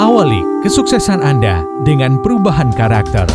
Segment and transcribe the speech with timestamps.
[0.00, 3.28] Awali kesuksesan Anda dengan perubahan karakter.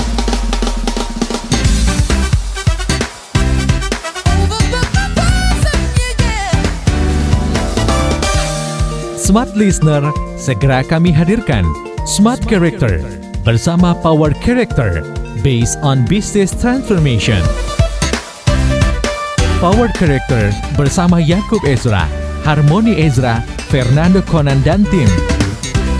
[9.13, 10.09] Smart Listener,
[10.41, 11.69] segera kami hadirkan
[12.09, 12.97] Smart Character
[13.45, 15.05] bersama Power Character
[15.45, 17.45] based on Business Transformation.
[19.61, 22.09] Power Character bersama Yakub Ezra,
[22.41, 25.34] Harmoni Ezra, Fernando Conan dan tim.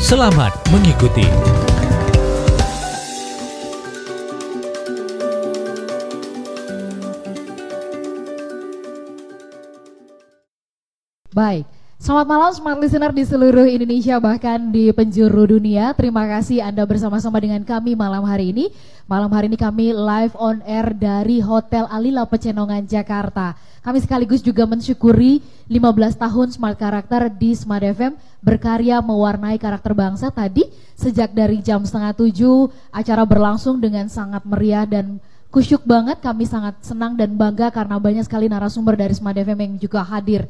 [0.06, 1.26] Selamat mengikuti.
[11.34, 11.66] Baik,
[12.06, 15.90] selamat malam smart listener di seluruh Indonesia bahkan di penjuru dunia.
[15.98, 18.70] Terima kasih Anda bersama-sama dengan kami malam hari ini.
[19.10, 23.58] Malam hari ini kami live on air dari Hotel Alila Pecenongan Jakarta.
[23.82, 30.30] Kami sekaligus juga mensyukuri 15 tahun Smart Karakter di Smart FM berkarya mewarnai karakter bangsa
[30.30, 30.62] tadi
[30.94, 35.18] sejak dari jam setengah tujuh acara berlangsung dengan sangat meriah dan
[35.50, 36.22] kusyuk banget.
[36.22, 40.46] Kami sangat senang dan bangga karena banyak sekali narasumber dari Smart FM yang juga hadir.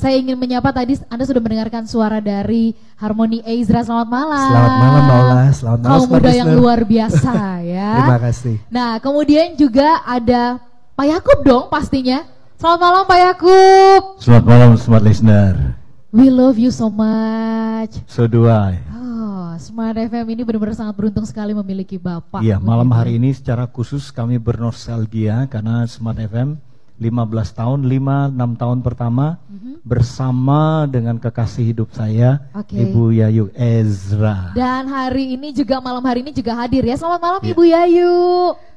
[0.00, 3.84] Saya ingin menyapa tadi Anda sudah mendengarkan suara dari Harmoni Ezra.
[3.84, 4.48] Selamat malam.
[4.48, 5.44] Selamat malam Mbak Ola.
[5.52, 5.92] Selamat malam.
[5.92, 7.32] Kaum muda yang luar biasa
[7.76, 7.92] ya.
[8.00, 8.56] Terima kasih.
[8.72, 10.56] Nah, kemudian juga ada
[10.96, 12.24] Pak Yakub dong pastinya.
[12.56, 14.00] Selamat malam Pak Yakub.
[14.24, 15.76] Selamat malam Smart Listener.
[16.16, 18.00] We love you so much.
[18.08, 18.80] So do I.
[18.96, 22.40] Oh, Smart FM ini benar-benar sangat beruntung sekali memiliki Bapak.
[22.40, 26.56] Iya, malam hari ini secara khusus kami bernostalgia karena Smart FM
[27.00, 29.40] 15 tahun, 5 6 tahun pertama
[29.80, 32.44] bersama dengan kekasih hidup saya.
[32.52, 32.76] Oke.
[32.76, 34.52] Ibu Yayu Ezra.
[34.52, 37.00] Dan hari ini juga malam hari ini juga hadir ya.
[37.00, 37.50] Selamat malam Iya.
[37.50, 38.16] Ibu Yayu.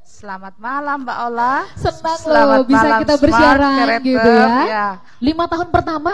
[0.04, 1.56] Selamat malam Mbak Ola.
[1.76, 4.08] Senang Selamat loh bisa malam, kita Smart bersiaran Character.
[4.08, 4.48] gitu ya.
[4.64, 4.88] Ya.
[5.20, 6.12] Lima tahun pertama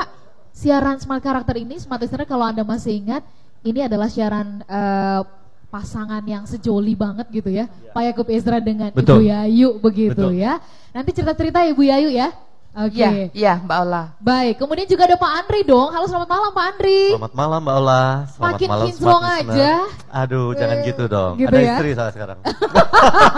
[0.49, 3.21] siaran Smart Karakter ini, Smart Listener kalau Anda masih ingat,
[3.61, 5.21] ini adalah siaran eh,
[5.69, 7.69] pasangan yang sejoli banget gitu ya.
[7.93, 9.29] Pak Yakub Ezra dengan Ibu Betul.
[9.29, 10.41] Yayu begitu Betul.
[10.41, 10.57] ya.
[10.89, 12.33] Nanti cerita-cerita Ibu Yayu ya.
[12.69, 13.01] Oke.
[13.01, 14.03] Iya, iya Mbak Ola.
[14.21, 15.89] Baik, kemudian juga ada Pak Andri dong.
[15.89, 17.01] Halo selamat malam Pak Andri.
[17.17, 18.03] Selamat malam Mbak Ola.
[18.29, 19.71] Selamat Makin malam kinclong aja.
[20.13, 21.33] Aduh, jangan Eh, gitu dong.
[21.37, 21.73] gitu Ada ya.
[21.73, 22.37] istri saya sekarang.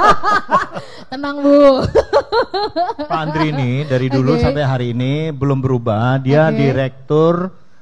[1.11, 1.63] Tenang Bu.
[3.11, 4.43] Pak Andri ini dari dulu Oke.
[4.43, 6.19] sampai hari ini belum berubah.
[6.19, 6.55] Dia Oke.
[6.59, 7.35] direktur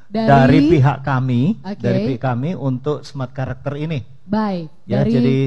[0.09, 1.81] Dari- dari, pihak kami, Oke.
[1.81, 4.01] dari pihak kami untuk Smart Karakter ini.
[4.29, 4.69] Baik.
[4.85, 5.37] Ya, dari jadi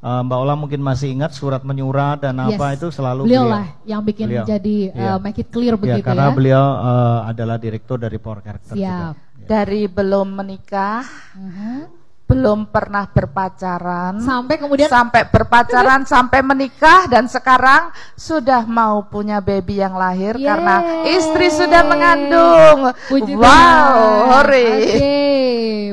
[0.00, 2.76] uh, Mbak Ola mungkin masih ingat surat menyurat dan apa Yes.
[2.76, 4.44] itu selalu beliau lah yang bikin Beliau.
[4.44, 5.10] jadi Iya.
[5.14, 6.34] uh, make it clear Ya, begitu karena ya.
[6.34, 8.82] beliau uh, adalah direktur dari Power Character Siap.
[8.82, 9.06] juga.
[9.14, 9.46] Ya.
[9.46, 12.02] Dari belum menikah, Mhm.
[12.24, 19.78] belum pernah berpacaran, Sampai kemudian sampai berpacaran sampai menikah dan sekarang sudah mau punya baby
[19.78, 20.42] yang lahir Yeay.
[20.42, 22.90] karena istri sudah mengandung.
[23.06, 24.68] Puji wow, hore.
[24.72, 25.22] Oke,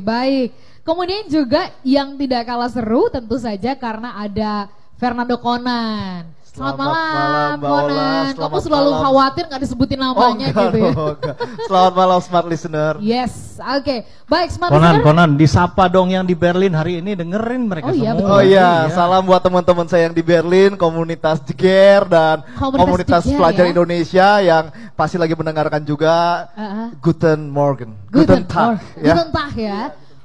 [0.01, 0.49] baik.
[0.91, 4.67] Kemudian juga yang tidak kalah seru tentu saja karena ada
[4.99, 6.27] Fernando Conan.
[6.43, 7.79] Selamat, Selamat malam, malam, Mbak Ola.
[7.79, 8.31] Conan.
[8.35, 9.03] Kamu selalu malam.
[9.07, 10.91] khawatir nggak disebutin namanya enggak gitu ya.
[10.91, 11.35] enggak.
[11.63, 12.93] Selamat malam Smart Listener.
[12.99, 13.95] Yes, oke.
[14.27, 15.05] Baik, smart Konan, listener.
[15.07, 18.19] Konan, disapa dong yang di Berlin hari ini dengerin mereka Oh iya, semua.
[18.19, 18.35] betul.
[18.35, 23.39] Oh iya, salam buat teman-teman saya yang di Berlin, komunitas Jeger dan Komunitas komunitas, Jeger,
[23.39, 23.71] pelajar ya.
[23.71, 26.51] Indonesia yang pasti lagi mendengarkan juga.
[26.51, 26.87] Uh-uh.
[26.99, 28.99] Guten Morgen, Guten Tag, Tag.
[28.99, 29.15] ya.
[29.15, 29.79] Guten Tag ya.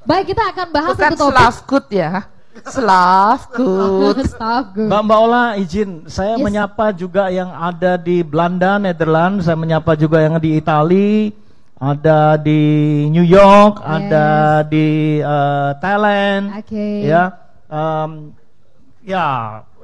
[0.07, 1.35] Baik, kita akan bahas Bukan satu topik.
[1.35, 2.13] slav good ya.
[2.65, 4.17] Slav good.
[4.33, 4.87] Staff good.
[4.89, 6.45] Mbak Mbak Ola izin, saya Yes.
[6.47, 11.35] menyapa juga yang ada di Belanda, Netherlands, saya menyapa juga yang di Itali,
[11.77, 12.61] ada di
[13.11, 16.87] New York, ada di eh, Thailand, Oke.
[17.05, 17.23] ya,
[17.69, 18.11] em,
[19.05, 19.27] ya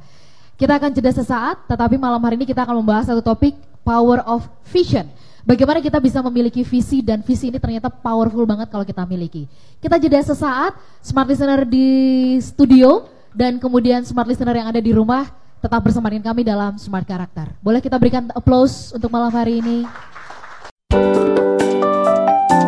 [0.55, 4.47] Kita akan jeda sesaat, tetapi malam hari ini kita akan membahas satu topik, Power of
[4.71, 5.03] Vision.
[5.44, 9.44] Bagaimana kita bisa memiliki visi dan visi ini ternyata powerful banget kalau kita miliki.
[9.83, 13.03] Kita jeda sesaat, smart listener di studio
[13.33, 15.27] dan kemudian smart listener yang ada di rumah
[15.63, 17.47] tetap bersama dengan kami dalam Smart Karakter.
[17.63, 19.88] Boleh kita berikan applause untuk malam hari ini?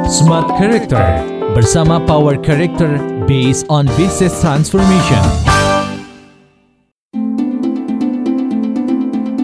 [0.08, 1.04] Smart Character
[1.52, 2.96] bersama Power Character
[3.28, 5.24] based on Business Transformation.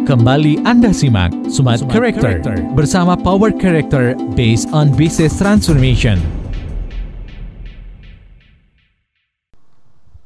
[0.07, 6.40] Kembali Anda simak Smart, Character, bersama Power Character based on Business Transformation.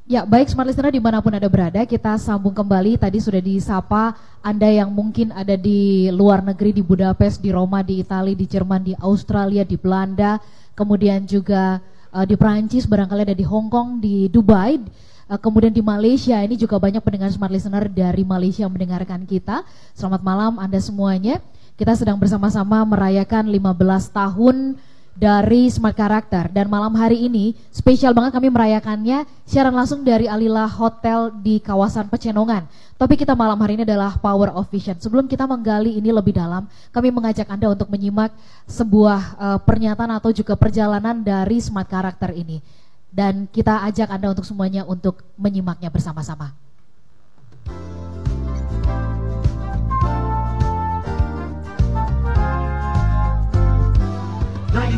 [0.06, 2.94] Ya, baik smart listener di mana pun Anda berada, kita sambung kembali.
[2.94, 4.13] Tadi sudah disapa
[4.46, 8.86] Anda yang mungkin ada di luar negeri, di Budapest, di Roma, di Italia, di Jerman,
[8.86, 10.38] di Australia, di Belanda,
[10.78, 11.81] kemudian juga
[12.13, 14.78] uh, di Prancis, barangkali ada di Hong Kong, di Dubai,
[15.25, 16.38] uh, kemudian di Malaysia.
[16.38, 19.66] Ini juga banyak pendengar smart listener dari Malaysia yang mendengarkan kita.
[19.98, 21.42] Selamat malam Anda semuanya.
[21.81, 24.78] Kita sedang bersama-sama merayakan 15 tahun
[25.15, 30.67] dari Smart Karakter dan malam hari ini spesial banget kami merayakannya siaran langsung dari Alila
[30.67, 32.67] Hotel di kawasan Pecenongan.
[33.00, 35.00] Topik kita malam hari ini adalah Power of Vision.
[35.00, 38.35] Sebelum kita menggali ini lebih dalam, kami mengajak Anda untuk menyimak
[38.67, 42.59] sebuah uh, pernyataan atau juga perjalanan dari Smart Karakter ini.
[43.07, 46.51] Dan kita ajak Anda untuk semuanya untuk menyimaknya bersama-sama.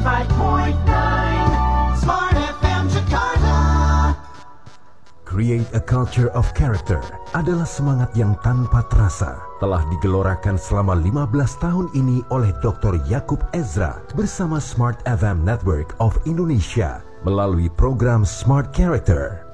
[0.07, 3.59] 95.9 Smart FM Jakarta.
[5.27, 7.03] Create a culture of character
[7.35, 12.95] adalah semangat yang tanpa terasa telah digelorakan selama 15 tahun ini oleh Dr.
[13.11, 19.46] Yakub Ezra bersama Smart FM Network of Indonesia melalui program Smart Character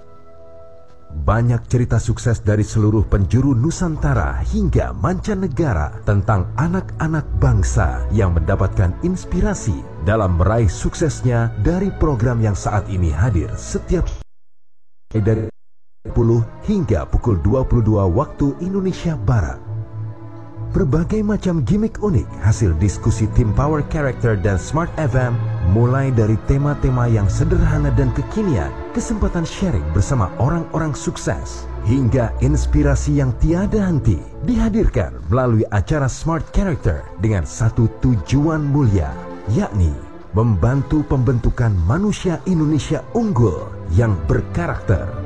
[1.22, 9.78] banyak cerita sukses dari seluruh penjuru Nusantara hingga mancanegara tentang anak-anak bangsa yang mendapatkan inspirasi
[10.02, 14.10] dalam meraih suksesnya dari program yang saat ini hadir setiap
[15.14, 15.46] dari
[16.04, 19.73] 10 hingga pukul 22 waktu Indonesia Barat.
[20.74, 25.38] Berbagai macam gimmick unik hasil diskusi tim Power Character dan Smart FM
[25.70, 33.30] mulai dari tema-tema yang sederhana dan kekinian, kesempatan sharing bersama orang-orang sukses, hingga inspirasi yang
[33.38, 34.18] tiada henti
[34.50, 39.14] dihadirkan melalui acara Smart Character dengan satu tujuan mulia,
[39.54, 39.94] yakni
[40.34, 45.23] membantu pembentukan manusia Indonesia unggul yang berkarakter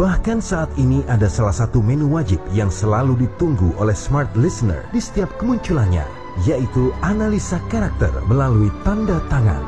[0.00, 4.96] Bahkan saat ini ada salah satu menu wajib yang selalu ditunggu oleh smart listener di
[4.96, 6.08] setiap kemunculannya,
[6.48, 9.60] yaitu analisa karakter melalui tanda tangan.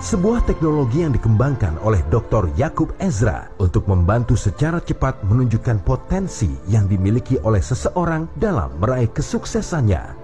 [0.00, 2.56] Sebuah teknologi yang dikembangkan oleh Dr.
[2.56, 10.21] Yakub Ezra untuk membantu secara cepat menunjukkan potensi yang dimiliki oleh seseorang dalam meraih kesuksesannya.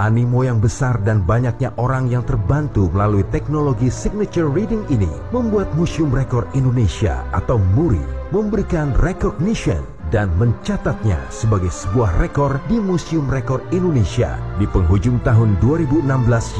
[0.00, 6.08] Animo yang besar dan banyaknya orang yang terbantu melalui teknologi signature reading ini membuat Museum
[6.08, 8.00] Rekor Indonesia atau MURI
[8.32, 16.04] memberikan recognition dan mencatatnya sebagai sebuah rekor di Museum Rekor Indonesia di penghujung tahun 2016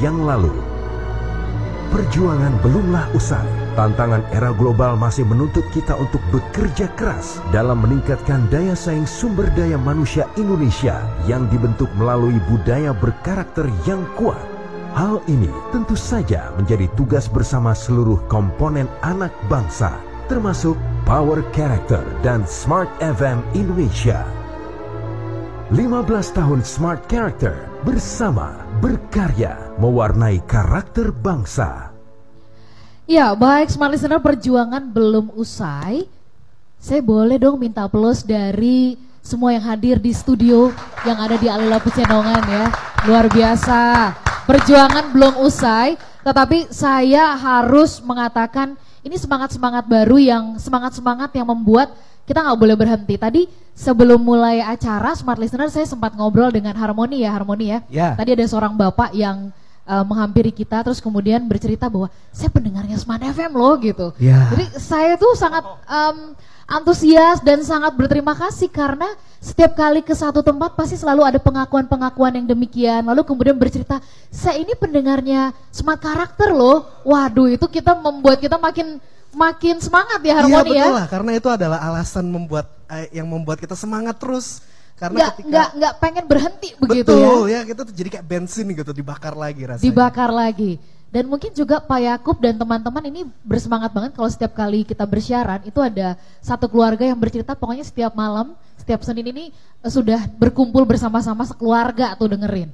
[0.00, 0.71] yang lalu.
[1.92, 8.76] Perjuangan belumlah usai Tantangan era global masih menuntut kita untuk bekerja keras dalam meningkatkan daya
[8.76, 14.44] saing sumber daya manusia Indonesia yang dibentuk melalui budaya berkarakter yang kuat.
[14.92, 19.96] Hal ini tentu saja menjadi tugas bersama seluruh komponen anak bangsa,
[20.28, 20.76] termasuk
[21.08, 24.20] Power Character dan Smart FM Indonesia.
[25.72, 31.90] 15 tahun Smart Character bersama berkarya mewarnai karakter bangsa.
[33.10, 36.06] Ya, baik Smart Listener perjuangan belum usai.
[36.78, 40.70] Saya boleh dong minta plus dari semua yang hadir di studio
[41.02, 42.64] yang ada di Alila Pecenongan ya.
[43.02, 44.14] Luar biasa.
[44.46, 51.90] Perjuangan belum usai, tetapi saya harus mengatakan ini semangat-semangat baru yang semangat-semangat yang membuat
[52.22, 53.14] kita nggak boleh berhenti.
[53.18, 53.42] Tadi
[53.74, 57.78] sebelum mulai acara Smart Listener saya sempat ngobrol dengan Harmoni ya, Harmoni ya.
[57.90, 58.08] Ya.
[58.14, 59.50] Tadi ada seorang bapak yang
[59.86, 64.14] uh, menghampiri kita terus kemudian bercerita bahwa saya pendengarnya Smart FM loh gitu.
[64.22, 64.48] Ya.
[64.54, 66.34] Jadi saya tuh sangat um,
[66.70, 69.06] antusias dan sangat berterima kasih karena
[69.42, 73.02] setiap kali ke satu tempat pasti selalu ada pengakuan-pengakuan yang demikian.
[73.02, 73.98] Lalu kemudian bercerita,
[74.30, 76.86] saya ini pendengarnya Smart Karakter loh.
[77.02, 79.02] Waduh itu kita membuat kita makin
[79.32, 80.84] makin semangat ya harmoni iya, ya.
[80.86, 84.60] betul lah, karena itu adalah alasan membuat eh, yang membuat kita semangat terus
[85.00, 87.60] karena nggak ketika nggak nggak pengen berhenti begitu betul, ya.
[87.64, 89.88] ya kita tuh jadi kayak bensin gitu dibakar lagi rasanya.
[89.88, 90.78] Dibakar lagi.
[91.12, 95.60] Dan mungkin juga Pak Yakub dan teman-teman ini bersemangat banget kalau setiap kali kita bersiaran
[95.68, 100.88] itu ada satu keluarga yang bercerita pokoknya setiap malam, setiap Senin ini eh, sudah berkumpul
[100.88, 102.72] bersama-sama sekeluarga tuh dengerin.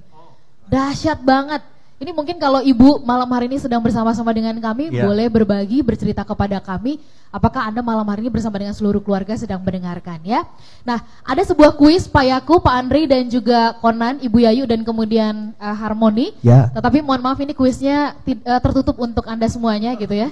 [0.70, 1.64] Dahsyat banget.
[1.98, 5.02] Ini mungkin kalau ibu malam hari ini sedang bersama-sama dengan kami, Ya.
[5.02, 7.02] boleh berbagi, bercerita kepada kami,
[7.34, 10.46] apakah anda malam hari ini bersama dengan seluruh keluarga sedang mendengarkan ya.
[10.86, 15.50] Nah, ada sebuah kuis Pak Yaku, Pak Andri dan juga Konan, Ibu Yayu dan kemudian
[15.58, 16.38] eh, Harmoni.
[16.38, 16.70] Ya.
[16.70, 20.30] Tetapi mohon maaf ini kuisnya eh, tertutup untuk anda semuanya gitu ya.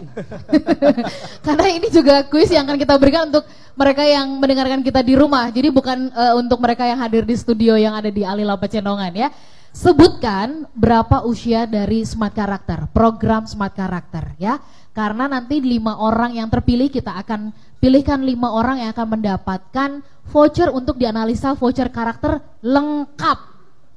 [1.47, 3.43] Karena ini juga kuis yang akan kita berikan untuk
[3.75, 5.51] mereka yang mendengarkan kita di rumah.
[5.51, 9.31] Jadi bukan eh, untuk mereka yang hadir di studio yang ada di Alila Pecenongan ya.
[9.77, 14.57] Sebutkan berapa usia dari Smart Karakter, program Smart Karakter ya.
[14.97, 20.01] Karena nanti lima orang yang terpilih kita akan pilihkan lima orang yang akan mendapatkan
[20.33, 23.39] voucher untuk dianalisa voucher karakter lengkap.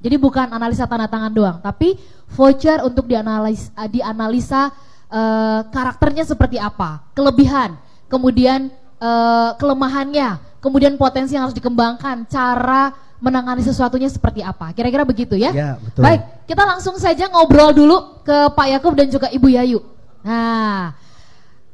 [0.04, 1.96] Jadi bukan analisa tanda tangan doang, tapi
[2.36, 4.76] voucher untuk dianalis, dianalisa
[5.08, 7.80] uh, karakternya seperti apa, kelebihan,
[8.12, 8.68] kemudian
[9.00, 14.72] uh, kelemahannya, kemudian potensi yang harus dikembangkan, cara menangani sesuatunya seperti apa.
[14.72, 15.52] Kira-kira begitu ya?
[15.52, 16.02] Ya, betul.
[16.04, 19.80] Baik, kita langsung saja ngobrol dulu ke Pak Yakub dan juga Ibu Yayu.
[20.24, 20.96] Nah,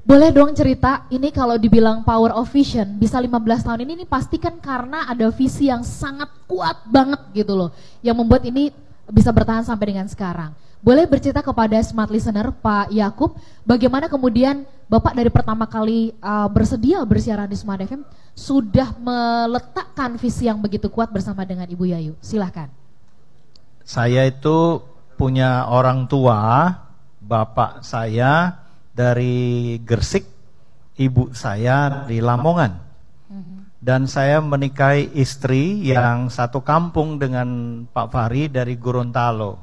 [0.05, 4.37] boleh dong cerita, ini kalau dibilang power of vision, bisa 15 tahun ini, ini pasti
[4.37, 7.69] kan karena ada visi yang sangat kuat banget gitu loh.
[8.05, 8.69] Yang membuat ini
[9.09, 10.53] bisa bertahan sampai dengan sekarang.
[10.85, 13.33] Boleh bercerita kepada smart listener Pak Yakub,
[13.65, 18.05] bagaimana kemudian Bapak dari pertama kali uh, bersedia bersiaran di Smart FM
[18.37, 22.13] sudah meletakkan visi yang begitu kuat bersama dengan Ibu Yayu.
[22.21, 22.69] Silahkan.
[23.81, 24.85] Saya itu
[25.17, 26.69] punya orang tua,
[27.17, 28.61] bapak saya
[28.93, 30.29] dari Gersik,
[31.01, 32.85] ibu saya di Lamongan.
[33.81, 39.61] Dan saya menikahi istri yang satu kampung dengan Pak Fahri dari Gorontalo.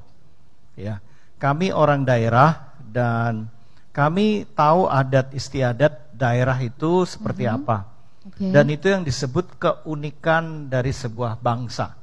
[0.78, 1.02] Ya.
[1.42, 3.50] Kami orang daerah dan
[3.90, 7.90] kami tahu adat istiadat daerah itu seperti apa.
[8.22, 8.54] Oke.
[8.54, 11.98] Dan itu yang disebut keunikan dari sebuah bangsa.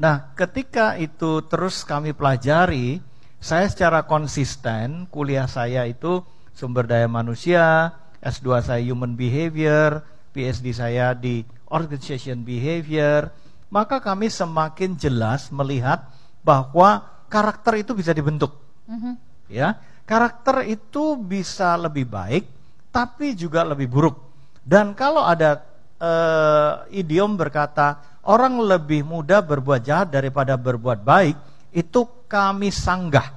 [0.00, 2.96] Nah, ketika itu terus kami pelajari,
[3.36, 6.24] saya secara konsisten kuliah saya itu
[6.56, 7.92] sumber daya manusia,
[8.24, 10.00] S2 saya human behavior,
[10.32, 13.28] PhD saya di organization behavior,
[13.68, 16.08] maka kami semakin jelas melihat
[16.40, 18.61] bahwa karakter itu bisa dibentuk.
[18.88, 19.12] Mhm.
[19.52, 19.76] Ya,
[20.08, 22.44] karakter itu bisa lebih baik,
[22.88, 24.16] tapi juga lebih buruk.
[24.62, 25.60] Dan kalau ada
[26.02, 31.36] eh, idiom berkata orang lebih mudah berbuat jahat daripada berbuat baik,
[31.74, 33.34] itu kami sanggah.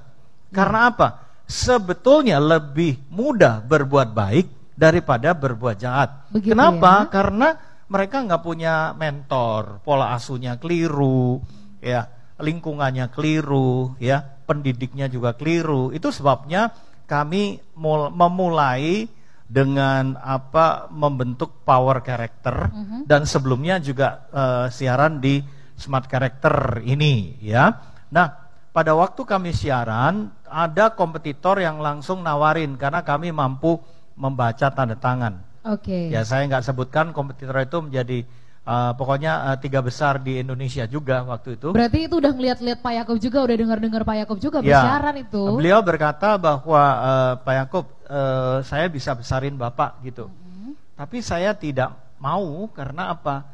[0.50, 1.08] Karena apa?
[1.46, 6.30] Sebetulnya lebih mudah berbuat baik daripada berbuat jahat.
[6.34, 7.06] Begitu Kenapa?
[7.06, 7.12] ya.
[7.12, 7.48] Karena
[7.86, 11.38] mereka nggak punya mentor, pola asuhnya keliru,
[11.80, 12.10] ya
[12.42, 15.92] lingkungannya keliru, ya pendidiknya juga keliru.
[15.92, 16.72] Itu sebabnya
[17.10, 19.10] kami mul- memulai
[19.46, 22.74] dengan apa membentuk power character
[23.06, 25.38] dan sebelumnya juga eh, siaran di
[25.78, 27.70] smart character ini, ya.
[28.10, 28.28] Nah,
[28.74, 33.78] pada waktu kami siaran ada kompetitor yang langsung nawarin karena kami mampu
[34.16, 35.44] membaca tanda tangan.
[35.66, 36.10] Oke.
[36.10, 38.24] Ya saya nggak sebutkan kompetitor itu menjadi
[38.66, 41.72] uh, pokoknya uh, tiga besar di Indonesia juga waktu itu.
[41.72, 45.44] Berarti itu udah ngeliat-liat Pak Yakub juga, udah dengar-dengar Pak Yakub juga Ya, bersiaran itu.
[45.56, 50.28] Beliau berkata bahwa uh, Pak Yakub uh, saya bisa besarin bapak gitu.
[50.28, 50.72] Mm-hmm.
[50.98, 53.46] Tapi saya tidak mau karena apa?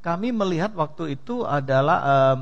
[0.00, 2.38] Kami melihat waktu itu adalah um,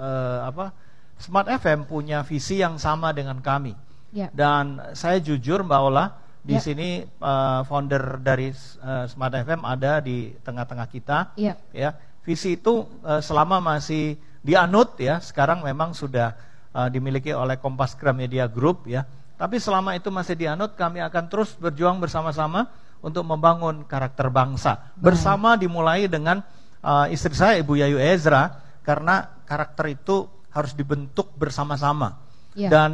[0.00, 0.72] uh, apa?
[1.20, 3.78] Smart FM punya visi yang sama dengan kami.
[4.10, 4.26] Ya.
[4.34, 6.62] Dan saya jujur Mbak Ola, di Ya.
[6.62, 8.50] sini uh, founder dari
[8.82, 11.18] uh, Smart FM ada di tengah-tengah kita.
[11.38, 11.54] Iya.
[11.70, 11.94] Ya,
[12.26, 16.34] visi itu uh, selama masih dianut ya, sekarang memang sudah
[16.74, 19.06] uh, dimiliki oleh Kompas Gramedia Group ya.
[19.38, 22.70] Tapi selama itu masih dianut, kami akan terus berjuang bersama-sama
[23.02, 24.94] untuk membangun karakter bangsa.
[24.98, 26.42] Bersama dimulai dengan
[26.82, 32.18] uh, istri saya Ibu Yayu Ezra karena karakter itu harus dibentuk bersama-sama.
[32.54, 32.68] Iya.
[32.70, 32.90] Dan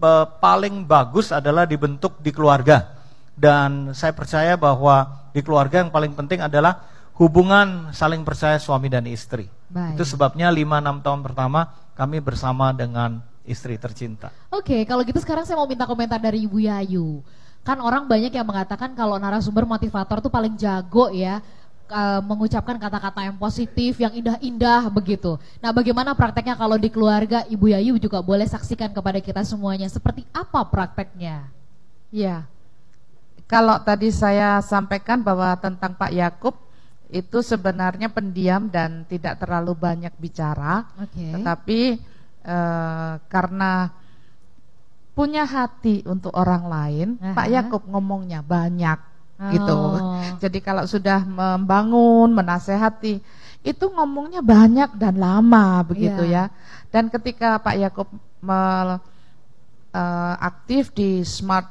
[0.00, 2.96] eh, paling bagus adalah dibentuk di keluarga.
[3.36, 6.88] Dan saya percaya bahwa di keluarga yang paling penting adalah
[7.20, 9.48] hubungan saling percaya suami dan istri.
[9.68, 10.00] Baik.
[10.00, 11.60] Itu sebabnya 5-6 tahun pertama
[11.92, 14.32] kami bersama dengan istri tercinta.
[14.52, 17.20] Oke, kalau gitu sekarang saya mau minta komentar dari Ibu Yayu.
[17.66, 21.42] Kan orang banyak yang mengatakan kalau narasumber motivator tuh paling jago ya
[21.88, 25.38] eh, mengucapkan kata-kata yang positif, yang indah-indah begitu.
[25.58, 30.26] Nah, bagaimana prakteknya kalau di keluarga Ibu Yayu juga boleh saksikan kepada kita semuanya seperti
[30.34, 31.48] apa prakteknya?
[32.14, 32.46] Ya,
[33.46, 36.54] kalau tadi saya sampaikan bahwa tentang Pak Yakub
[37.06, 41.30] itu sebenarnya pendiam dan tidak terlalu banyak bicara, Oke.
[41.30, 41.80] tetapi
[42.42, 43.94] eh, karena
[45.16, 47.54] punya hati untuk orang lain, Pak Aha.
[47.62, 49.15] Yakub ngomongnya banyak
[49.52, 49.76] gitu.
[49.76, 50.16] Oh.
[50.42, 53.20] Jadi kalau sudah membangun, menasehati,
[53.66, 56.50] itu ngomongnya banyak dan lama begitu Iya.
[56.50, 56.54] ya.
[56.92, 58.08] Dan ketika Pak Yakub
[59.96, 61.66] eh, aktif di Smart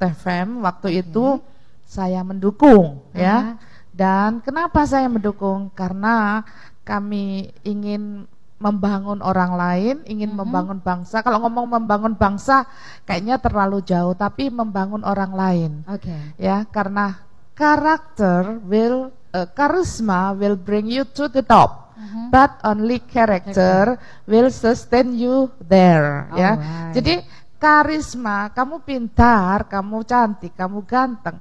[0.00, 1.38] FM waktu itu
[1.84, 3.56] saya mendukung ya.
[3.56, 3.68] Aha.
[3.90, 5.68] Dan kenapa saya mendukung?
[5.74, 6.46] Karena
[6.86, 8.24] kami ingin
[8.60, 11.24] membangun orang lain, ingin membangun bangsa.
[11.24, 12.68] Kalau ngomong membangun bangsa
[13.08, 16.12] kayaknya terlalu jauh, tapi membangun orang lain Oke.
[16.36, 17.16] ya karena
[17.56, 22.32] karakter will uh, charisma will bring you to the top Mhm.
[22.32, 26.96] but only character will sustain you there ya Alright.
[26.96, 27.14] jadi
[27.60, 31.36] karisma, kamu pintar, kamu cantik, kamu ganteng,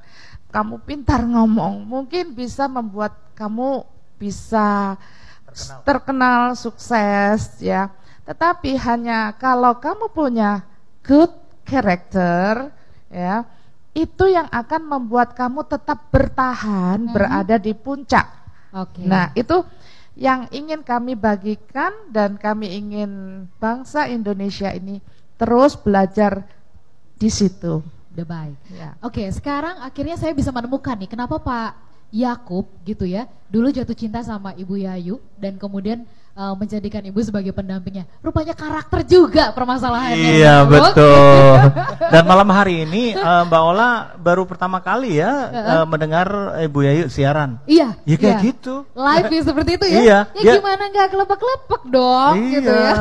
[0.51, 3.87] kamu pintar ngomong, mungkin bisa membuat kamu
[4.19, 4.99] bisa
[5.51, 7.89] terkenal, terkenal sukses ya.
[8.23, 10.61] Tetapi hanya kalau kamu punya
[11.01, 11.33] good
[11.65, 12.69] character
[13.09, 13.45] ya,
[13.97, 17.13] itu yang akan membuat kamu tetap bertahan hmm.
[17.13, 18.27] berada di puncak.
[18.69, 19.01] Oke.
[19.01, 19.05] Okay.
[19.09, 19.65] Nah, itu
[20.19, 24.99] yang ingin kami bagikan dan kami ingin bangsa Indonesia ini
[25.39, 26.43] terus belajar
[27.15, 27.79] di situ.
[28.11, 28.57] Udah baik.
[28.75, 28.99] Ya.
[28.99, 33.29] Oke, sekarang akhirnya saya bisa menemukan nih kenapa Pak Yakub gitu ya.
[33.49, 36.05] Dulu jatuh cinta sama Ibu Yayu dan kemudian
[36.35, 38.07] uh, menjadikan ibu sebagai pendampingnya.
[38.19, 40.29] Rupanya karakter juga permasalahannya.
[40.39, 41.55] Iya betul.
[42.13, 46.27] Dan malam hari ini uh, Mbak Ola baru pertama kali ya uh, mendengar
[46.63, 47.61] Ibu Yayu siaran.
[47.65, 47.97] Iya.
[48.03, 48.47] Ya kayak iya.
[48.51, 48.75] gitu.
[48.93, 49.99] Live ya seperti itu ya.
[49.99, 50.19] Iya.
[50.37, 52.53] Ya gimana nggak kelepek-kelepek dong iya.
[52.59, 52.93] gitu ya.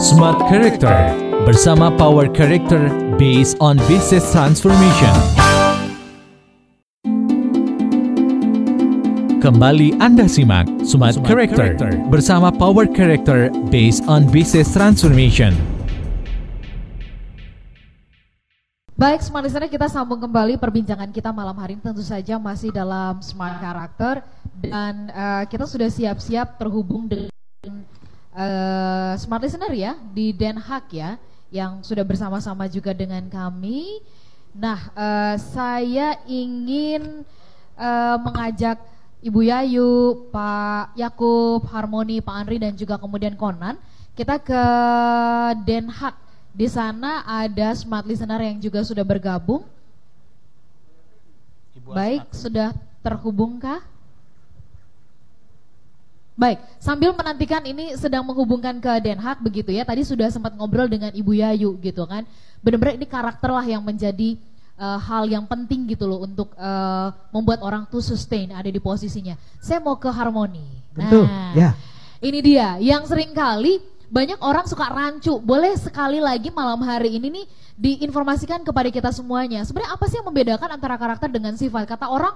[0.00, 1.12] Smart Character
[1.44, 2.88] bersama Power Character
[3.20, 5.12] based on business transformation.
[9.44, 15.52] Kembali Anda simak Smart, Smart Character, Character bersama Power Character based on Business Transformation.
[18.96, 23.20] Baik, Smart Listener kita sambung kembali perbincangan kita malam hari ini tentu saja masih dalam
[23.20, 24.24] Smart Character
[24.64, 27.84] dan uh, kita sudah siap-siap terhubung dengan
[28.32, 31.20] uh, Smart Listener ya di Den Haag ya
[31.52, 34.00] yang sudah bersama-sama juga dengan kami.
[34.56, 37.28] Nah, uh, saya ingin
[37.76, 38.93] uh, mengajak
[39.24, 43.80] Ibu Yayu, Pak Yakub, Harmoni, Pak Andri dan juga kemudian Konan.
[44.12, 44.62] Kita ke
[45.64, 46.12] Den Haag.
[46.54, 49.64] Di sana ada smart listener yang juga sudah bergabung.
[51.74, 52.36] Ibu Baik, Asmat.
[52.36, 52.68] sudah
[53.00, 53.80] terhubungkah?
[56.36, 59.88] Baik, sambil menantikan ini sedang menghubungkan ke Den Haag begitu ya.
[59.88, 62.28] Tadi sudah sempat ngobrol dengan Ibu Yayu gitu kan.
[62.60, 64.36] Benar-benar ini karakter lah yang menjadi
[64.78, 69.38] uh, hal yang penting gitu loh untuk uh, membuat orang tuh sustain ada di posisinya.
[69.62, 70.64] Saya mau ke harmoni.
[70.94, 71.70] Tentu, nah, ya.
[72.22, 75.42] Ini dia yang sering kali banyak orang suka rancu.
[75.42, 79.66] Boleh sekali lagi malam hari ini nih diinformasikan kepada kita semuanya.
[79.66, 81.84] Sebenarnya apa sih yang membedakan antara karakter dengan sifat?
[81.90, 82.32] Kata orang,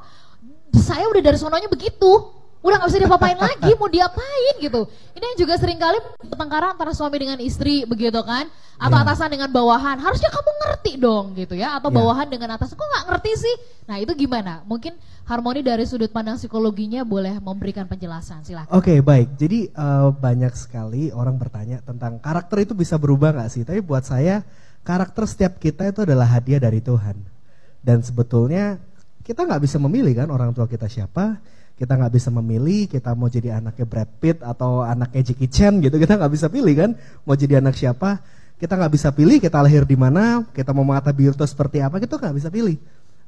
[0.75, 4.91] saya udah dari sononya begitu udah nggak bisa diapa-apain lagi mau diapain gitu.
[5.15, 8.51] Ini yang juga sering kali pertengkaran antara suami dengan istri begitu kan?
[8.79, 9.07] Atau yeah.
[9.07, 9.99] atasan dengan bawahan.
[9.99, 11.79] Harusnya kamu ngerti dong gitu ya.
[11.79, 11.99] Atau yeah.
[12.03, 13.55] bawahan dengan atas kok nggak ngerti sih?
[13.87, 14.63] Nah itu gimana?
[14.67, 14.95] Mungkin
[15.27, 18.43] harmoni dari sudut pandang psikologinya boleh memberikan penjelasan.
[18.43, 19.39] Silahkan oke okay, baik.
[19.39, 23.63] Jadi uh, banyak sekali orang bertanya tentang karakter itu bisa berubah nggak sih?
[23.63, 24.43] Tapi buat saya
[24.83, 27.19] karakter setiap kita itu adalah hadiah dari Tuhan.
[27.83, 28.83] Dan sebetulnya
[29.23, 31.39] kita nggak bisa memilih kan orang tua kita siapa
[31.79, 35.95] kita nggak bisa memilih kita mau jadi anaknya Brad Pitt atau anaknya Jackie Chan gitu
[35.95, 36.91] kita nggak bisa pilih kan?
[37.23, 38.19] Mau jadi anak siapa?
[38.59, 42.19] Kita nggak bisa pilih kita lahir di mana kita mau mengata biota seperti apa kita
[42.19, 42.75] nggak bisa pilih.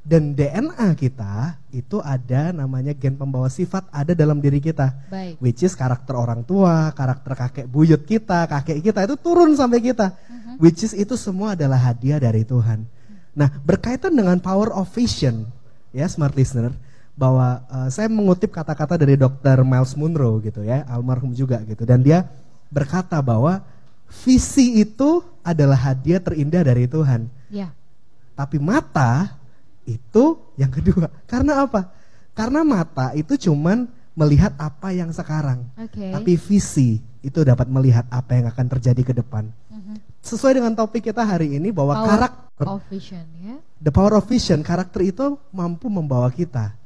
[0.03, 5.07] Dan DNA kita itu ada namanya gen pembawa sifat ada dalam diri kita.
[5.07, 5.39] Baik.
[5.39, 10.11] which is karakter orang tua karakter kakek buyut kita kakek kita itu turun sampai kita.
[10.11, 10.59] Uh-huh.
[10.59, 12.83] which is itu semua adalah hadiah dari Tuhan.
[13.39, 15.47] Nah berkaitan dengan power of vision
[15.95, 16.75] ya smart listener
[17.19, 19.63] bahwa uh, saya mengutip kata-kata dari Dr.
[19.67, 22.29] Miles Munro gitu ya, almarhum juga gitu dan dia
[22.71, 23.61] berkata bahwa
[24.25, 27.27] visi itu adalah hadiah terindah dari Tuhan.
[27.51, 27.75] Ya.
[28.35, 29.37] Tapi mata
[29.85, 31.11] itu yang kedua.
[31.31, 31.91] Karena apa?
[32.33, 35.67] Karena mata itu cuman melihat apa yang sekarang.
[35.91, 36.15] Okay.
[36.15, 39.51] Tapi visi itu dapat melihat apa yang akan terjadi ke depan.
[39.69, 39.97] Uh-huh.
[40.25, 43.57] Sesuai dengan topik kita hari ini bahwa power karakter of vision ya.
[43.81, 46.80] The power of vision, karakter itu mampu membawa kita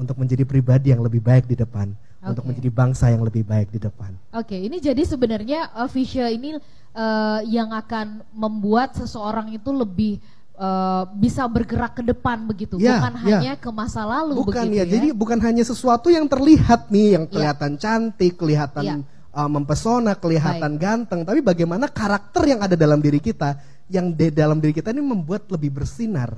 [0.00, 2.32] untuk menjadi pribadi yang lebih baik di depan, okay.
[2.32, 4.16] untuk menjadi bangsa yang lebih baik di depan.
[4.32, 6.56] Oke, okay, ini jadi sebenarnya official ini
[6.96, 10.16] uh, yang akan membuat seseorang itu lebih
[10.56, 13.20] uh, bisa bergerak ke depan begitu, ya, bukan ya.
[13.28, 14.84] hanya ke masa lalu bukan begitu ya.
[14.88, 14.92] ya.
[14.96, 17.30] Jadi bukan hanya sesuatu yang terlihat nih, yang ya.
[17.30, 17.78] kelihatan ya.
[17.78, 18.94] cantik, kelihatan ya.
[19.36, 20.80] uh, mempesona, kelihatan Baik.
[20.80, 23.60] ganteng, tapi bagaimana karakter yang ada dalam diri kita,
[23.92, 26.32] yang di dalam diri kita ini membuat lebih bersinar.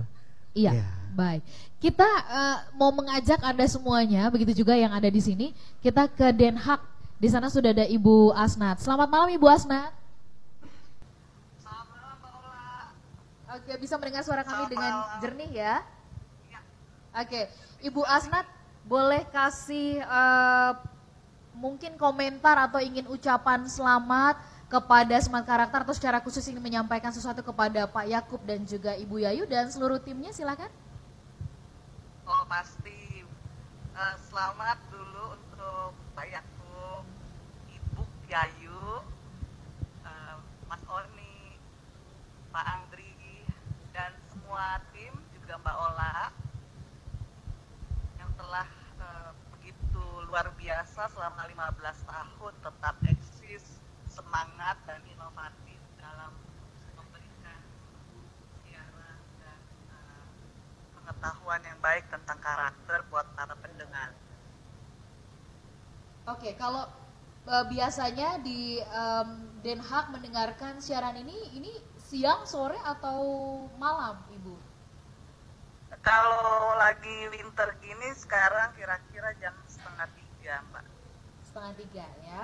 [0.52, 0.82] Iya.
[0.82, 1.01] Ya.
[1.12, 1.44] Baik.
[1.76, 5.52] Kita uh, mau mengajak Anda semuanya, begitu juga yang ada di sini,
[5.84, 6.80] kita ke Den Haag.
[7.20, 8.82] Di sana sudah ada Ibu Asnat.
[8.82, 9.94] Selamat malam Ibu Asnat.
[11.62, 12.66] Selamat malam Mbak Ola.
[13.60, 15.74] Oke, bisa mendengar suara kami dengan jernih ya?
[17.12, 17.46] Oke,
[17.84, 18.48] Ibu Asnat
[18.88, 20.72] boleh kasih eh,
[21.52, 24.40] mungkin komentar atau ingin ucapan selamat
[24.72, 29.20] kepada Smart Karakter atau secara khusus ingin menyampaikan sesuatu kepada Pak Yakub dan juga Ibu
[29.20, 30.72] Yayu dan seluruh timnya silakan.
[32.22, 33.26] Oh pasti.
[33.92, 37.02] Eh, selamat dulu untuk Pak Yakub,
[37.66, 39.02] Ibu Yayu,
[40.06, 40.36] eh,
[40.70, 41.58] Mas Oni,
[42.54, 43.42] Pak Andri,
[43.90, 46.30] dan semua tim juga Mbak Ola
[48.22, 48.70] yang telah
[49.02, 56.30] eh, begitu luar biasa selama 15 tahun tetap eksis, semangat dan inovatif dalam
[56.94, 57.60] memberikan
[58.62, 59.58] siaran dan
[60.94, 64.14] pengetahuan baik tentang karakter buat para pendengar.
[66.30, 66.86] Oke, kalau
[67.50, 69.28] eh, biasanya di em,
[69.66, 73.18] Den Haag mendengarkan siaran ini, ini siang, sore atau
[73.82, 74.54] malam, Ibu?
[76.02, 80.84] Kalau lagi winter gini sekarang kira-kira jam setengah tiga, Mbak.
[81.46, 82.42] Setengah tiga ya.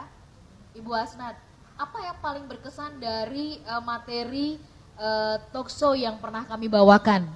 [0.78, 1.38] Ibu Asnat,
[1.78, 4.58] apa yang paling berkesan dari eh, materi
[4.98, 7.30] eh, talk show yang pernah kami bawakan?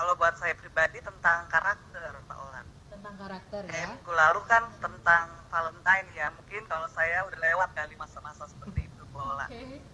[0.00, 2.64] Kalau buat saya pribadi tentang karakter, Pak Olan.
[2.88, 3.72] Tentang karakter ya.
[3.76, 6.32] Kayak minggu lalu kan tentang Valentine ya.
[6.32, 9.48] Mungkin kalau saya udah lewat kali masa-masa seperti itu, Pak Olan.
[9.52, 9.84] Oke.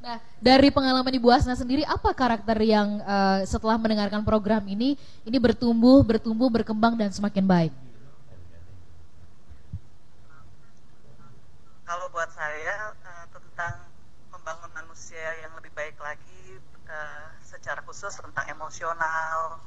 [0.00, 4.96] Nah, dari pengalaman Ibu Asna sendiri, apa karakter yang eh, setelah mendengarkan program ini,
[5.28, 7.72] ini bertumbuh, bertumbuh, berkembang dan semakin baik?
[11.84, 13.84] Kalau buat saya eh, tentang
[14.32, 16.56] membangun manusia yang lebih baik lagi
[16.88, 17.28] eh,
[17.70, 19.62] secara khusus tentang emosional,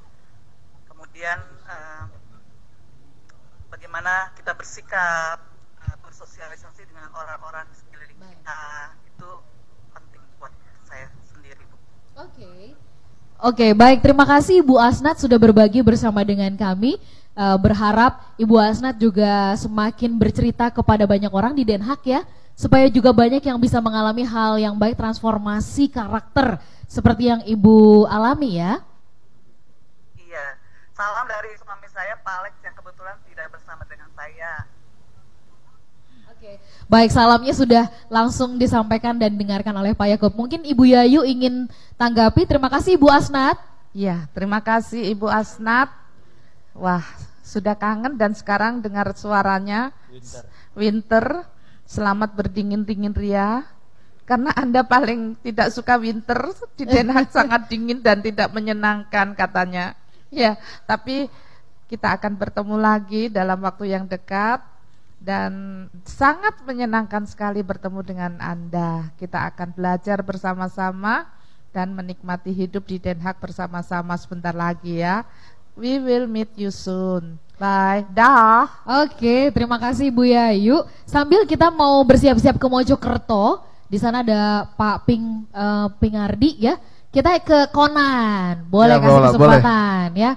[0.91, 1.39] kemudian
[1.71, 2.03] eh,
[3.71, 5.39] bagaimana kita bersikap,
[5.87, 8.43] eh, bersosialisasi dengan orang-orang di sekeliling Baik.
[8.43, 8.59] kita
[9.07, 9.29] itu
[9.95, 10.51] penting buat
[10.83, 11.63] saya sendiri.
[11.63, 11.79] Bu.
[12.27, 12.75] Oke.
[13.39, 14.03] Oke, baik.
[14.03, 16.99] Terima kasih Ibu Asnat sudah berbagi bersama dengan kami.
[17.39, 22.83] Eh, berharap Ibu Asnat juga semakin bercerita kepada banyak orang di Den Haag ya, supaya
[22.91, 26.59] juga banyak yang bisa mengalami hal yang baik transformasi karakter
[26.93, 28.77] seperti yang Ibu alami ya.
[30.13, 30.45] Iya,
[30.93, 34.69] salam dari suami saya Pak Alex yang kebetulan tidak bersama dengan saya.
[36.29, 36.61] Oke.
[36.85, 40.37] Baik, salamnya sudah langsung disampaikan dan dengarkan oleh Pak Yakub.
[40.37, 41.65] Mungkin Ibu Yayu ingin
[41.97, 42.45] tanggapi.
[42.45, 43.57] Terima kasih Ibu Asnat.
[43.89, 45.89] Ya, terima kasih Ibu Asnat.
[46.77, 47.05] Wah,
[47.41, 49.89] sudah kangen dan sekarang dengar suaranya.
[50.77, 51.49] Winter.
[51.89, 53.65] Selamat berdingin-dingin Ria.
[54.23, 59.99] Karena Anda paling tidak suka winter, di Den Haag sangat dingin dan tidak menyenangkan katanya.
[60.31, 60.57] Ya,
[60.87, 61.27] tapi
[61.91, 64.63] kita akan bertemu lagi dalam waktu yang dekat
[65.23, 69.11] dan sangat menyenangkan sekali bertemu dengan Anda.
[69.19, 71.27] Kita akan belajar bersama-sama
[71.75, 75.27] dan menikmati hidup di Den Haag bersama-sama sebentar lagi ya.
[75.73, 77.41] We will meet you soon.
[77.57, 78.05] Bye.
[78.13, 78.69] Dah.
[79.05, 80.85] Oke, terima kasih Bu Yayu.
[81.07, 86.81] Sambil kita mau bersiap-siap ke Mojokerto, di sana ada Pak Ping eh, Pingardi ya.
[87.13, 90.31] Kita ke Konan, boleh Ya, kasih boleh, kesempatan ya.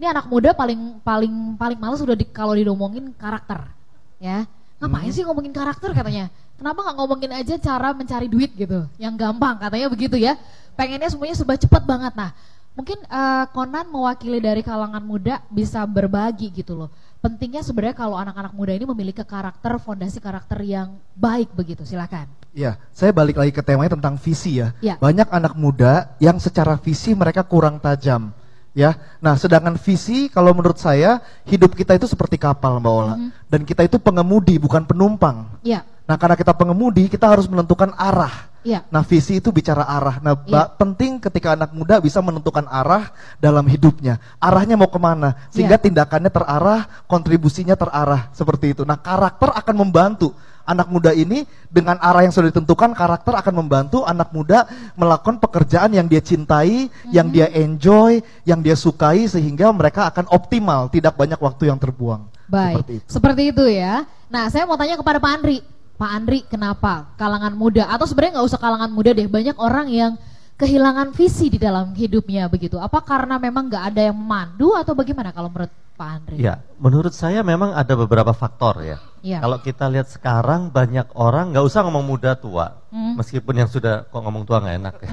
[0.00, 3.68] Ini anak muda paling paling paling males udah di, kalau diomongin karakter,
[4.16, 4.48] ya.
[4.80, 5.14] Ngapain Hmm.
[5.14, 6.32] sih ngomongin karakter katanya?
[6.56, 8.88] Kenapa nggak ngomongin aja cara mencari duit gitu?
[8.96, 10.40] Yang gampang katanya begitu ya.
[10.72, 12.16] Pengennya semuanya serba cepat banget.
[12.16, 12.32] Nah,
[12.72, 16.88] mungkin eh, Konan mewakili dari kalangan muda bisa berbagi gitu loh.
[17.20, 21.84] Pentingnya sebenarnya kalau anak-anak muda ini memiliki karakter, fondasi karakter yang baik begitu.
[21.84, 22.26] Silakan.
[22.52, 24.76] Ya, saya balik lagi ke temanya tentang visi ya.
[24.84, 25.00] Ya.
[25.00, 28.36] Banyak anak muda yang secara visi mereka kurang tajam.
[28.72, 33.68] Ya, nah sedangkan visi kalau menurut saya hidup kita itu seperti kapal Mbak Ola, dan
[33.68, 35.44] kita itu pengemudi bukan penumpang.
[35.60, 38.48] Ya, Nah karena kita pengemudi kita harus menentukan arah.
[38.64, 40.24] ya, Nah visi itu bicara arah.
[40.24, 43.12] Nah ba- penting ketika anak muda bisa menentukan arah
[43.44, 44.16] dalam hidupnya.
[44.40, 45.36] Arahnya mau ke mana?
[45.52, 45.84] Sehingga Iya.
[45.92, 48.82] tindakannya terarah, kontribusinya terarah seperti itu.
[48.88, 50.32] Nah karakter akan membantu
[50.64, 52.94] anak muda ini dengan arah yang sudah ditentukan.
[52.94, 58.74] Karakter akan membantu anak muda melakukan pekerjaan yang dia cintai, yang dia enjoy, yang dia
[58.78, 62.28] sukai sehingga mereka akan optimal, tidak banyak waktu yang terbuang.
[62.52, 62.76] baik.
[62.76, 63.08] Seperti itu.
[63.08, 64.04] Seperti itu ya.
[64.28, 65.58] Nah, saya mau tanya kepada Pak Andri.
[65.96, 70.12] Pak Andri, kenapa kalangan muda atau sebenarnya nggak usah kalangan muda deh, banyak orang yang
[70.58, 72.78] kehilangan visi di dalam hidupnya begitu.
[72.78, 76.42] Apa karena memang nggak ada yang memandu atau bagaimana kalau menurut Pak Andri?
[76.42, 78.98] Ya, menurut saya memang ada beberapa faktor ya.
[79.22, 79.38] Iya.
[79.38, 83.14] Kalau kita lihat sekarang banyak orang nggak usah ngomong muda tua, Hmm.
[83.14, 85.10] meskipun yang sudah kok ngomong tua nggak enak ya.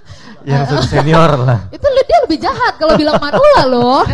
[0.56, 1.68] yang sudah senior lah.
[1.68, 4.02] Itu dia lebih jahat kalau bilang manula loh.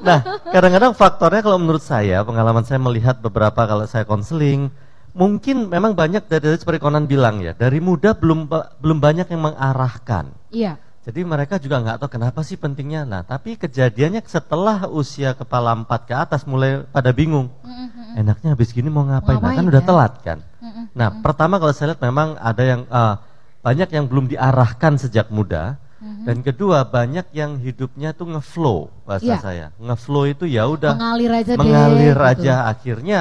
[0.00, 4.74] Nah, kadang-kadang faktornya kalau menurut saya, pengalaman saya melihat beberapa kalau saya konseling,
[5.10, 8.46] Mungkin memang banyak dari, dari seperti Conan bilang ya, dari muda belum
[8.78, 10.30] belum banyak yang mengarahkan.
[10.54, 10.78] Iya.
[11.00, 13.08] Jadi mereka juga nggak tahu kenapa sih pentingnya.
[13.08, 17.48] Nah, tapi kejadiannya setelah usia kepala empat ke atas mulai pada bingung.
[17.64, 18.20] Mm-mm.
[18.20, 19.40] Enaknya habis gini mau ngapain?
[19.40, 19.88] Nah, Ngapain kan udah ya?
[19.88, 20.38] telat kan.
[20.60, 20.84] Mm-mm.
[20.92, 23.14] Nah, pertama kalau saya lihat memang ada yang eh,
[23.60, 25.80] banyak yang belum diarahkan sejak muda.
[26.00, 26.24] Mhm.
[26.24, 29.38] Dan kedua banyak yang hidupnya tuh ngeflow bahasa Iya.
[29.40, 29.66] saya.
[29.76, 32.24] Ngeflow itu ya udah Mengalir aja deh, mengalir gitu.
[32.24, 33.20] aja akhirnya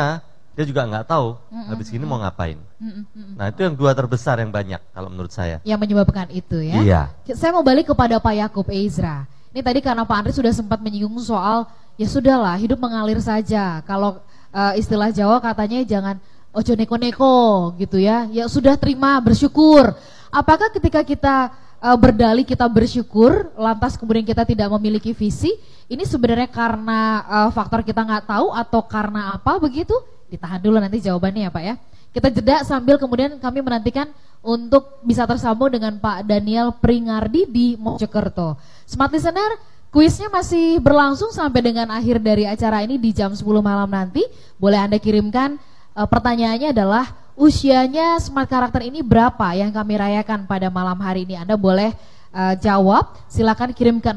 [0.59, 2.59] dia juga nggak tahu Mm-mm, habis gini mau ngapain.
[2.83, 3.39] Mm-mm.
[3.39, 5.63] Nah itu yang dua terbesar yang banyak kalau menurut saya.
[5.63, 6.83] Yang menyebabkan itu ya.
[6.83, 7.01] Iya.
[7.31, 9.23] Saya mau balik kepada Pak Yakub Ezra.
[9.55, 11.63] Ini tadi karena Pak Andri sudah sempat menyinggung soal
[11.95, 13.79] ya sudahlah hidup mengalir saja.
[13.87, 14.19] Kalau
[14.51, 16.19] eh, istilah Jawa katanya jangan
[16.51, 18.27] ojo neko-neko gitu ya.
[18.27, 19.95] Ya sudah terima bersyukur.
[20.27, 25.55] Apakah ketika kita eh, berdalih kita bersyukur, lantas kemudian kita tidak memiliki visi,
[25.87, 29.95] ini sebenarnya karena eh, faktor kita nggak tahu atau karena apa begitu?
[30.29, 31.75] Ditahan dulu nanti jawabannya ya Pak ya.
[32.09, 34.09] Kita jeda sambil kemudian kami menantikan
[34.41, 38.57] untuk bisa tersambung dengan Pak Daniel Pringardi di Mojokerto.
[38.89, 39.61] Smart Listener,
[39.93, 44.25] kuisnya masih berlangsung sampai dengan akhir dari acara ini di jam 10 malam nanti.
[44.57, 45.59] Boleh Anda kirimkan
[45.93, 47.05] eh, pertanyaannya adalah
[47.39, 51.37] usianya smart karakter ini berapa yang kami rayakan pada malam hari ini.
[51.37, 51.93] Anda boleh
[52.33, 54.09] eh, jawab, silakan kirim ke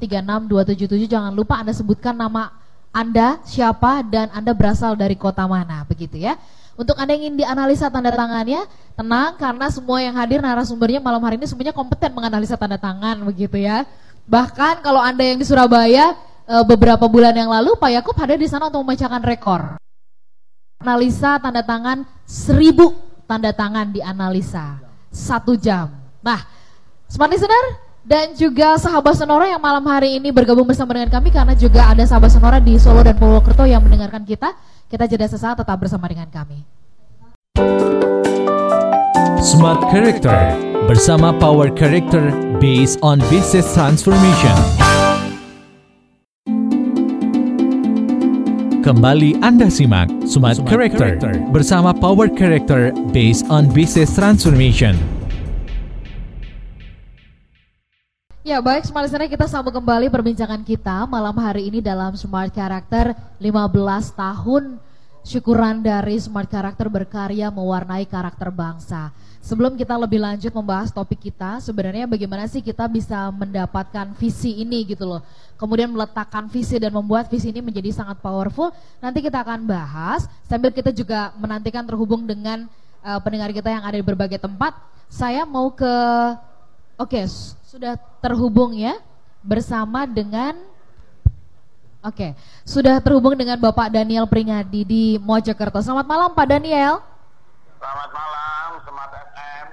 [0.00, 1.12] 081616362777.
[1.12, 2.64] Jangan lupa Anda sebutkan nama
[2.96, 6.40] anda siapa dan Anda berasal dari kota mana, begitu ya.
[6.80, 8.64] Untuk Anda yang ingin dianalisa tanda tangannya,
[8.96, 13.60] tenang karena semua yang hadir narasumbernya malam hari ini semuanya kompeten menganalisa tanda tangan, begitu
[13.60, 13.84] ya.
[14.24, 16.16] Bahkan kalau Anda yang di Surabaya
[16.48, 19.76] eh, beberapa bulan yang lalu Pak Yakub hadir di sana untuk memecahkan rekor.
[20.80, 22.96] Analisa tanda tangan seribu
[23.28, 24.80] tanda tangan dianalisa
[25.12, 25.92] satu jam.
[26.24, 26.48] Nah,
[27.12, 31.58] Smart Listener dan juga sahabat Sonora yang malam hari ini bergabung bersama dengan kami karena
[31.58, 34.54] juga ada sahabat Sonora di Solo dan Purwokerto yang mendengarkan kita.
[34.86, 36.62] Kita jeda sesaat tetap bersama dengan kami.
[39.42, 40.54] Smart Character
[40.86, 42.30] bersama Power Character
[42.62, 44.54] based on business transformation.
[48.86, 51.10] Kembali Anda simak Smart, Character,
[51.50, 54.94] bersama Power Character based on business transformation.
[58.46, 63.10] Ya baik Smart Listener kita sambung kembali perbincangan kita malam hari ini dalam Smart Character
[63.42, 63.50] 15
[64.14, 64.78] tahun
[65.26, 69.10] syukuran dari Smart Character berkarya mewarnai karakter bangsa.
[69.42, 74.94] Sebelum kita lebih lanjut membahas topik kita, sebenarnya bagaimana sih kita bisa mendapatkan visi ini
[74.94, 75.26] gitu loh.
[75.58, 78.70] Kemudian meletakkan visi dan membuat visi ini menjadi sangat powerful.
[79.02, 82.70] Nanti kita akan bahas sambil kita juga menantikan terhubung dengan
[83.02, 84.78] eh, pendengar kita yang ada di berbagai tempat.
[85.10, 85.90] Saya mau ke
[86.96, 88.96] Oke, s- sudah terhubung ya
[89.44, 90.56] bersama dengan
[92.00, 95.82] Oke, sudah terhubung dengan Bapak Daniel Pringadi di Mojokerto.
[95.82, 97.02] Selamat malam Pak Daniel.
[97.82, 99.66] Selamat malam, Smart FM.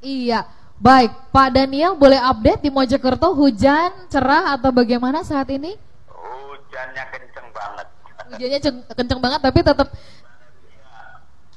[0.00, 0.48] Iya,
[0.80, 5.76] baik Pak Daniel boleh update di Mojokerto hujan, cerah atau bagaimana saat ini?
[6.08, 7.86] Hujannya kenceng banget.
[8.24, 9.88] Hujannya ceng- kenceng banget tapi tetap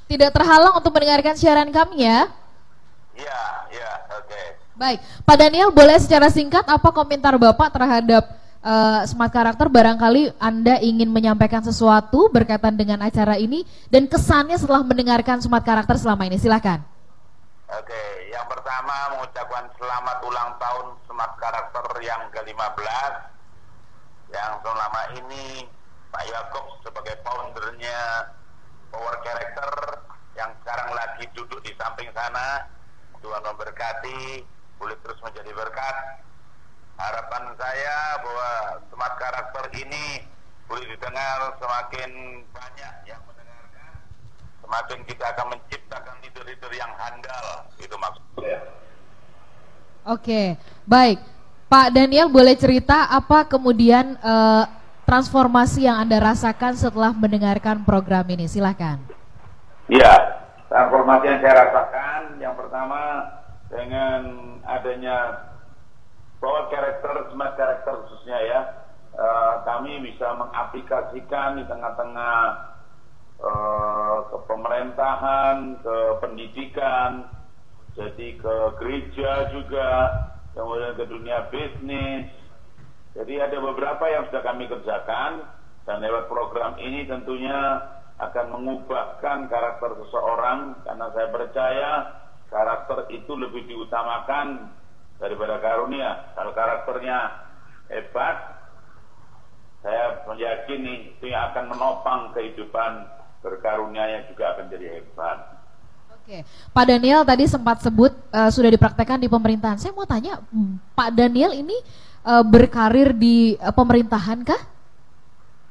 [0.04, 2.28] tidak terhalang untuk mendengarkan siaran kami ya.
[3.16, 3.40] Iya,
[3.72, 4.09] iya.
[4.80, 8.32] Baik, Pak Daniel boleh secara singkat apa komentar Bapak terhadap
[8.64, 9.68] eh, smart karakter?
[9.68, 16.00] Barangkali Anda ingin menyampaikan sesuatu berkaitan dengan acara ini dan kesannya setelah mendengarkan smart karakter
[16.00, 16.40] selama ini.
[16.40, 16.80] Silakan.
[17.76, 23.12] Oke, yang pertama mengucapkan selamat ulang tahun Smart Karakter yang ke-15
[24.32, 25.68] yang selama ini
[26.08, 28.32] Pak Yakob sebagai foundernya
[28.88, 29.70] Power Character
[30.40, 32.64] yang sekarang lagi duduk di samping sana
[33.20, 34.20] Tuhan memberkati
[34.80, 36.24] boleh terus menjadi berkat
[36.96, 38.50] harapan saya bahwa
[38.88, 40.24] Smart Karakter ini
[40.64, 42.10] boleh didengar semakin
[42.48, 43.92] banyak yang mendengarkan
[44.64, 48.60] semakin kita akan menciptakan leader-leader yang handal itu maksud saya
[50.08, 50.56] Oke,
[50.88, 51.20] baik.
[51.68, 54.64] Pak Daniel boleh cerita apa kemudian eh,
[55.04, 58.48] transformasi yang Anda rasakan setelah mendengarkan program ini?
[58.48, 59.04] Silakan.
[59.92, 60.40] Iya,
[60.72, 63.00] transformasi yang saya rasakan yang pertama
[63.68, 64.20] dengan
[64.70, 65.16] adanya
[66.38, 68.60] power karakter, karakter khususnya ya,
[69.14, 72.38] eh, kami bisa mengaplikasikan di tengah-tengah
[73.40, 77.24] eh, ke pemerintahan, ke pendidikan,
[77.96, 79.90] jadi ke gereja juga,
[80.54, 82.28] kemudian ke dunia bisnis.
[83.10, 85.42] Jadi ada beberapa yang sudah kami kerjakan
[85.82, 87.82] dan lewat program ini tentunya
[88.20, 91.90] akan mengubahkan karakter seseorang karena saya percaya
[92.50, 94.68] karakter itu lebih diutamakan
[95.22, 96.34] daripada karunia.
[96.34, 97.18] Kalau karakternya
[97.88, 98.36] hebat,
[99.80, 103.06] saya meyakini itu yang akan menopang kehidupan
[103.40, 105.38] berkarunianya juga akan jadi hebat.
[106.20, 109.80] Oke, Pak Daniel tadi sempat sebut uh, sudah dipraktekkan di pemerintahan.
[109.80, 111.74] Saya mau tanya, hmm, Pak Daniel ini
[112.28, 114.60] uh, berkarir di uh, pemerintahan kah?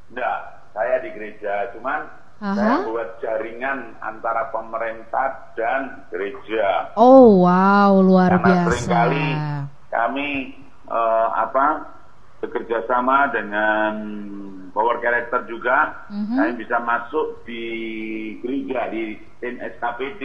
[0.09, 0.39] Enggak,
[0.73, 2.55] saya di gereja, cuman Aha.
[2.55, 6.95] saya buat jaringan antara pemerintah dan gereja.
[6.95, 8.65] Oh wow, luar Karena biasa.
[8.71, 9.27] sering kali
[9.91, 10.29] kami
[10.87, 11.65] eh, apa
[12.39, 13.93] bekerja sama dengan
[14.69, 16.35] power character juga, Mhm.
[16.35, 17.63] kami bisa masuk di
[18.39, 19.03] gereja di
[19.39, 20.23] tim SKPD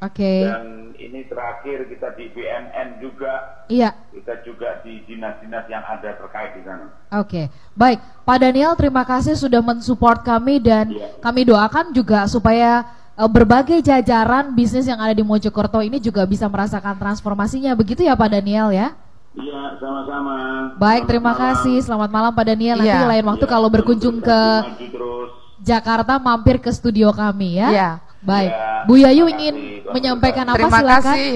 [0.00, 0.64] Oke, dan
[0.96, 3.92] ini terakhir kita di BNN juga, iya.
[4.08, 6.88] kita juga di dinas-dinas yang ada terkait di sana.
[7.20, 11.20] Oke, baik Pak Daniel, terima kasih sudah mensupport kami dan Iya.
[11.20, 12.84] kami doakan juga supaya
[13.20, 17.76] eh, berbagai jajaran bisnis yang ada di Mojokerto ini juga bisa merasakan transformasinya.
[17.76, 18.96] Begitu ya Pak Daniel ya?
[19.40, 20.34] Iya, sama-sama.
[20.74, 21.42] Baik, Selamat terima malam.
[21.42, 21.76] kasih.
[21.80, 22.76] Selamat malam Pak Daniel.
[22.76, 23.08] Nanti Iya.
[23.08, 24.40] lain waktu Iya, kalau berkunjung ke
[24.86, 25.30] terus.
[25.60, 27.68] Jakarta mampir ke studio kami ya.
[27.68, 27.90] Iya.
[28.20, 28.50] Baik.
[28.50, 29.92] Iya, Bu Yayu terima ingin kasih.
[29.92, 31.04] menyampaikan apa Terima silakan.
[31.08, 31.32] kasih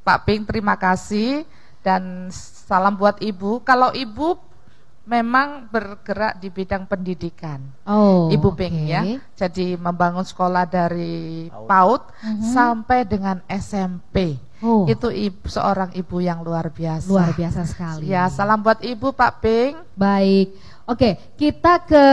[0.00, 1.30] Pak Ping, terima kasih
[1.80, 3.60] dan salam buat Ibu.
[3.60, 4.38] Kalau Ibu
[5.02, 7.58] memang bergerak di bidang pendidikan.
[7.82, 8.26] Oh.
[8.28, 8.54] Ibu.
[8.54, 9.02] Ping ya.
[9.34, 12.42] Jadi membangun sekolah dari PAUD Mhm.
[12.48, 14.38] sampai dengan SMP.
[14.60, 14.84] Oh.
[14.84, 17.08] Itu ibu, seorang ibu yang luar biasa.
[17.08, 18.12] Luar biasa sekali.
[18.12, 19.80] Ya, salam buat Ibu Pak Ping.
[19.96, 20.52] Baik.
[20.84, 22.04] Oke, kita ke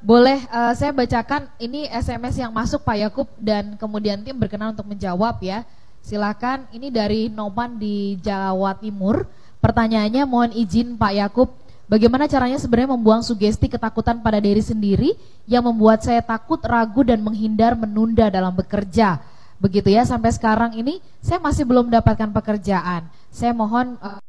[0.00, 4.86] boleh eh, saya bacakan ini SMS yang masuk Pak Yakub dan kemudian tim berkenan untuk
[4.86, 5.66] menjawab ya.
[6.00, 6.70] Silakan.
[6.70, 9.26] Ini dari Noman di Jawa Timur.
[9.60, 11.52] Pertanyaannya mohon izin Pak Yakub,
[11.84, 15.12] bagaimana caranya sebenarnya membuang sugesti ketakutan pada diri sendiri
[15.44, 19.20] yang membuat saya takut, ragu dan menghindar menunda dalam bekerja.
[19.60, 23.12] Begitu ya sampai sekarang ini saya masih belum mendapatkan pekerjaan.
[23.28, 24.20] Saya mohon eh,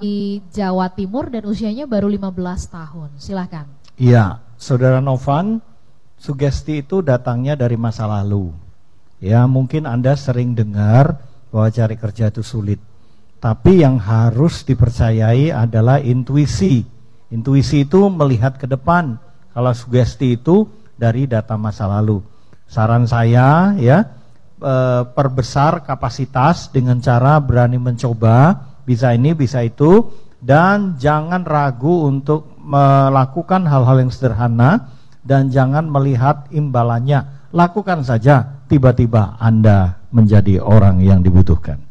[0.00, 2.32] di Jawa Timur dan usianya baru 15
[2.72, 3.10] tahun.
[3.20, 3.68] Silahkan.
[4.00, 5.60] Iya, Saudara Novan,
[6.16, 8.48] sugesti itu datangnya dari masa lalu.
[9.20, 11.20] Ya, mungkin Anda sering dengar
[11.52, 12.80] bahwa cari kerja itu sulit.
[13.44, 16.80] Tapi yang harus dipercayai adalah intuisi.
[17.28, 19.20] Intuisi itu melihat ke depan.
[19.50, 22.22] Kalau sugesti itu dari data masa lalu.
[22.70, 24.06] Saran saya ya,
[24.62, 30.06] eh, perbesar kapasitas dengan cara berani mencoba, bisa ini, bisa itu,
[30.38, 34.92] dan jangan ragu untuk melakukan hal-hal yang sederhana
[35.26, 37.26] dan jangan melihat imbalannya.
[37.50, 41.82] Lakukan saja, tiba-tiba Anda menjadi orang yang dibutuhkan.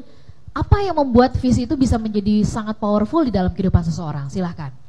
[0.52, 4.28] apa yang membuat visi itu bisa menjadi sangat powerful di dalam kehidupan seseorang?
[4.28, 4.81] Silahkan.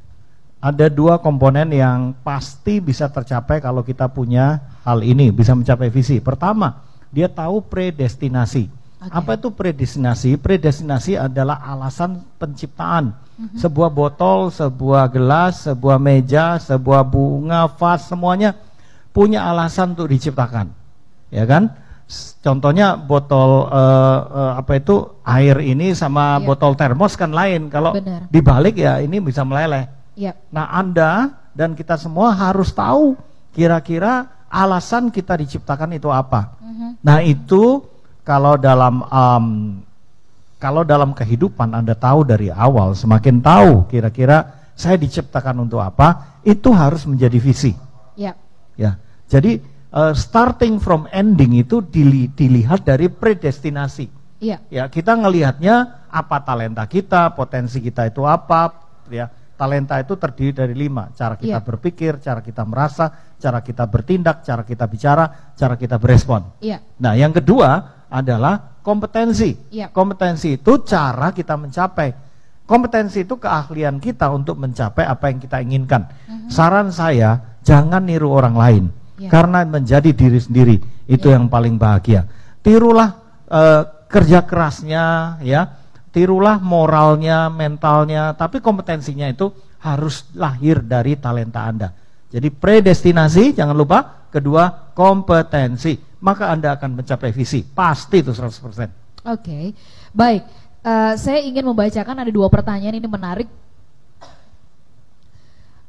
[0.63, 6.23] Ada dua komponen yang pasti bisa tercapai kalau kita punya hal ini, bisa mencapai visi.
[6.23, 6.79] Pertama,
[7.11, 8.71] dia tahu predestinasi.
[9.03, 9.11] Oke.
[9.11, 10.39] Apa itu predestinasi?
[10.39, 13.11] Predestinasi adalah alasan penciptaan.
[13.59, 18.55] Sebuah botol, sebuah gelas, sebuah meja, sebuah bunga, vas, semuanya
[19.11, 20.71] punya alasan untuk diciptakan.
[21.27, 21.75] Ya kan?
[22.39, 24.95] Contohnya botol eh, eh, apa itu
[25.27, 26.45] air ini sama Iya.
[26.47, 27.67] botol termos kan lain.
[27.67, 28.31] Kalau Benar.
[28.31, 30.02] dibalik ya ini bisa meleleh.
[30.13, 30.37] Ya.
[30.53, 33.17] Nah, Anda dan kita semua harus tahu
[33.53, 36.57] kira-kira alasan kita diciptakan itu apa.
[37.01, 37.81] Nah, itu
[38.21, 39.45] kalau dalam em,
[40.61, 46.71] kalau dalam kehidupan Anda tahu dari awal, semakin tahu kira-kira saya diciptakan untuk apa, itu
[46.73, 47.73] harus menjadi visi.
[48.17, 48.37] Ya.
[48.77, 48.97] Ya.
[49.29, 49.61] Jadi
[49.93, 54.09] eh, starting from ending itu dili- dilihat dari predestinasi.
[54.43, 54.59] Iya.
[54.67, 58.75] Ya, kita ngelihatnya apa talenta kita, potensi kita itu apa,
[59.07, 59.31] ya.
[59.63, 61.63] Talenta itu terdiri dari lima, cara kita Iya.
[61.63, 63.07] berpikir, cara kita merasa,
[63.39, 66.59] cara kita bertindak, cara kita bicara, cara kita berespon.
[66.59, 66.83] Iya.
[66.99, 69.55] Nah, yang kedua adalah kompetensi.
[69.71, 69.87] Iya.
[69.95, 72.11] Kompetensi itu cara kita mencapai.
[72.67, 76.11] Kompetensi itu keahlian kita untuk mencapai apa yang kita inginkan.
[76.51, 78.83] Saran saya, jangan niru orang lain.
[79.15, 79.31] Iya.
[79.31, 80.75] Karena menjadi diri sendiri
[81.07, 81.39] itu Iya.
[81.39, 82.27] yang paling bahagia.
[82.59, 83.15] Tirulah
[83.47, 85.82] eh, kerja kerasnya, ya,
[86.13, 89.49] tirulah moralnya, mentalnya, tapi kompetensinya itu
[89.81, 91.89] harus lahir dari talenta Anda.
[92.29, 99.25] Jadi predestinasi jangan lupa, kedua kompetensi, maka Anda akan mencapai visi, pasti itu 100%.
[99.25, 99.73] Oke,
[100.13, 100.43] baik.
[100.83, 103.49] Eh, saya ingin membacakan ada dua pertanyaan ini menarik.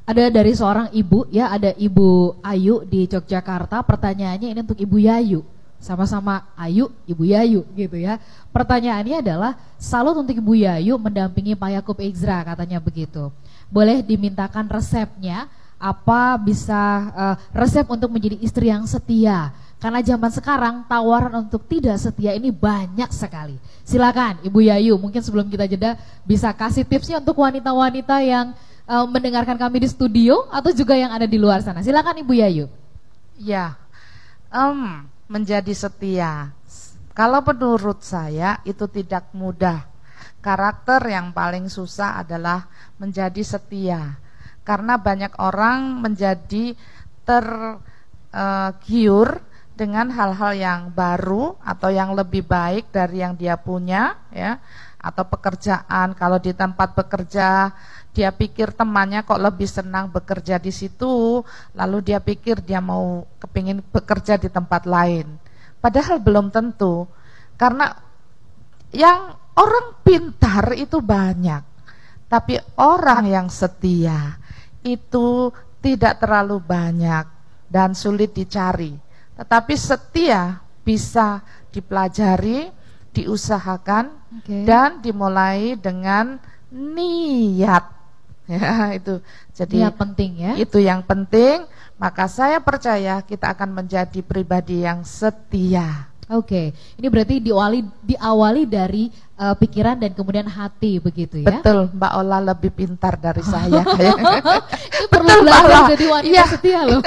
[0.05, 3.81] Ada dari seorang ibu ya, ada Ibu Ayu di Yogyakarta.
[3.81, 5.41] Pertanyaannya ini untuk Ibu Yayu.
[5.85, 8.17] Sama-sama Ayu, Ibu Yayu gitu ya.
[8.49, 13.29] Pertanyaannya adalah salut untuk Ibu Yayu mendampingi Pak Yakub Ezra katanya begitu.
[13.69, 15.45] Boleh dimintakan resepnya
[15.77, 16.81] apa bisa
[17.13, 19.53] uh, resep untuk menjadi istri yang setia?
[19.77, 23.61] Karena zaman sekarang tawaran untuk tidak setia ini banyak sekali.
[23.85, 28.57] Silakan Ibu Yayu, mungkin sebelum kita jeda bisa kasih tipsnya untuk wanita-wanita yang
[28.89, 31.85] uh, mendengarkan kami di studio atau juga yang ada di luar sana.
[31.85, 32.65] Silakan Ibu Yayu.
[33.37, 33.77] Ya,
[34.49, 36.53] um, menjadi setia.
[37.15, 39.87] Kalau menurut saya itu tidak mudah.
[40.43, 42.69] Karakter yang paling susah adalah
[43.01, 44.19] menjadi setia.
[44.61, 46.75] Karena banyak orang menjadi
[47.25, 47.69] tergiur
[49.41, 49.41] uh,
[49.75, 54.57] dengan hal-hal yang baru atau yang lebih baik dari yang dia punya ya
[55.05, 57.69] atau pekerjaan kalau di tempat bekerja
[58.15, 61.43] dia pikir temannya kok lebih senang bekerja di situ,
[61.75, 65.35] lalu dia pikir dia mau kepingin bekerja di tempat lain.
[65.83, 67.03] Padahal belum tentu,
[67.59, 67.91] karena
[68.95, 71.59] yang orang pintar itu banyak,
[72.31, 74.39] tapi orang yang setia
[74.79, 75.51] itu
[75.83, 77.27] tidak terlalu banyak
[77.67, 78.95] dan sulit dicari.
[79.35, 81.43] Tetapi setia bisa
[81.75, 82.71] dipelajari,
[83.11, 84.07] diusahakan,
[84.39, 84.63] okay.
[84.63, 86.39] dan dimulai dengan
[86.71, 87.94] niat
[88.51, 89.25] Ya, itu.
[89.57, 90.53] Jadi yang penting ya.
[90.53, 91.65] Itu yang penting,
[91.97, 96.13] maka saya percaya kita akan menjadi pribadi yang setia.
[96.25, 96.97] Oke, okay.
[96.97, 101.61] ini berarti diawali diawali dari uh, pikiran dan kemudian hati begitu ya?
[101.61, 103.85] Betul, Mbak Ola lebih pintar dari saya.
[104.89, 106.45] ini perlu belajar jadi wanita ya.
[106.49, 106.97] setia loh.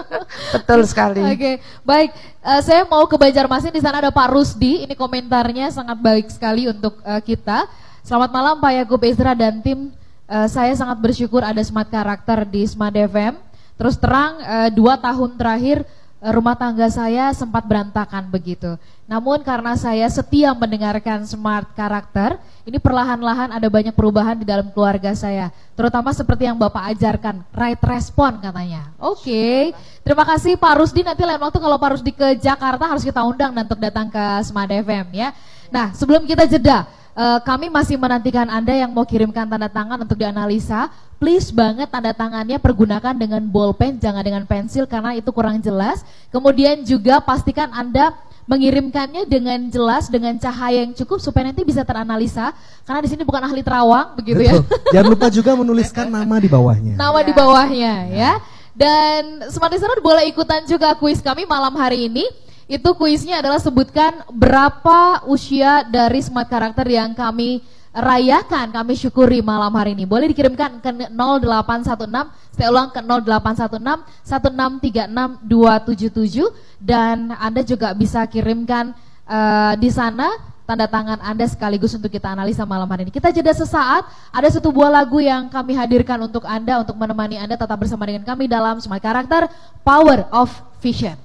[0.56, 1.20] Betul sekali.
[1.20, 1.54] Oke, okay.
[1.84, 2.16] baik.
[2.40, 4.88] Uh, saya mau ke Banjarmasin di sana ada Pak Rusdi.
[4.88, 7.68] Ini komentarnya sangat baik sekali untuk uh, kita.
[8.00, 9.92] Selamat malam Pak Yakub Ezra dan tim
[10.34, 13.38] uh, saya sangat bersyukur ada smart karakter di Smart FM.
[13.78, 15.86] Terus terang uh, dua tahun terakhir
[16.18, 18.74] uh, rumah tangga saya sempat berantakan begitu.
[19.06, 25.12] Namun karena saya setia mendengarkan smart karakter, ini perlahan-lahan ada banyak perubahan di dalam keluarga
[25.12, 25.52] saya.
[25.76, 28.88] Terutama seperti yang Bapak ajarkan, right respon katanya.
[28.96, 29.58] Oke, okay.
[30.00, 31.04] terima kasih Pak Rusdi.
[31.04, 34.72] Nanti lain waktu kalau Pak Rusdi ke Jakarta harus kita undang untuk datang ke Smart
[34.72, 35.36] FM ya.
[35.68, 40.18] Nah sebelum kita jeda, Uh, kami masih menantikan Anda yang mau kirimkan tanda tangan untuk
[40.18, 40.90] dianalisa.
[41.22, 46.02] Please banget tanda tangannya pergunakan dengan bolpen, jangan dengan pensil karena itu kurang jelas.
[46.34, 48.10] Kemudian juga pastikan Anda
[48.44, 52.52] mengirimkannya dengan jelas dengan cahaya yang cukup supaya nanti bisa teranalisa
[52.84, 54.60] karena di sini bukan ahli terawang begitu ya.
[54.60, 54.68] Betul.
[54.68, 54.92] ya.
[55.00, 56.94] Jangan lupa juga menuliskan nama di bawahnya.
[56.98, 57.24] Nama ya.
[57.24, 58.32] di bawahnya ya.
[58.74, 62.26] Dan Smart Listener boleh ikutan juga kuis kami malam hari ini.
[62.64, 67.60] Itu kuisnya adalah sebutkan berapa usia dari smart karakter yang kami
[67.94, 70.08] rayakan, kami syukuri malam hari ini.
[70.08, 76.50] Boleh dikirimkan ke 0816, saya ulang ke 0816 1636 277
[76.82, 78.96] dan Anda juga bisa kirimkan
[79.28, 80.32] uh, di sana
[80.64, 83.12] tanda tangan Anda sekaligus untuk kita analisa malam hari ini.
[83.12, 87.54] Kita jeda sesaat, ada satu buah lagu yang kami hadirkan untuk Anda, untuk menemani Anda
[87.54, 89.46] tetap bersama dengan kami dalam Smart Karakter
[89.84, 90.50] Power of
[90.80, 91.23] Vision.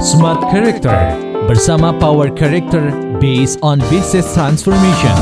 [0.00, 0.96] Smart Character
[1.44, 2.88] bersama Power Character
[3.20, 5.12] based on Business Transformation.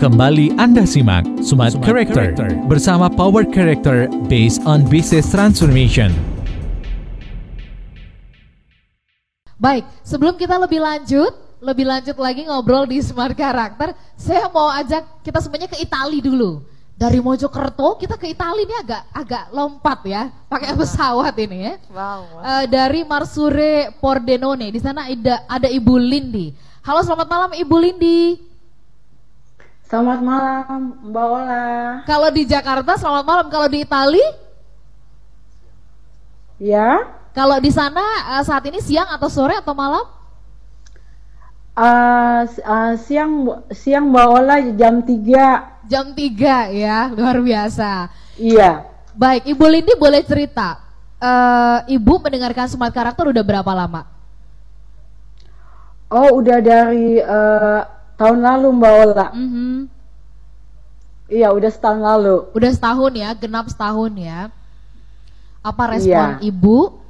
[0.00, 6.08] Kembali Anda simak Smart, Smart Character, Character bersama Power Character based on Business Transformation.
[9.60, 15.20] Baik, sebelum kita lebih lanjut, lebih lanjut lagi ngobrol di Smart Character, saya mau ajak
[15.20, 16.71] kita semuanya ke Italia dulu
[17.02, 21.74] dari Mojokerto kita ke Italia ini agak agak lompat ya, pakai pesawat ini ya.
[21.90, 21.98] Wow.
[21.98, 22.42] wow.
[22.46, 26.54] Uh, dari Marsure Pordenone, di sana ada ada Ibu Lindi.
[26.86, 28.38] Halo, selamat malam Ibu Lindi.
[29.82, 31.66] Selamat malam Mbak Ola.
[32.06, 34.28] Kalau di Jakarta selamat malam, kalau di Italia?
[36.62, 37.18] Ya.
[37.34, 40.06] Kalau di sana uh, saat ini siang atau sore atau malam?
[41.74, 48.10] Uh, uh, siang siang Mbak Ola jam 3 Jam 3 ya, luar biasa.
[48.38, 48.86] Iya.
[49.12, 50.80] Baik, Ibu Lindi boleh cerita.
[51.22, 54.08] Uh, Ibu mendengarkan Smart Karakter udah berapa lama?
[56.12, 57.80] Oh, udah dari uh,
[58.20, 59.26] tahun lalu Mbak Ola.
[59.32, 59.74] Mm -hmm.
[61.32, 62.36] Iya, udah setahun lalu.
[62.52, 64.52] Udah setahun ya, genap setahun ya.
[65.64, 66.52] Apa respon Iya.
[66.52, 67.00] Ibu?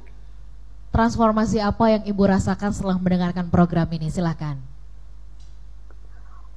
[0.93, 4.07] Transformasi apa yang Ibu rasakan setelah mendengarkan program ini?
[4.07, 4.55] Silahkan.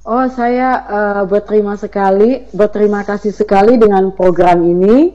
[0.07, 5.11] Oh, saya eh, berterima sekali, berterima kasih sekali dengan program ini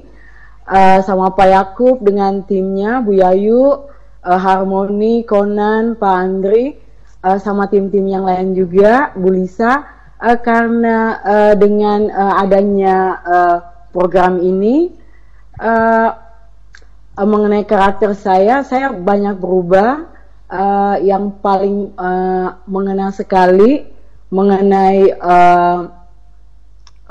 [0.68, 3.88] eh, sama Pak Yakub dengan timnya, Bu Yayu,
[4.20, 6.76] eh, Harmoni, Conan, Pak Andri,
[7.24, 9.80] eh, sama tim-tim yang lain juga, Bu Lisa,
[10.20, 13.59] eh, karena eh, dengan eh, adanya eh,
[13.97, 14.93] program ini
[15.57, 16.11] eh,
[17.16, 20.12] eh, mengenai karakter saya, saya banyak berubah.
[20.53, 23.91] Eh, yang paling eh, mengena sekali
[24.33, 25.80] mengenai eh,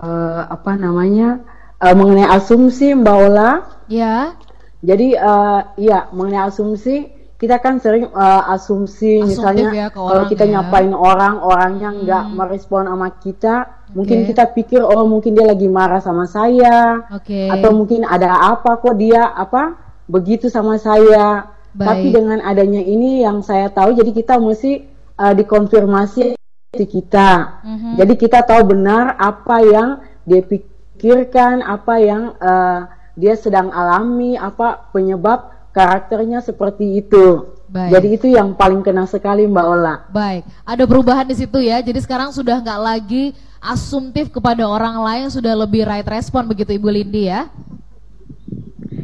[0.02, 1.46] eh, apa namanya
[1.78, 3.52] eh, mengenai asumsi Mbak Ola.
[3.86, 4.34] Ya.
[4.82, 10.46] Jadi eh, ya mengenai asumsi kita kan sering eh, asumsi Asumtif misalnya ya kalau kita
[10.46, 10.62] ya.
[10.62, 16.02] nyapain orang orangnya nggak merespon sama kita, mungkin kita pikir oh mungkin dia lagi marah
[16.02, 17.50] sama saya Oke.
[17.50, 19.78] atau mungkin ada apa kok dia apa
[20.10, 21.50] begitu sama saya.
[21.72, 21.88] Baik.
[21.88, 24.86] Tapi dengan adanya ini yang saya tahu jadi kita mesti
[25.18, 26.41] eh, dikonfirmasi di
[26.72, 27.60] kita.
[27.68, 28.00] Mhm.
[28.00, 29.90] Jadi kita tahu benar apa yang
[30.24, 32.80] dia pikirkan, apa yang eh,
[33.20, 37.60] dia sedang alami, apa penyebab karakternya seperti itu.
[37.72, 37.92] Baik.
[37.92, 39.96] Jadi itu yang paling kena sekali Mbak Ola.
[40.12, 41.80] Baik, ada perubahan di situ ya.
[41.84, 46.88] Jadi sekarang sudah nggak lagi asumtif kepada orang lain, sudah lebih right respon begitu Ibu
[46.88, 47.52] Lindi ya.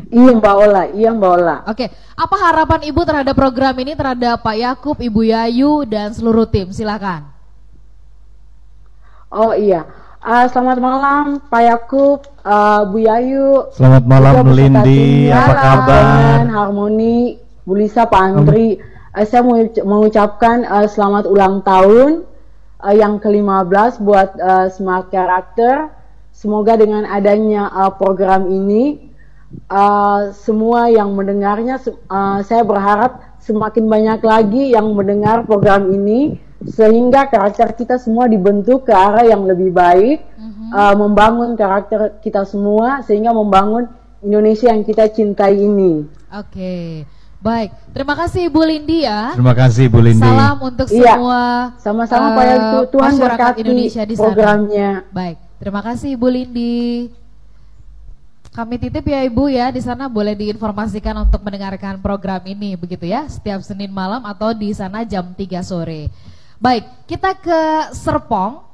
[0.08, 1.56] Iya Mbak Ola, iya Mbak Ola.
[1.68, 6.72] Oke, apa harapan Ibu terhadap program ini terhadap Pak Yakub, Ibu Yayu dan seluruh tim?
[6.72, 7.37] Silakan.
[9.28, 9.84] Oh iya.
[10.24, 13.68] Ah, selamat malam Pak Yakub, ah, Bu Yayu.
[13.76, 15.28] Selamat malam, Lindi.
[15.28, 16.48] Apa kabar?
[16.48, 17.36] Harmoni,
[17.68, 18.80] Bu Lisa, Pak Andri.
[19.12, 22.24] Eh, saya mau mengucapkan eh, selamat ulang tahun
[22.88, 25.92] eh, yang ke-15 buat eh, Smart Character.
[26.32, 29.12] Semoga dengan adanya eh, program ini
[29.68, 37.30] eh, semua yang mendengarnya eh, saya berharap semakin banyak lagi yang mendengar program ini sehingga
[37.30, 40.26] karakter kita semua dibentuk ke arah yang lebih baik,
[40.74, 43.86] eh, membangun karakter kita semua sehingga membangun
[44.20, 46.02] Indonesia yang kita cintai ini.
[46.34, 47.06] Oke,
[47.38, 47.70] baik.
[47.94, 49.38] Terima kasih Ibu Lindi ya.
[49.38, 50.26] Terima kasih Bu Lindi.
[50.26, 51.14] Salam untuk Iya.
[51.14, 51.42] semua
[51.78, 52.80] Sama-sama, eh, Pak Yayu.
[52.90, 53.22] Tuhan masyarakat
[53.54, 54.24] berkati Indonesia di sana.
[54.26, 54.90] programnya.
[55.14, 56.78] Baik, terima kasih Ibu Lindi.
[58.50, 63.30] Kami titip ya Ibu ya di sana boleh diinformasikan untuk mendengarkan program ini begitu ya
[63.30, 66.10] setiap Senin malam atau di sana jam 3 sore.
[66.58, 67.60] Baik, kita ke
[67.94, 68.66] Serpong.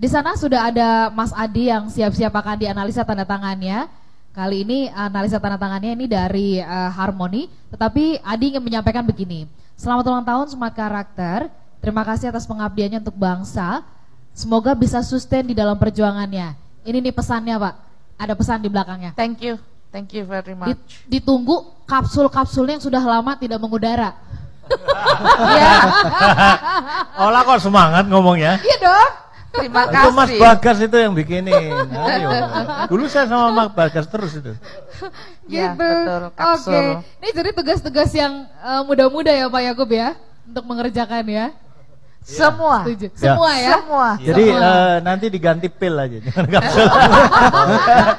[0.00, 3.86] Di sana sudah ada Mas Adi yang siap-siap akan dianalisa tanda tangannya.
[4.32, 9.44] Kali ini analisa tanda tangannya ini dari eh, Harmoni, tetapi Adi ingin menyampaikan begini.
[9.76, 11.52] Selamat ulang tahun Smart Karakter.
[11.84, 13.84] Terima kasih atas pengabdiannya untuk bangsa.
[14.32, 16.56] Semoga bisa sustain di dalam perjuangannya.
[16.88, 17.74] Ini nih pesannya, Pak.
[18.16, 19.12] Ada pesan di belakangnya.
[19.12, 19.60] Thank you.
[19.92, 20.72] Thank you very much.
[20.72, 24.16] Dit- ditunggu kapsul-kapsulnya yang sudah lama tidak mengudara.
[27.22, 28.58] Olah kok semangat ngomongnya.
[28.62, 29.10] Iya dong.
[29.52, 30.40] Terima Itu Mas kasih.
[30.40, 31.76] Bagas itu yang bikinin.
[31.92, 32.28] Ayo.
[32.88, 34.52] Dulu saya sama Mas Bagas terus itu.
[35.44, 35.84] Ya, gitu.
[35.84, 36.72] betul, kapsul.
[36.72, 37.04] Oke.
[37.20, 40.16] Ini jadi tugas-tugas yang eh, muda-muda ya Pak Yakub ya
[40.48, 41.46] untuk mengerjakan ya.
[42.22, 42.86] Semua.
[42.86, 43.06] Setuju.
[43.08, 43.18] Ya.
[43.18, 43.70] Semua ya.
[43.74, 44.08] Semua.
[44.16, 44.70] Jadi Semua.
[44.70, 46.86] eh, nanti diganti pil aja, jangan kapsul.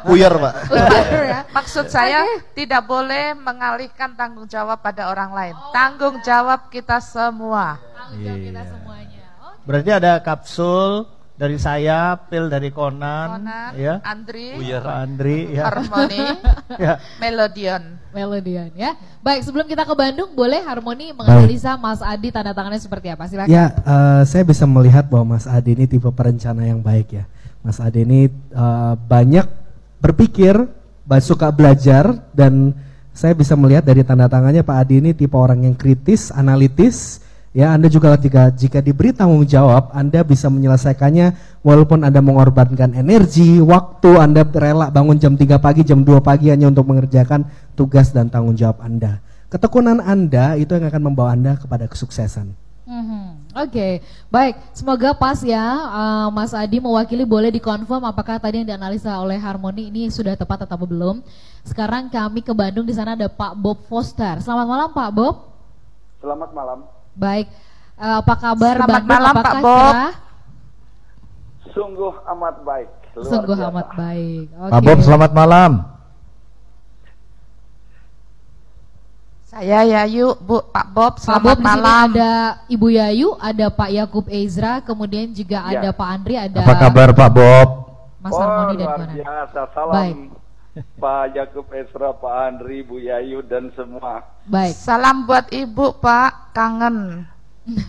[0.04, 0.54] Puyer Pak.
[1.10, 1.40] ya.
[1.50, 2.20] Maksud saya
[2.52, 5.56] tidak boleh mengalihkan tanggung jawab pada orang lain.
[5.72, 7.80] Tanggung jawab kita semua.
[7.96, 9.22] Tanggung jawab kita semuanya.
[9.64, 13.98] Berarti ada kapsul dari saya, pil dari Conan, Conan, ya.
[14.06, 15.64] Andri, Pak Andri, ya.
[15.66, 16.22] Harmoni,
[16.84, 16.94] ya.
[17.18, 17.84] Melodion.
[18.14, 18.94] Melodian ya.
[19.26, 23.26] Baik, sebelum kita ke Bandung, boleh Harmoni menganalisa Mas Adi tanda tangannya seperti apa?
[23.26, 23.50] Silakan.
[23.50, 27.26] Ya, eh, saya bisa melihat bahwa Mas Adi ini tipe perencana yang baik ya.
[27.66, 29.50] Mas Adi ini eh, banyak
[29.98, 30.56] berpikir,
[31.20, 32.74] suka belajar dan
[33.14, 37.26] saya bisa melihat dari tanda tangannya Pak Adi ini tipe orang yang kritis, analitis.
[37.54, 43.62] Ya, Anda juga jika jika diberi tanggung jawab, Anda bisa menyelesaikannya walaupun Anda mengorbankan energi,
[43.62, 47.46] waktu, Anda rela bangun jam 3 pagi, jam 2 pagi hanya untuk mengerjakan
[47.78, 49.22] tugas dan tanggung jawab Anda.
[49.54, 52.58] Ketekunan Anda itu yang akan membawa Anda kepada kesuksesan.
[52.90, 53.54] Mhm.
[53.54, 54.02] Oke,
[54.34, 54.58] baik.
[54.74, 55.62] Semoga pas ya,
[55.94, 60.66] eh, Mas Adi mewakili boleh dikonfirm apakah tadi yang dianalisa oleh Harmoni ini sudah tepat
[60.66, 61.22] atau belum.
[61.62, 64.42] Sekarang kami ke Bandung di sana ada Pak Bob Foster.
[64.42, 65.36] Selamat malam Pak Bob.
[66.18, 67.03] Selamat malam.
[67.14, 67.48] Baik.
[67.94, 69.12] Eh, apa kabar Selamat Bandung?
[69.12, 69.86] malam, apakah Pak Bob.
[69.88, 70.14] cerah?
[71.70, 72.90] Sungguh amat baik.
[73.14, 73.70] Luar Sungguh biasa.
[73.72, 74.46] amat baik.
[74.52, 75.72] Pak Bob, selamat malam.
[79.44, 82.08] Saya Yayu, Bu, Pak Bob, Pak Bob selamat di sini malam.
[82.10, 82.32] ada
[82.68, 85.78] Ibu Yayu, ada Pak Yakub Ezra, kemudian juga Ya.
[85.78, 87.68] ada Pak Andri, ada Apa kabar Pak Bob?
[88.18, 89.14] Mas oh, Harmoni dan luar Conan.
[89.14, 89.60] biasa.
[89.70, 90.18] Salam Baik.
[90.74, 94.26] Pak Yakub Esra, Pak Andri, Bu Yayu dan semua.
[94.50, 94.74] Baik.
[94.74, 96.54] Salam buat Ibu, Pak.
[96.54, 97.30] Kangen.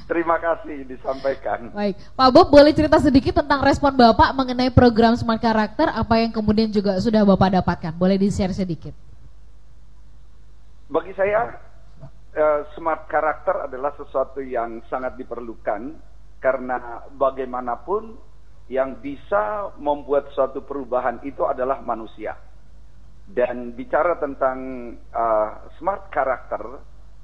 [0.06, 1.72] Terima kasih disampaikan.
[1.74, 6.30] Baik, Pak Bob boleh cerita sedikit tentang respon Bapak mengenai program Smart Karakter, apa yang
[6.30, 7.92] kemudian juga sudah Bapak dapatkan?
[7.98, 8.94] Boleh di-share sedikit.
[10.86, 11.58] Bagi saya,
[12.38, 15.96] eh, smart karakter adalah sesuatu yang sangat diperlukan
[16.38, 18.14] karena bagaimanapun
[18.70, 22.38] yang bisa membuat suatu perubahan itu adalah manusia.
[23.24, 24.58] Dan bicara tentang
[24.98, 25.50] eh,
[25.80, 26.60] smart karakter,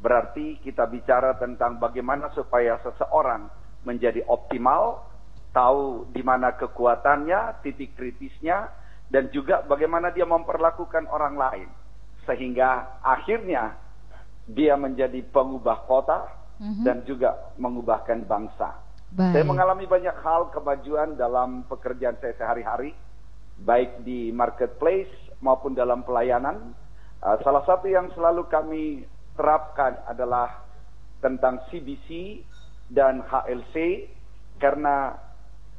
[0.00, 3.52] berarti kita bicara tentang bagaimana supaya seseorang
[3.84, 5.04] menjadi optimal,
[5.52, 8.72] tahu di mana kekuatannya, titik kritisnya,
[9.12, 11.68] dan juga bagaimana dia memperlakukan orang lain.
[12.24, 13.76] Sehingga akhirnya
[14.48, 16.84] dia menjadi pengubah kota Mhm.
[16.84, 18.76] dan juga mengubahkan bangsa.
[19.10, 19.32] Baik.
[19.32, 22.92] Saya mengalami banyak hal kemajuan dalam pekerjaan saya sehari-hari,
[23.64, 25.10] baik di marketplace
[25.40, 26.72] maupun dalam pelayanan.
[27.20, 28.84] Uh, salah satu yang selalu kami
[29.36, 30.64] terapkan adalah
[31.20, 32.40] tentang CBC
[32.88, 34.08] dan HLC
[34.56, 35.16] karena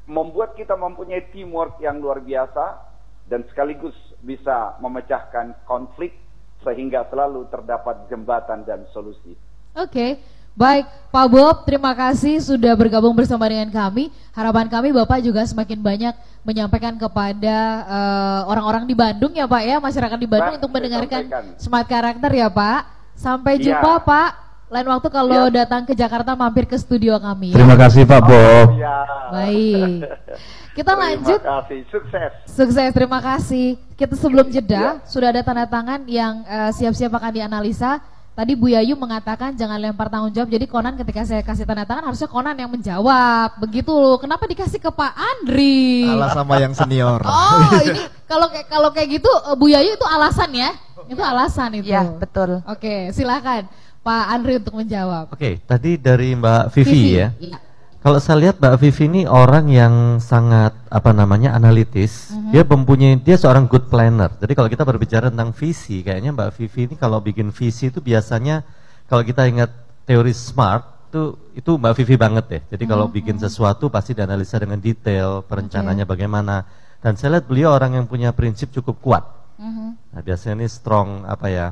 [0.05, 2.91] membuat kita mempunyai teamwork yang luar biasa
[3.30, 6.14] dan sekaligus bisa memecahkan konflik
[6.62, 9.34] sehingga selalu terdapat jembatan dan solusi.
[9.78, 10.20] Oke,
[10.53, 14.07] baik Pak Bob, terima kasih sudah bergabung bersama dengan kami.
[14.31, 19.75] Harapan kami Bapak juga semakin banyak menyampaikan kepada eh, orang-orang di Bandung ya Pak ya,
[19.77, 21.43] masyarakat di Bandung Baik, untuk mendengarkan sampaikan.
[21.59, 22.79] smart karakter ya Pak.
[23.11, 23.75] Sampai Iya.
[23.75, 24.29] jumpa Pak.
[24.71, 27.59] Lain waktu kalau datang ke Jakarta mampir ke studio kami ya.
[27.59, 28.67] Terima kasih Pak Bob.
[28.79, 28.97] Ya.
[29.29, 30.07] Baik.
[30.79, 31.39] Kita lanjut.
[31.43, 32.31] Terima kasih, sukses.
[32.47, 33.67] Sukses, terima kasih.
[33.99, 37.99] Kita sebelum jeda sudah ada tanda tangan yang eh, siap-siap akan dianalisa.
[38.32, 40.47] Tadi Bu Yayu mengatakan jangan lempar tanggung jawab.
[40.47, 43.59] Jadi Konan ketika saya kasih tanda tangan harusnya Konan yang menjawab.
[43.59, 44.15] Begitu loh.
[44.23, 46.07] Kenapa dikasih ke Pak Andri?
[46.07, 47.19] Alah sama yang senior.
[47.27, 47.59] Oh,
[47.91, 50.71] ini kalau kayak kalau kayak gitu eh, Bu Yayu itu alasan ya?
[51.11, 51.91] Itu alasan itu.
[51.91, 52.63] Ya, betul.
[52.63, 53.67] Oke, silakan
[53.99, 55.36] Pak Andri untuk menjawab.
[55.36, 57.27] Oke, tadi dari Mbak Vivi, Vivi, ya.
[57.36, 57.57] iya.
[58.01, 62.33] Kalau saya lihat Mbak Vivi ini orang yang sangat apa namanya analitis.
[62.33, 62.49] Mhm.
[62.49, 64.33] Dia mempunyai dia seorang good planner.
[64.41, 68.65] Jadi kalau kita berbicara tentang visi, kayaknya Mbak Vivi ini kalau bikin visi itu biasanya
[69.05, 69.69] kalau kita ingat
[70.09, 72.61] teori smart itu itu Mbak Vivi banget deh.
[72.73, 76.65] Jadi kalau Mhm, bikin sesuatu pasti dianalisa dengan detail, perencanaannya bagaimana.
[77.05, 79.23] Dan saya lihat beliau orang yang punya prinsip cukup kuat.
[79.61, 80.17] Mhm.
[80.17, 81.67] Nah, biasanya ini strong apa ya?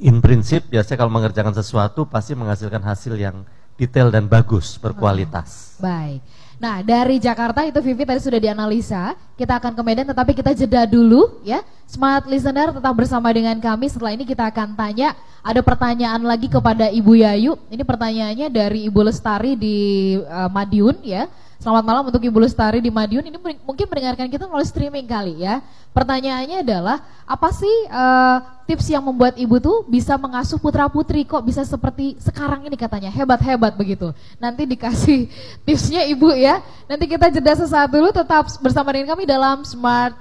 [0.00, 3.44] In prinsip biasanya kalau mengerjakan sesuatu pasti menghasilkan hasil yang
[3.78, 5.78] detail dan bagus, berkualitas.
[5.78, 6.20] Baik.
[6.58, 9.14] Nah, dari Jakarta itu Vivi tadi sudah dianalisa.
[9.38, 11.62] Kita akan ke Medan tetapi kita jeda dulu ya.
[11.86, 13.86] Smart listener tetap bersama dengan kami.
[13.86, 17.54] Setelah ini kita akan tanya ada pertanyaan lagi kepada Ibu Yayu.
[17.70, 19.76] Ini pertanyaannya dari Ibu Lestari di
[20.18, 21.30] eh, Madiun ya.
[21.58, 23.26] Selamat malam untuk Ibu Lestari di Madiun.
[23.26, 23.34] Ini
[23.66, 25.58] mungkin- mendengarkan kita melalui streaming kali ya.
[25.90, 28.36] Pertanyaannya adalah apa sih eh,
[28.70, 33.10] tips yang membuat Ibu tuh bisa mengasuh putra putri kok bisa seperti sekarang ini katanya
[33.10, 34.14] hebat-hebat begitu.
[34.38, 35.26] Nanti dikasih
[35.66, 36.62] tipsnya Ibu ya.
[36.86, 40.14] Nanti kita jeda sesaat dulu tetap bersama dengan kami dalam Smart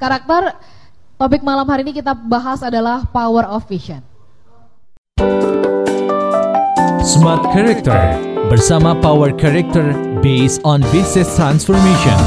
[0.00, 0.56] Karakter.
[1.20, 4.00] Topik malam hari ini kita bahas adalah Power of Vision.
[7.04, 8.16] Smart Character
[8.48, 9.92] bersama Power Character
[10.28, 12.20] based on Business Transformation.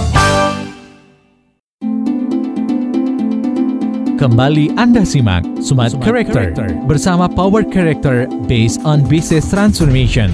[4.18, 10.34] Kembali Anda simak Smart, Character, bersama Power Character based on Business Transformation.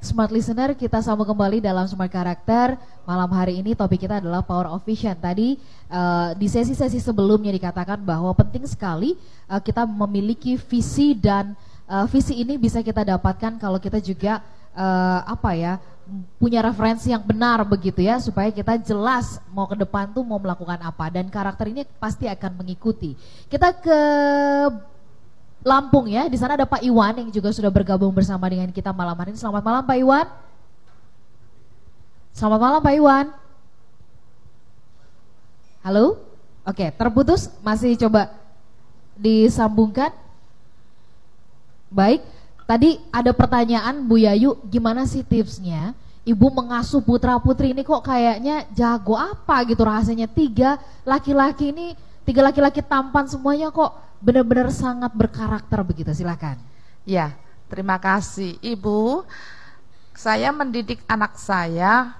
[0.00, 2.80] Smart Listener, kita sambung kembali dalam Smart Karakter.
[3.04, 5.12] Malam hari ini topik kita adalah Power of Vision.
[5.12, 5.60] Tadi
[5.92, 9.12] eh, di sesi-sesi sebelumnya dikatakan bahwa penting sekali
[9.48, 11.52] eh, kita memiliki visi dan
[11.92, 14.40] eh, visi ini bisa kita dapatkan kalau kita juga
[14.72, 15.76] eh, apa ya
[16.40, 20.80] punya referensi yang benar begitu ya supaya kita jelas mau ke depan tuh mau melakukan
[20.82, 23.14] apa dan karakter ini pasti akan mengikuti.
[23.46, 23.98] Kita ke
[25.62, 26.26] Lampung ya.
[26.26, 29.38] Di sana ada Pak Iwan yang juga sudah bergabung bersama dengan kita malam hari ini.
[29.38, 30.26] Selamat malam Pak Iwan.
[32.34, 33.26] Selamat malam Pak Iwan.
[35.86, 36.18] Halo?
[36.66, 37.46] Oke, terputus.
[37.62, 38.34] Masih coba
[39.14, 40.10] disambungkan.
[41.92, 42.24] Baik.
[42.64, 45.92] Tadi ada pertanyaan Bu Yayu, gimana sih tipsnya?
[46.22, 52.46] Ibu mengasuh putra putri ini kok kayaknya jago apa gitu rasanya tiga laki-laki ini tiga
[52.46, 53.90] laki-laki tampan semuanya kok
[54.22, 56.62] benar-benar sangat berkarakter begitu silakan.
[57.02, 57.34] Ya,
[57.66, 59.26] terima kasih Ibu.
[60.14, 62.14] Saya mendidik anak saya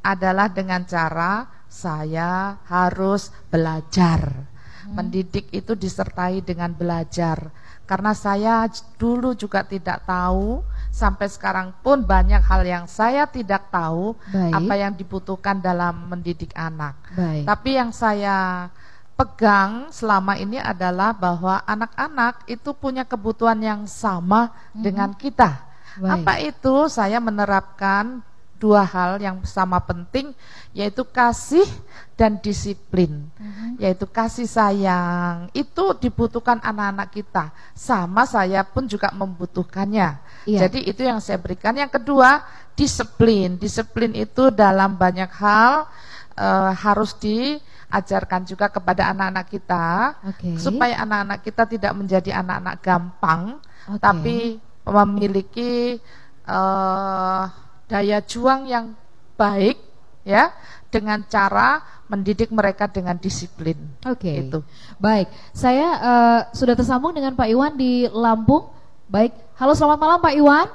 [0.00, 4.48] adalah dengan cara saya harus belajar.
[4.88, 7.52] Mendidik itu disertai dengan belajar.
[7.84, 8.64] Karena saya
[8.96, 10.64] dulu juga tidak tahu,
[10.94, 14.52] sampai sekarang pun banyak hal yang saya tidak tahu Baik.
[14.54, 16.94] apa yang dibutuhkan dalam mendidik anak.
[17.18, 17.44] Baik.
[17.44, 18.70] Tapi yang saya
[19.18, 25.66] pegang selama ini adalah bahwa anak-anak itu punya kebutuhan yang sama dengan kita.
[25.98, 26.10] Baik.
[26.14, 26.74] Apa itu?
[26.86, 28.22] Saya menerapkan
[28.64, 30.32] dua hal yang sama penting
[30.72, 31.68] yaitu kasih
[32.16, 33.28] dan disiplin.
[33.76, 37.52] Yaitu kasih sayang itu dibutuhkan anak-anak kita.
[37.76, 40.16] Sama saya pun juga membutuhkannya.
[40.48, 40.66] Iya.
[40.66, 41.76] Jadi itu yang saya berikan.
[41.76, 42.40] Yang kedua,
[42.72, 43.60] disiplin.
[43.60, 45.86] Disiplin itu dalam banyak hal
[46.34, 49.86] eh, harus diajarkan juga kepada anak-anak kita
[50.34, 50.58] Oke.
[50.58, 53.42] supaya anak-anak kita tidak menjadi anak-anak gampang
[53.86, 54.00] Oke.
[54.02, 54.36] tapi
[54.82, 56.02] memiliki
[56.46, 57.44] eh,
[57.88, 58.96] daya juang yang
[59.34, 59.76] baik
[60.24, 60.54] ya
[60.88, 63.76] dengan cara mendidik mereka dengan disiplin.
[64.06, 64.48] Oke.
[64.48, 64.60] Itu.
[65.00, 68.70] Baik, saya eh, sudah tersambung dengan Pak Iwan di Lampung.
[69.10, 70.68] Baik, halo selamat malam Pak Iwan.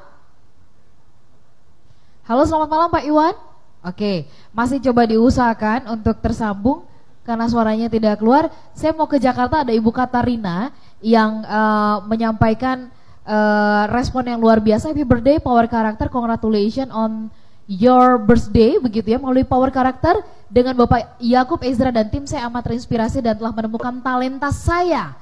[2.30, 3.36] Halo selamat malam Pak Iwan.
[3.80, 6.84] Oke, masih coba diusahakan untuk tersambung
[7.24, 8.51] karena suaranya tidak keluar.
[8.76, 12.91] Saya mau ke Jakarta ada Ibu Katarina yang eh, menyampaikan
[13.28, 14.91] eh, respon yang luar biasa.
[14.91, 17.32] Happy birthday Power Character, congratulations on
[17.70, 20.17] your birthday begitu ya melalui Power Character
[20.49, 25.13] dengan Bapak Yakub Ezra dan tim saya amat terinspirasi dan telah menemukan talenta saya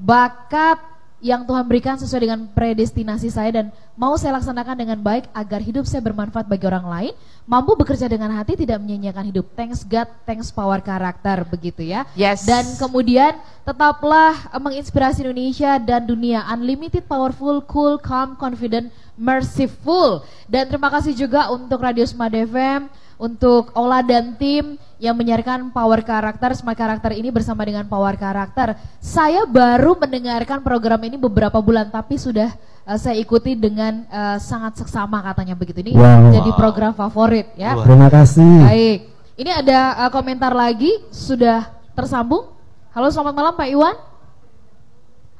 [0.00, 0.80] bakat
[1.20, 5.84] yang Tuhan berikan sesuai dengan predestinasi saya dan mau saya laksanakan dengan baik agar hidup
[5.84, 7.12] saya bermanfaat bagi orang lain,
[7.44, 9.46] mampu bekerja dengan hati tidak menyia-nyiakan hidup.
[9.52, 12.08] Thanks God, thanks power karakter begitu ya.
[12.16, 12.48] Yes.
[12.48, 13.36] Dan kemudian
[13.68, 18.88] tetaplah menginspirasi Indonesia dan dunia unlimited, powerful, cool, calm, confident,
[19.20, 20.24] merciful.
[20.48, 22.88] Dan terima kasih juga untuk Radio Smart FM,
[23.20, 28.80] untuk Ola dan tim yang menyiarkan Power Karakter, Smart Karakter ini bersama dengan Power Karakter.
[28.96, 32.48] Saya baru mendengarkan program ini beberapa bulan tapi sudah
[32.88, 35.84] eh, saya ikuti dengan eh, sangat seksama katanya begitu.
[35.84, 36.32] Ini Wow.
[36.32, 37.76] jadi program favorit ya.
[37.76, 38.64] Terima kasih.
[38.64, 39.00] Baik.
[39.36, 42.56] Ini ada eh, komentar lagi sudah tersambung.
[42.96, 43.96] Halo, selamat malam Pak Iwan.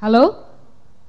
[0.01, 0.37] Halo.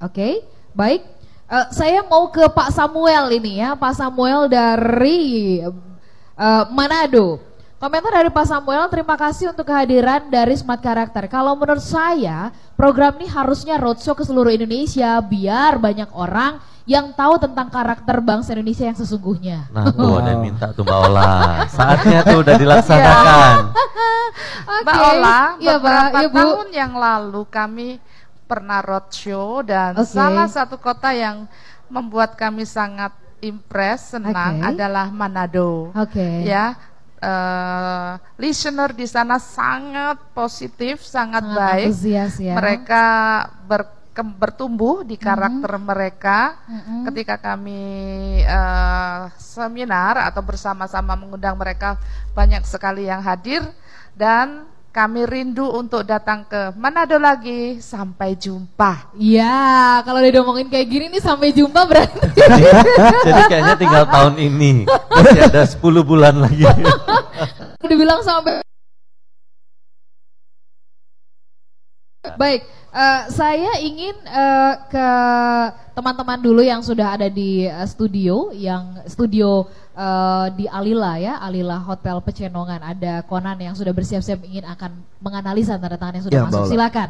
[0.01, 0.41] Oke,
[0.74, 1.20] baik.
[1.52, 7.43] Eh, saya mau ke Pak Samuel ini ya, Pak Samuel dari eh, Manado.
[7.76, 11.26] Komentar dari Pak Samuel, terima kasih untuk kehadiran dari Smart Karakter.
[11.26, 17.41] Kalau menurut saya, program ini harusnya roadshow ke seluruh Indonesia biar banyak orang yang tahu
[17.41, 19.66] tentang karakter bangsa Indonesia yang sesungguhnya.
[19.74, 21.26] Nah, tuh ada yang minta tuh Mbak Ola.
[21.68, 23.54] Saatnya tuh udah dilaksanakan.
[24.86, 25.10] Mbak Oke.
[25.10, 25.82] Ola, Iya, Pak.
[25.82, 26.38] beberapa Iya, Bu.
[26.38, 27.89] tahun yang lalu kami
[28.52, 30.12] pernah roadshow dan Oke.
[30.12, 31.47] salah satu kota yang
[31.88, 34.76] membuat kami sangat impress, senang Oke.
[34.76, 35.95] adalah Manado.
[35.95, 36.43] Oke.
[36.43, 36.76] Ya,
[37.18, 41.88] eh, listener di sana sangat positif, sangat, Sangat baik.
[41.88, 42.54] antusias ya.
[42.60, 43.06] Mereka
[43.66, 46.60] ber- ke- bertumbuh di karakter mereka.
[46.68, 47.08] Mhm.
[47.08, 47.82] Ketika kami
[48.43, 51.95] eh, seminar atau bersama-sama mengundang mereka,
[52.32, 53.64] banyak sekali yang hadir
[54.12, 57.80] dan kami rindu untuk datang ke Manado lagi.
[57.80, 59.16] Sampai jumpa.
[59.16, 62.20] Iya, kalau udah ngomongin kayak gini nih sampai jumpa berarti.
[62.36, 62.64] Jadi,
[63.28, 64.86] jadi kayaknya tinggal tahun ini.
[64.88, 66.68] Masih ada 10 bulan lagi.
[67.82, 68.62] udah bilang sampai
[72.22, 72.61] Baik,
[72.93, 75.07] eh, saya ingin eh, ke
[75.97, 79.65] teman-teman dulu yang sudah ada di eh, studio, yang studio
[79.97, 82.78] eh, di Alila ya, Alila Hotel Pecenongan.
[82.78, 86.61] Ada Konan yang sudah bersiap-siap ingin akan menganalisa tanda tangan yang sudah Ya, masuk.
[86.61, 86.69] Ola.
[86.69, 87.09] Silakan,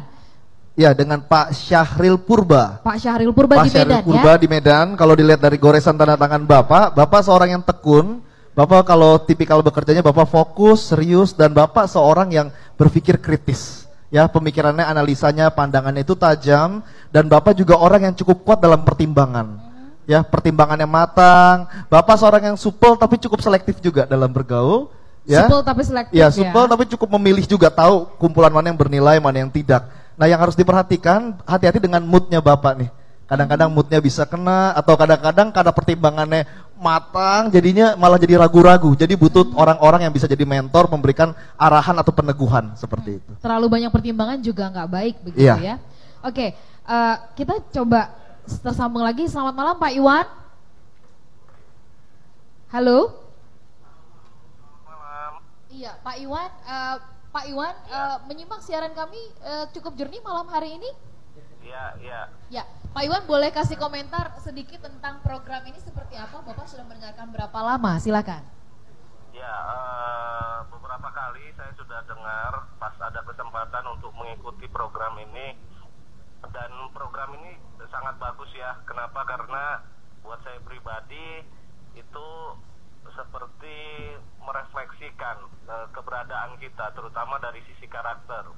[0.72, 2.80] Ya, dengan Pak Syahril Purba.
[2.80, 4.40] Pak Syahril Purba Pak di Syahril Medan Purba ya.
[4.40, 8.24] di Medan, kalau dilihat dari goresan tanda tangan Bapak, Bapak seorang yang tekun,
[8.56, 12.48] Bapak kalau tipikal bekerjanya Bapak fokus, serius, dan Bapak seorang yang
[12.80, 13.81] berpikir kritis.
[14.12, 19.56] Ya, pemikirannya, analisanya, pandangannya itu tajam, dan Bapak juga orang yang cukup kuat dalam pertimbangan.
[20.04, 21.64] Ya, pertimbangannya matang.
[21.88, 24.92] Bapak seorang yang supel tapi cukup selektif juga dalam bergaul.
[25.24, 25.48] Ya.
[25.48, 26.34] Supel tapi selektif Ya, ya.
[26.34, 29.88] supel tapi cukup memilih juga tahu kumpulan mana yang bernilai, mana yang tidak.
[30.20, 32.90] Nah, yang harus diperhatikan hati-hati dengan moodnya Bapak nih.
[33.32, 36.44] Kadang-kadang moodnya bisa kena atau kadang-kadang karena pertimbangannya
[36.82, 38.90] matang jadinya malah jadi ragu-ragu.
[38.92, 43.30] Jadi butuh orang-orang yang bisa jadi mentor memberikan arahan atau peneguhan seperti itu.
[43.38, 45.56] terlalu banyak pertimbangan juga nggak baik begitu Iya.
[45.62, 45.74] ya.
[46.20, 46.52] Oke,
[46.84, 48.10] eh, kita coba
[48.60, 49.30] tersambung lagi.
[49.30, 50.26] Selamat malam Pak Iwan.
[52.68, 52.98] Halo.
[55.72, 56.50] Iya, Pak Iwan.
[56.66, 56.96] eh,
[57.32, 60.90] Pak Iwan eh, menyimak siaran kami eh, cukup jernih malam hari ini.
[61.62, 62.20] Iya, iya.
[62.50, 66.44] Ya, Pak Iwan boleh kasih komentar sedikit tentang program ini seperti apa?
[66.44, 67.96] Bapak sudah mendengarkan berapa lama?
[67.96, 68.44] Silakan.
[69.32, 75.56] Ya, eh, beberapa kali saya sudah dengar pas ada kesempatan untuk mengikuti program ini
[76.52, 77.56] dan program ini
[77.88, 78.76] sangat bagus ya.
[78.84, 79.24] Kenapa?
[79.24, 79.80] Karena
[80.20, 81.48] buat saya pribadi
[81.96, 82.28] itu
[83.08, 83.76] seperti
[84.36, 88.52] merefleksikan eh, keberadaan kita terutama dari sisi karakter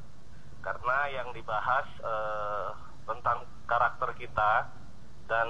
[0.59, 4.69] karena yang dibahas eh, tentang karakter kita
[5.29, 5.49] dan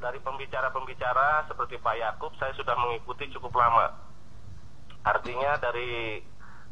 [0.00, 3.92] dari pembicara-pembicara seperti Pak Yakub saya sudah mengikuti cukup lama
[5.02, 6.20] artinya dari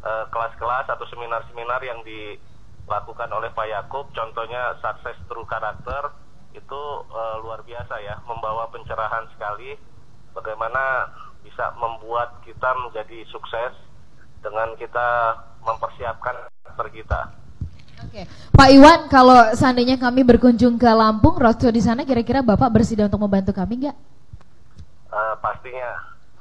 [0.03, 6.11] eh, kelas-kelas atau seminar-seminar yang dilakukan oleh Pak Yakub contohnya sukses through karakter
[6.53, 9.78] itu eh, luar biasa ya membawa pencerahan sekali
[10.34, 11.11] bagaimana
[11.43, 13.72] bisa membuat kita menjadi sukses
[14.41, 17.20] dengan kita mempersiapkan karakter kita.
[18.11, 23.07] Oke, Pak Iwan, kalau seandainya kami berkunjung ke Lampung, roadshow di sana, kira-kira Bapak bersedia
[23.07, 23.97] untuk membantu kami nggak?
[25.15, 25.91] Eh, pastinya.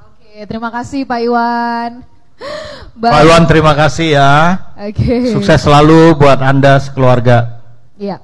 [0.02, 1.92] Oke, terima kasih Pak Iwan.
[2.98, 4.34] Pak Iwan terima kasih ya.
[4.82, 5.30] Oke.
[5.30, 7.62] Sukses selalu buat Anda sekeluarga.
[8.02, 8.18] Iya.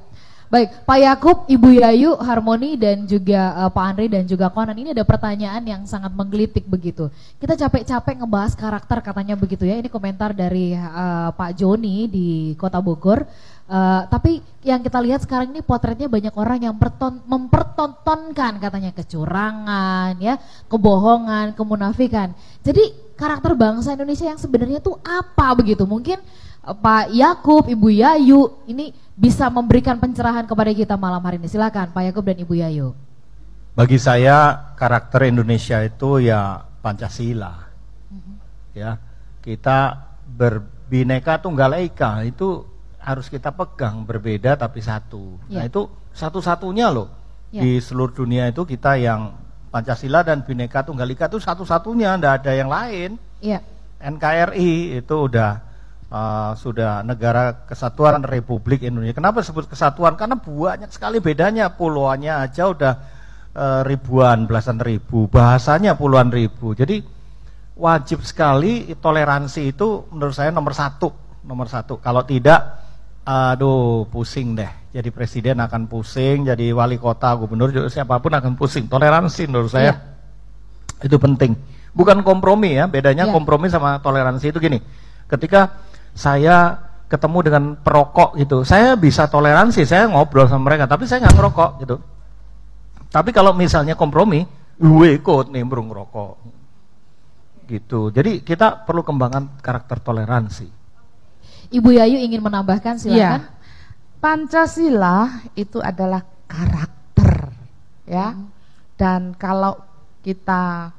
[0.45, 4.93] Baik, Pak Yakub, Ibu Yayu, Harmoni dan juga uh, Pak Andre dan juga Konan ini
[4.93, 7.09] ada pertanyaan yang sangat menggelitik begitu.
[7.41, 9.81] Kita capek-capek ngebahas karakter katanya begitu ya.
[9.81, 13.25] Ini komentar dari uh, Pak Joni di Kota Bogor.
[13.65, 20.13] Uh, tapi yang kita lihat sekarang ini potretnya banyak orang yang perton, mempertontonkan katanya kecurangan,
[20.21, 20.37] ya,
[20.69, 22.37] kebohongan, kemunafikan.
[22.61, 25.89] Jadi karakter bangsa Indonesia yang sebenarnya tuh apa begitu?
[25.89, 26.21] Mungkin
[26.61, 31.47] uh, Pak Yakub, Ibu Yayu ini bisa memberikan pencerahan kepada kita malam hari ini.
[31.47, 32.91] Silakan Pak Yakub dan Ibu Yayu.
[33.75, 37.67] Bagi saya karakter Indonesia itu ya Pancasila.
[38.75, 38.99] Ya,
[39.39, 39.95] kita
[40.27, 42.67] berbineka tunggal ika itu
[42.99, 45.39] harus kita pegang berbeda tapi satu.
[45.47, 45.71] Nah Ya.
[45.71, 47.07] itu satu-satunya loh
[47.55, 47.63] Ya.
[47.63, 49.31] di seluruh dunia itu kita yang
[49.71, 53.09] Pancasila dan bineka tunggal ika itu satu-satunya, tidak ada yang lain.
[53.43, 53.59] Iya.
[53.99, 55.59] NKRI itu udah
[56.15, 59.19] uh, sudah negara kesatuan Republik Indonesia.
[59.19, 60.15] Kenapa disebut kesatuan?
[60.15, 61.75] Karena banyak sekali bedanya.
[61.75, 62.93] Pulauannya aja udah
[63.51, 65.27] uh, ribuan, belasan ribu.
[65.27, 66.71] Bahasanya puluhan ribu.
[66.71, 67.03] Jadi
[67.75, 71.11] wajib sekali toleransi itu menurut saya nomor satu.
[71.43, 71.99] Nomor satu.
[71.99, 72.63] Kalau tidak,
[73.27, 74.71] aduh pusing deh.
[74.95, 78.87] Jadi presiden akan pusing, jadi wali kota, gubernur, siapa pun akan pusing.
[78.87, 79.91] Toleransi menurut saya
[81.03, 81.51] itu penting.
[81.91, 83.35] Bukan kompromi ya, bedanya Iya.
[83.35, 84.79] kompromi sama toleransi itu gini.
[85.27, 85.83] Ketika
[86.15, 91.35] saya ketemu dengan perokok gitu, saya bisa toleransi, saya ngobrol sama mereka, tapi saya nggak
[91.37, 91.95] ngerokok gitu.
[93.13, 94.43] Tapi kalau misalnya kompromi,
[94.75, 96.41] gue ikut nimbrung rokok.
[97.69, 98.09] Gitu.
[98.11, 100.67] Jadi kita perlu kembangkan karakter toleransi.
[101.71, 103.41] Ibu Yayu ingin menambahkan silakan.
[103.45, 103.53] Iya.
[104.19, 107.53] Pancasila itu adalah karakter,
[108.09, 108.33] ya.
[108.97, 109.77] Dan kalau
[110.25, 110.89] kita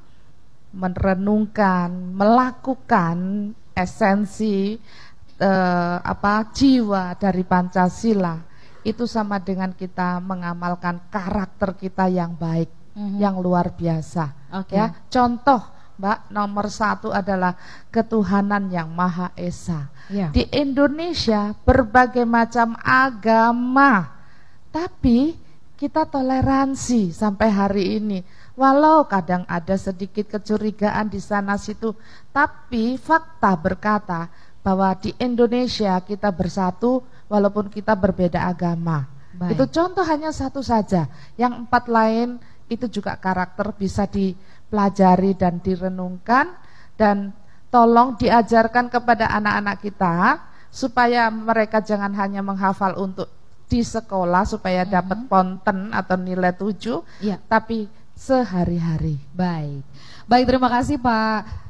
[0.77, 4.79] merenungkan, melakukan esensi
[5.37, 8.41] eh, apa jiwa dari Pancasila
[8.87, 13.19] itu sama dengan kita mengamalkan karakter kita yang baik, Mhm.
[13.19, 14.31] yang luar biasa.
[14.63, 14.79] Oke.
[14.79, 15.59] Ya, contoh,
[15.99, 17.59] Mbak, nomor satu adalah
[17.91, 19.91] ketuhanan yang Maha Esa.
[20.07, 20.31] Iya.
[20.31, 24.07] Di Indonesia berbagai macam agama,
[24.71, 25.35] tapi
[25.75, 28.23] kita toleransi sampai hari ini.
[28.57, 31.93] Walau kadang ada sedikit kecurigaan di sana situ,
[32.33, 34.33] tapi fakta berkata
[34.67, 36.99] bahwa di Indonesia kita bersatu
[37.31, 39.07] walaupun kita berbeda agama.
[39.39, 39.55] Baik.
[39.55, 41.07] Itu contoh hanya satu saja.
[41.39, 46.51] Yang empat lain itu juga karakter bisa dipelajari dan direnungkan
[46.99, 47.31] dan
[47.71, 50.43] tolong diajarkan kepada anak-anak kita
[50.75, 53.31] supaya mereka jangan hanya menghafal untuk
[53.71, 57.39] di sekolah supaya dapat ponten atau nilai tujuh, Iya.
[57.47, 57.87] tapi
[58.19, 59.19] sehari-hari.
[59.31, 59.87] Baik.
[60.27, 61.66] Baik, terima kasih Pak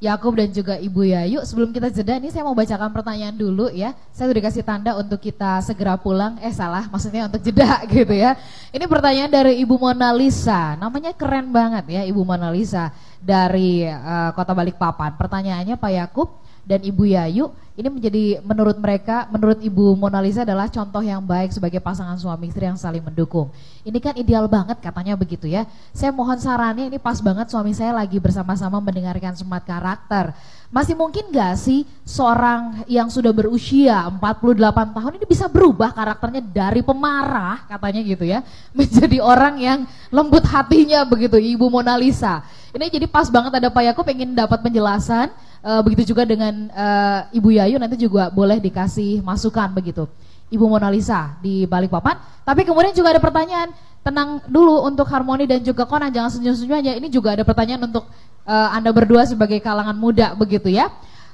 [0.00, 1.44] Yakub dan juga Ibu Yayu.
[1.44, 3.92] Sebelum kita jeda, ini saya mau bacakan pertanyaan dulu ya.
[4.16, 6.40] Saya udah dikasih tanda untuk kita segera pulang.
[6.40, 8.32] Eh salah, maksudnya untuk jeda gitu ya.
[8.72, 10.72] Ini pertanyaan dari Ibu Mona Lisa.
[10.80, 12.88] Namanya keren banget ya, Ibu Mona Lisa
[13.20, 15.20] dari eh, Kota Balikpapan.
[15.20, 16.28] Pertanyaannya Pak Yakub
[16.70, 21.50] dan Ibu Yayu, ini menjadi menurut mereka, menurut Ibu Mona Lisa adalah contoh yang baik
[21.50, 23.50] sebagai pasangan suami istri yang saling mendukung.
[23.82, 25.66] Ini kan ideal banget katanya begitu ya.
[25.90, 30.30] Saya mohon sarannya ini pas banget suami saya lagi bersama-sama mendengarkan smart karakter.
[30.70, 36.86] Masih mungkin gak sih seorang yang sudah berusia 48 tahun ini bisa berubah karakternya dari
[36.86, 38.46] pemarah katanya gitu ya
[38.78, 39.78] menjadi orang yang
[40.14, 42.46] lembut hatinya begitu Ibu Mona Lisa.
[42.70, 47.36] Ini jadi pas banget ada Pak Yakub pengen dapat penjelasan Eh, begitu juga dengan eh,
[47.36, 50.08] Ibu Yayu nanti juga boleh dikasih masukan begitu.
[50.48, 52.16] Ibu Mona Lisa di Balikpapan.
[52.48, 56.92] Tapi kemudian juga ada pertanyaan, tenang dulu untuk Harmoni dan juga Conan jangan senyum-senyum aja.
[56.96, 58.08] Ini juga ada pertanyaan untuk
[58.48, 60.88] eh, Anda berdua sebagai kalangan muda begitu ya.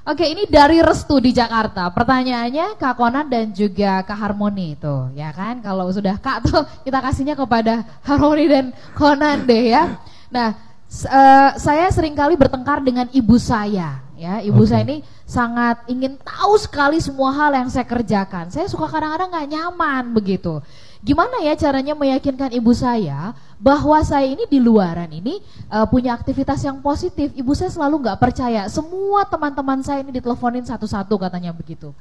[0.07, 1.91] Oke, ini dari Restu di Jakarta.
[1.91, 5.59] Pertanyaannya Kak Konan dan juga Kak Harmoni itu, ya kan?
[5.59, 8.65] Kalau sudah Kak tuh kita kasihnya kepada Harmoni dan
[8.95, 9.99] Konan deh ya.
[10.31, 10.55] Nah,
[10.91, 14.41] eh, saya sering kali bertengkar dengan ibu saya, ya.
[14.43, 14.73] Ibu Oke.
[14.73, 18.51] saya ini sangat ingin tahu sekali semua hal yang saya kerjakan.
[18.51, 20.59] Saya suka kadang-kadang nggak nyaman begitu.
[21.07, 25.39] Gimana ya caranya meyakinkan ibu saya bahwa saya ini di luaran ini
[25.71, 27.31] eh, punya aktivitas yang positif.
[27.37, 28.67] Ibu saya selalu nggak percaya.
[28.67, 31.95] Semua teman-teman saya ini diteleponin satu-satu katanya begitu.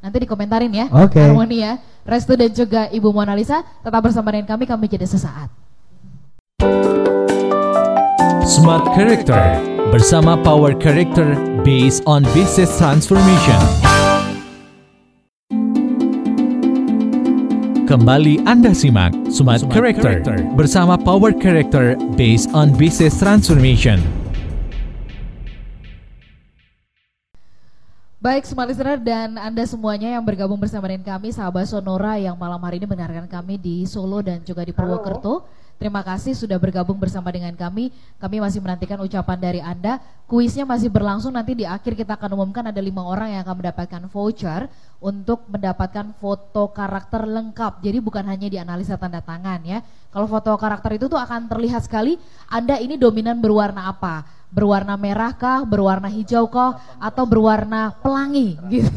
[0.00, 1.20] Nanti dikomentarin ya, Oke.
[1.20, 1.76] Harmoni ya.
[2.08, 4.64] Restu dan juga Ibu Mona Lisa tetap bersama dengan kami.
[4.64, 5.52] Kami jeda sesaat.
[8.48, 11.34] Smart Character bersama Power Character
[11.66, 13.58] based on business transformation.
[17.90, 23.98] Kembali Anda simak Smart, Character, bersama Power Character based on business transformation.
[28.22, 32.62] Baik, semua listener dan Anda semuanya yang bergabung bersama dengan kami, sahabat Sonora yang malam
[32.62, 35.50] hari ini mendengarkan kami di Solo dan juga di Purwokerto.
[35.80, 37.88] Terima kasih sudah bergabung bersama dengan kami.
[38.20, 39.96] Kami masih menantikan ucapan dari Anda.
[40.28, 44.02] Kuisnya masih berlangsung, nanti di akhir kita akan umumkan ada lima orang yang akan mendapatkan
[44.12, 44.68] voucher
[45.00, 47.80] untuk mendapatkan foto karakter lengkap.
[47.80, 49.80] Jadi bukan hanya dianalisa tanda tangan ya.
[50.12, 52.20] Kalau foto karakter itu tuh akan terlihat sekali
[52.52, 58.90] Anda ini dominan berwarna apa berwarna merah kah, berwarna hijau kah, atau berwarna pelangi gitu.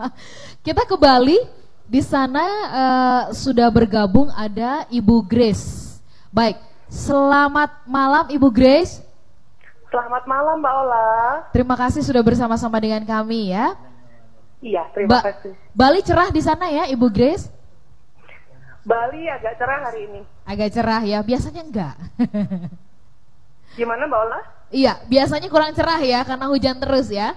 [0.66, 1.36] Kita ke Bali,
[1.84, 5.89] di sana eh, sudah bergabung ada Ibu Grace.
[6.30, 6.56] Baik,
[6.86, 9.02] selamat malam Ibu Grace.
[9.90, 11.10] Selamat malam Mbak Ola.
[11.50, 13.74] Terima kasih sudah bersama-sama dengan kami ya.
[14.62, 15.52] Iya, terima Ba- kasih.
[15.74, 17.50] Bali cerah di sana ya Ibu Grace?
[18.86, 20.20] Bali agak cerah hari ini.
[20.46, 21.94] Agak cerah ya, biasanya enggak.
[23.78, 24.40] Gimana Mbak Ola?
[24.70, 27.34] iya, biasanya kurang cerah ya karena hujan terus ya.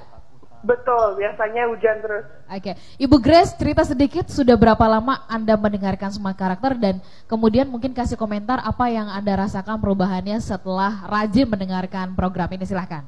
[0.64, 2.24] Betul, biasanya hujan terus.
[2.48, 7.92] Oke, Ibu Grace cerita sedikit sudah berapa lama Anda mendengarkan Smart Karakter dan kemudian mungkin
[7.92, 13.04] kasih komentar apa yang Anda rasakan perubahannya setelah rajin mendengarkan program ini silahkan.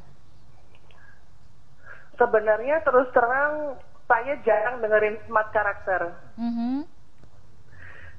[2.19, 6.11] Sebenarnya terus terang saya jarang dengerin smart karakter.
[6.35, 6.85] Mhm.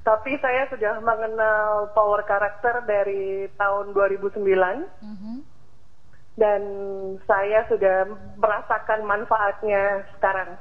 [0.00, 5.55] Tapi saya sudah mengenal power karakter dari tahun 2009 Mhm.
[6.36, 6.60] Dan
[7.24, 8.04] saya sudah
[8.36, 10.54] merasakan manfaatnya sekarang.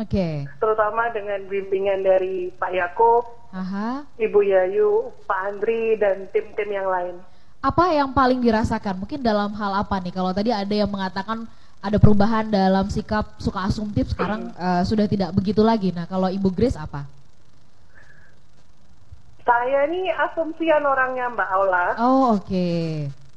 [0.00, 0.48] Oke.
[0.56, 4.08] Terutama dengan bimbingan dari Pak Yakub, Aha.
[4.16, 7.20] Ibu Yayu, Pak Andri dan tim-tim yang lain.
[7.60, 9.04] Apa yang paling dirasakan?
[9.04, 10.16] Mungkin dalam hal apa nih?
[10.16, 11.44] Kalau tadi ada yang mengatakan
[11.84, 15.92] ada perubahan dalam sikap suka asumtif sekarang eh, sudah tidak begitu lagi.
[15.92, 17.04] Nah, kalau Ibu Grace apa?
[19.44, 21.86] Saya ini asumsian orangnya Mbak Aula.
[22.00, 22.66] Oh, oke.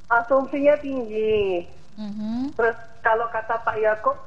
[0.10, 1.66] Asumsinya tinggi.
[1.98, 2.54] Mhm.
[2.54, 4.18] Terus kalau kata Pak Yakub,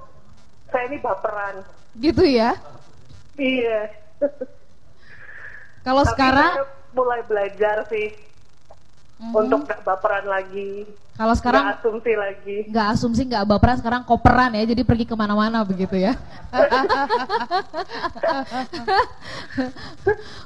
[0.71, 1.63] saya ini baperan.
[1.99, 2.55] Gitu ya.
[3.39, 3.93] Iya.
[5.87, 8.28] Kalau sekarang mulai belajar sih
[9.19, 9.35] Mhm.
[9.35, 10.87] untuk gak baperan lagi.
[11.13, 12.57] Kalau sekarang Nggak asumsi lagi.
[12.71, 16.15] nggak asumsi nggak baperan sekarang koperan ya jadi pergi ke mana-mana begitu ya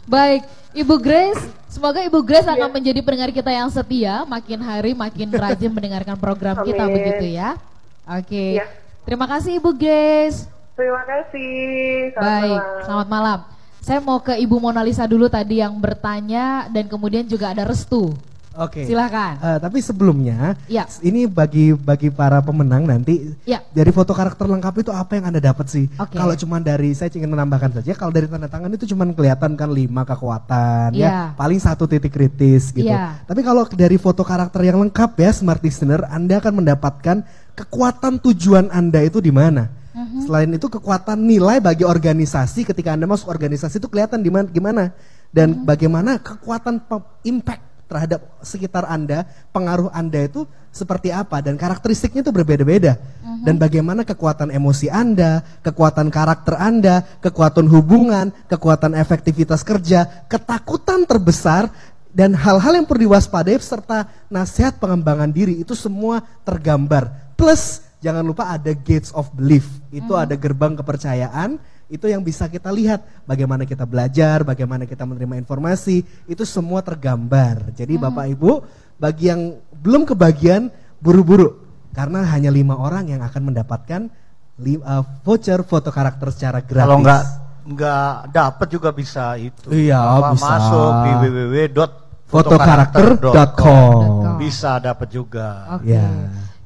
[0.07, 0.43] baik
[0.73, 2.73] Ibu Grace semoga Ibu Grace akan Iya.
[2.73, 6.95] menjadi pendengar kita yang setia makin hari makin rajin mendengarkan program kita Amin.
[6.97, 7.61] begitu ya
[8.03, 8.65] oke Iya.
[9.05, 12.17] terima kasih Ibu Grace Terima kasih.
[12.17, 12.81] Selamat baik malam.
[12.83, 13.39] selamat malam
[13.77, 18.09] saya mau ke Ibu Mona Lisa dulu tadi yang bertanya dan kemudian juga ada restu
[18.57, 18.85] Oke.
[18.85, 19.41] Silakan.
[19.41, 20.85] Eh, tapi sebelumnya, Ya.
[21.01, 23.65] ini bagi bagi para pemenang nanti Ya.
[23.73, 25.89] dari foto karakter lengkap itu apa yang anda dapat sih?
[25.97, 26.21] Oke.
[26.21, 29.71] Kalau cuma dari saya ingin menambahkan saja, kalau dari tanda tangan itu cuma kelihatan kan
[29.73, 31.09] lima kekuatan Ya.
[31.09, 32.93] ya, paling satu titik kritis gitu.
[32.93, 33.21] Ya.
[33.25, 37.25] Tapi kalau dari foto karakter yang lengkap ya, smart listener, anda akan mendapatkan
[37.57, 39.69] kekuatan tujuan anda itu di mana.
[39.93, 40.25] Mhm.
[40.25, 44.85] Selain itu kekuatan nilai bagi organisasi ketika Anda masuk organisasi itu kelihatan di mana gimana
[45.29, 45.69] dan Mhm.
[45.69, 46.81] bagaimana kekuatan
[47.29, 47.61] impact
[47.93, 52.97] terhadap sekitar Anda, pengaruh Anda itu seperti apa dan karakteristiknya itu berbeda-beda.
[52.97, 53.45] Mhm.
[53.45, 61.69] Dan bagaimana kekuatan emosi Anda, kekuatan karakter Anda, kekuatan hubungan, kekuatan efektivitas kerja, ketakutan terbesar
[62.09, 67.37] dan hal-hal yang perlu diwaspadai serta nasihat pengembangan diri itu semua tergambar.
[67.37, 69.69] Plus jangan lupa ada gates of belief.
[69.93, 70.23] Itu Mhm.
[70.25, 71.61] ada gerbang kepercayaan
[71.93, 77.69] itu yang bisa kita lihat bagaimana kita belajar, bagaimana kita menerima informasi, itu semua tergambar.
[77.77, 78.09] Jadi Hmm.
[78.09, 78.51] Bapak Ibu,
[78.97, 79.41] bagi yang
[79.77, 80.73] belum kebagian
[81.05, 81.61] buru-buru
[81.93, 84.09] karena hanya lima orang yang akan mendapatkan
[84.57, 86.89] li- uh, voucher foto karakter secara gratis.
[86.89, 87.23] Kalau nggak
[87.63, 89.69] nggak dapat juga bisa itu.
[89.69, 90.49] Iya, Apa, bisa.
[90.49, 92.01] Masuk di www.fotokarakter.com
[92.33, 94.41] Fotokarakter.com.
[94.41, 95.77] Bisa dapat juga.
[95.77, 95.93] Oke.
[95.93, 96.09] Ya.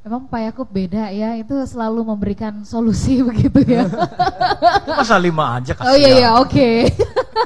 [0.06, 3.90] Emang Pak Yakub beda ya, itu selalu memberikan solusi begitu ya.
[4.86, 6.86] Masa lima aja Oh iya iya, oke.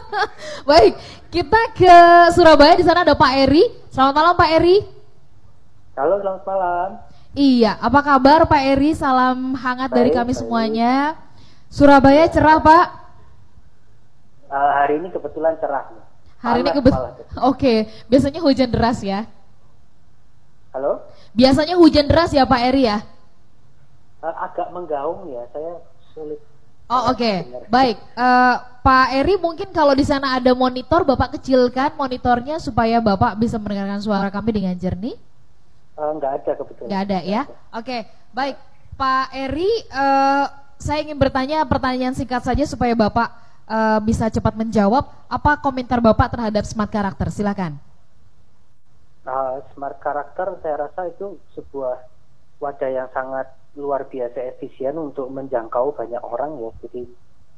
[0.69, 0.93] Baik,
[1.33, 1.97] kita ke
[2.37, 3.65] Surabaya di sana ada Pak Eri.
[3.89, 4.77] Selamat malam Pak Eri.
[5.97, 6.89] Halo, selamat malam.
[7.33, 8.93] Iya, apa kabar Pak Eri?
[8.93, 10.41] Salam hangat dari Baik, kami baik.
[10.45, 11.17] semuanya.
[11.73, 12.87] Surabaya cerah Pak.
[14.53, 15.89] Eh, hari ini kebetulan cerah.
[15.97, 16.05] nih.
[16.45, 16.93] Hari ini Panas kebet.
[16.93, 17.13] malah.
[17.49, 19.25] Oke, biasanya hujan deras ya.
[20.77, 21.09] Halo?
[21.31, 23.03] Biasanya hujan deras ya Pak Eri ya.
[24.21, 25.81] Eh, agak menggaung ya, saya
[26.13, 26.41] sulit.
[26.91, 27.33] Oh oke,
[27.71, 27.97] baik.
[28.03, 33.63] Eh, Pak Eri mungkin kalau di sana ada monitor, Bapak kecilkan monitornya supaya Bapak bisa
[33.63, 35.15] mendengarkan suara kami dengan jernih.
[36.01, 36.89] Eh, nggak ada kebetulan.
[36.89, 37.43] Nggak ada ya?
[37.77, 37.99] Oke,
[38.33, 38.57] baik.
[38.99, 40.45] Pak Eri, eh,
[40.81, 43.29] saya ingin bertanya pertanyaan singkat saja supaya Bapak
[43.71, 45.07] eh, bisa cepat menjawab.
[45.31, 47.31] Apa komentar Bapak terhadap smart karakter?
[47.31, 47.79] Silakan.
[49.31, 52.03] Eh, smart karakter saya rasa itu sebuah
[52.59, 53.47] wadah yang sangat
[53.79, 56.71] luar biasa efisien untuk menjangkau banyak orang ya.
[56.83, 57.03] Jadi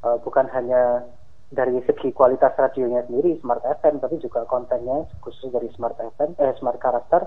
[0.04, 1.08] eh, bukan hanya
[1.48, 6.52] dari segi kualitas radionya sendiri smart FM, tapi juga kontennya khusus dari smart FM, eh
[6.60, 7.24] smart karakter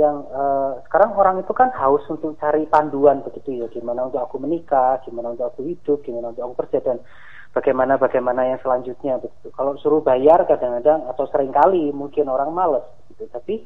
[0.00, 4.40] yang eh, sekarang orang itu kan haus untuk cari panduan begitu ya, gimana untuk aku
[4.40, 7.04] menikah, gimana untuk aku hidup, gimana untuk aku kerja dan
[7.52, 9.52] bagaimana bagaimana yang selanjutnya begitu.
[9.52, 12.84] Kalau suruh bayar kadang-kadang atau sering kali mungkin orang males
[13.14, 13.30] gitu.
[13.30, 13.62] Tapi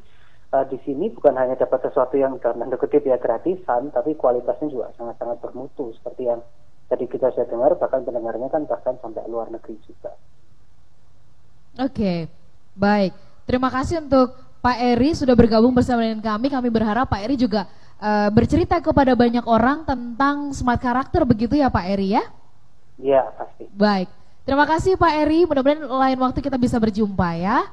[0.53, 4.69] eh, di sini bukan hanya dapat sesuatu yang dalam tanda kutip ya gratisan, tapi kualitasnya
[4.69, 6.45] juga sangat-sangat bermutu seperti yang
[6.89, 10.13] tadi kita sudah dengar bahkan pendengarnya kan bahkan sampai luar negeri juga.
[11.77, 12.27] Oke,
[12.73, 13.13] baik.
[13.45, 16.51] Terima kasih untuk Pak Eri sudah bergabung bersama dengan kami.
[16.51, 17.69] Kami berharap Pak Eri juga
[18.01, 22.23] eh, bercerita kepada banyak orang tentang smart karakter begitu ya Pak Eri ya.
[22.99, 23.65] Iya pasti.
[23.71, 24.09] Baik.
[24.43, 25.45] Terima kasih Pak Eri.
[25.45, 27.69] Mudah-mudahan lain waktu kita bisa berjumpa ya.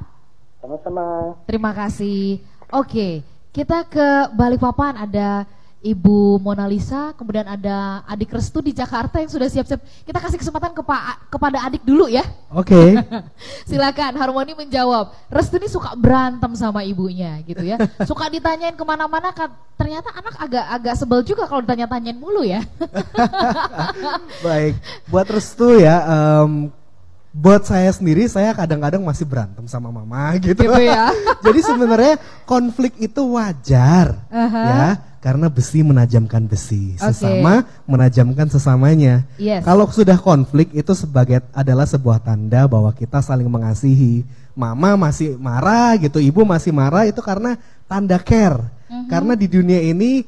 [0.66, 1.38] Sama-sama.
[1.46, 2.42] Terima kasih.
[2.74, 3.22] Oke,
[3.54, 5.46] kita ke Balikpapan ada
[5.78, 9.78] Ibu Mona Lisa, kemudian ada Adik Restu di Jakarta yang sudah siap-siap.
[10.02, 12.26] Kita kasih kesempatan ke Pak kepada Adik dulu ya.
[12.50, 12.98] Oke.
[13.70, 15.14] Silakan Harmoni menjawab.
[15.30, 17.78] Restu ini suka berantem sama ibunya gitu ya.
[18.02, 19.30] Suka ditanyain ke mana-mana.
[19.30, 22.66] kan Ternyata anak agak agak sebel juga kalau ditanya-tanyain mulu ya.
[24.44, 24.74] Baik,
[25.06, 26.02] buat restu ya.
[26.02, 26.74] em,
[27.36, 30.56] buat saya sendiri, saya kadang-kadang masih berantem sama mama gitu.
[30.56, 31.12] Gitu ya.
[31.44, 32.16] Jadi sebenarnya
[32.48, 34.62] konflik itu wajar, Aha.
[34.64, 34.88] ya,
[35.20, 37.12] karena besi menajamkan besi, Oke.
[37.12, 39.28] sesama menajamkan sesamanya.
[39.36, 39.60] Yes.
[39.68, 44.24] Kalau sudah konflik itu sebagai adalah sebuah tanda bahwa kita saling mengasihi.
[44.56, 48.64] Mama masih marah gitu, ibu masih marah itu karena tanda care.
[48.88, 49.12] Mhm.
[49.12, 50.24] Karena di dunia ini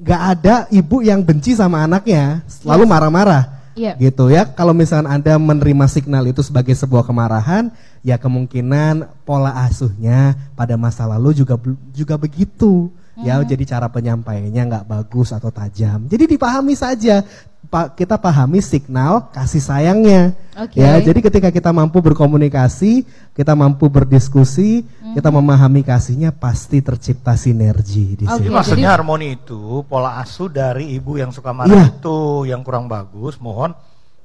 [0.00, 2.92] nggak ada ibu yang benci sama anaknya, selalu Yes.
[2.96, 3.42] marah-marah.
[3.76, 3.92] Iya.
[4.00, 4.48] Gitu ya.
[4.56, 7.68] Kalau misalnya Anda menerima signal itu sebagai sebuah kemarahan,
[8.00, 11.60] ya kemungkinan pola asuhnya pada masa lalu juga
[11.92, 12.88] juga begitu.
[13.16, 13.48] Ya, Mhm.
[13.48, 16.04] jadi cara penyampaiannya nggak bagus atau tajam.
[16.04, 17.24] Jadi dipahami saja.
[17.68, 20.32] Kita pahami signal kasih sayangnya.
[20.56, 20.78] Oke.
[20.80, 23.04] Ya, jadi ketika kita mampu berkomunikasi,
[23.34, 25.36] kita mampu berdiskusi, kita Mhm.
[25.42, 28.54] memahami kasihnya pasti tercipta sinergi di Jadi situ.
[28.54, 31.98] maksudnya harmoni itu pola asuh dari ibu yang suka marah Iya.
[31.98, 32.16] itu
[32.48, 33.36] yang kurang bagus.
[33.36, 33.74] Mohon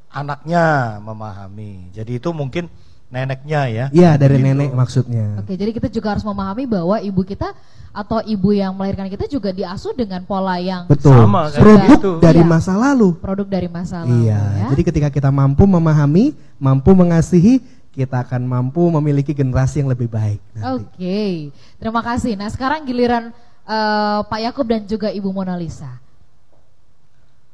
[0.07, 1.91] anaknya memahami.
[1.91, 2.67] Jadi itu mungkin
[3.11, 3.85] neneknya ya.
[3.91, 4.45] Iya, dari Gitu.
[4.47, 5.25] nenek maksudnya.
[5.37, 7.51] Oke, jadi kita juga harus memahami bahwa ibu kita
[7.91, 11.11] atau ibu yang melahirkan kita juga diasuh dengan pola yang Betul.
[11.11, 12.11] Sama, kayak Produk gitu.
[12.23, 12.47] dari Iya.
[12.47, 13.09] masa lalu.
[13.13, 14.67] produk dari masa lalu Iya, ya.
[14.71, 17.59] jadi ketika kita mampu memahami, mampu mengasihi,
[17.91, 20.39] kita akan mampu memiliki generasi yang lebih baik.
[20.71, 22.39] Oke, terima kasih.
[22.39, 25.99] Nah sekarang giliran eh, Pak Yakub dan juga Ibu Mona Lisa.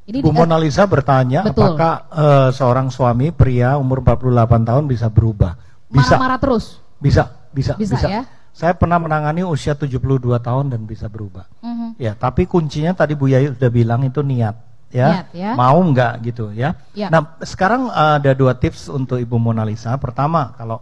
[0.07, 1.75] Ini Bu Mona Lisa bertanya Betul.
[1.75, 5.59] apakah eh, seorang suami pria umur 48 tahun bisa berubah?
[5.91, 6.15] Bisa.
[6.15, 6.79] marah-marah terus.
[6.97, 8.23] Bisa, bisa, Bisa, ya?
[8.55, 10.01] Saya pernah menangani usia 72
[10.41, 11.45] tahun dan bisa berubah.
[11.61, 12.01] Mhm.
[12.01, 14.55] Ya, tapi kuncinya tadi Bu Yayu sudah bilang itu niat,
[14.89, 15.07] ya.
[15.13, 15.51] Niat, ya.
[15.53, 16.73] Mau nggak gitu, ya.
[16.97, 17.13] Ya.
[17.13, 19.93] Nah, sekarang ada dua tips untuk Ibu Mona Lisa.
[20.01, 20.81] Pertama, kalau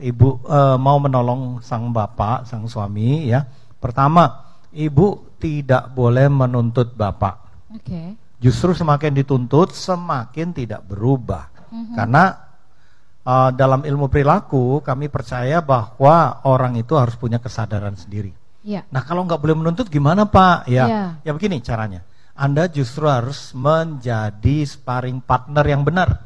[0.00, 3.44] Ibu eh, mau menolong sang bapak, sang suami, ya.
[3.76, 7.36] Pertama, Ibu tidak boleh menuntut bapak.
[7.76, 8.29] Oke.
[8.40, 11.52] Justru semakin dituntut, semakin tidak berubah.
[11.68, 11.94] Mhm.
[11.94, 12.24] Karena
[13.24, 18.32] uh, dalam ilmu perilaku kami percaya bahwa orang itu harus punya kesadaran sendiri.
[18.64, 18.84] Iya.
[18.88, 20.68] Nah kalau nggak boleh menuntut gimana Pak?
[20.68, 21.02] Ya, Iya.
[21.24, 22.00] ya begini caranya.
[22.36, 26.24] Anda justru harus menjadi sparring partner yang benar.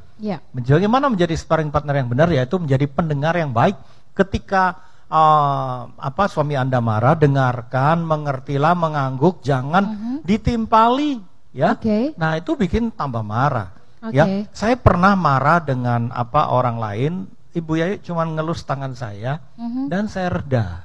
[0.54, 2.30] Menjadi Bagaimana menjadi sparring partner yang benar?
[2.30, 3.74] Yaitu menjadi pendengar yang baik.
[4.14, 4.78] Ketika
[5.10, 9.84] uh, apa suami Anda marah, dengarkan, mengertilah, mengangguk, jangan
[10.22, 11.33] ditimpali.
[11.54, 12.12] Ya, Oke.
[12.18, 13.70] nah itu bikin tambah marah.
[14.02, 14.18] Oke.
[14.18, 17.12] Ya, saya pernah marah dengan apa orang lain.
[17.54, 19.86] Ibu Yayu cuma ngelus tangan saya Mhm.
[19.86, 20.82] dan saya reda.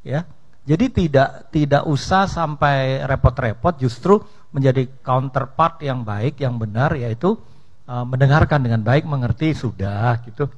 [0.00, 0.24] Ya,
[0.66, 4.18] Jadi tidak tidak usah sampai repot-repot, justru
[4.50, 7.38] menjadi counterpart yang baik, yang benar, yaitu
[7.86, 10.50] uh, mendengarkan dengan baik, mengerti sudah gitu.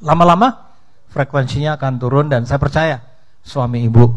[0.00, 0.72] Lama-lama
[1.12, 2.96] frekuensinya akan turun dan saya percaya
[3.44, 4.08] suami ibu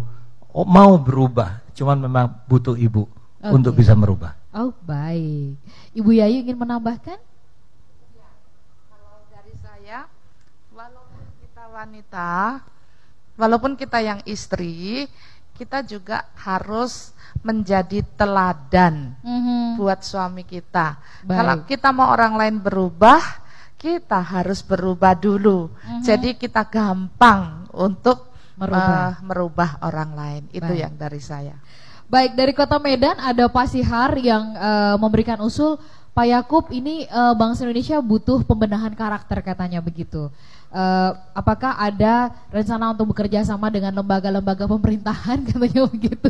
[0.56, 3.04] oh, mau berubah, cuman memang butuh ibu
[3.44, 3.52] Oke.
[3.52, 4.40] untuk bisa merubah.
[4.54, 5.58] Oh baik.
[5.92, 7.18] Ibu Yayu ingin menambahkan?
[9.34, 10.06] dari saya
[10.72, 12.32] walaupun kita wanita
[13.36, 15.10] walaupun kita yang istri
[15.54, 17.12] kita juga harus
[17.42, 19.76] menjadi teladan Mhm.
[19.76, 21.34] buat suami kita Baik.
[21.36, 23.20] kalau kita mau orang lain berubah
[23.76, 26.02] kita harus berubah dulu Mhm.
[26.06, 28.86] jadi kita gampang untuk Merubah.
[28.86, 30.82] eh, merubah orang lain itu Baik.
[30.88, 31.58] yang dari saya
[32.14, 35.81] Baik dari Kota Medan ada Pak Sihar yang eh, memberikan usul
[36.14, 40.30] Pak Yakub ini eh, bangsa Indonesia butuh pembenahan karakter katanya begitu.
[40.69, 46.30] Eh, apakah ada rencana untuk bekerja sama dengan lembaga-lembaga pemerintahan katanya begitu?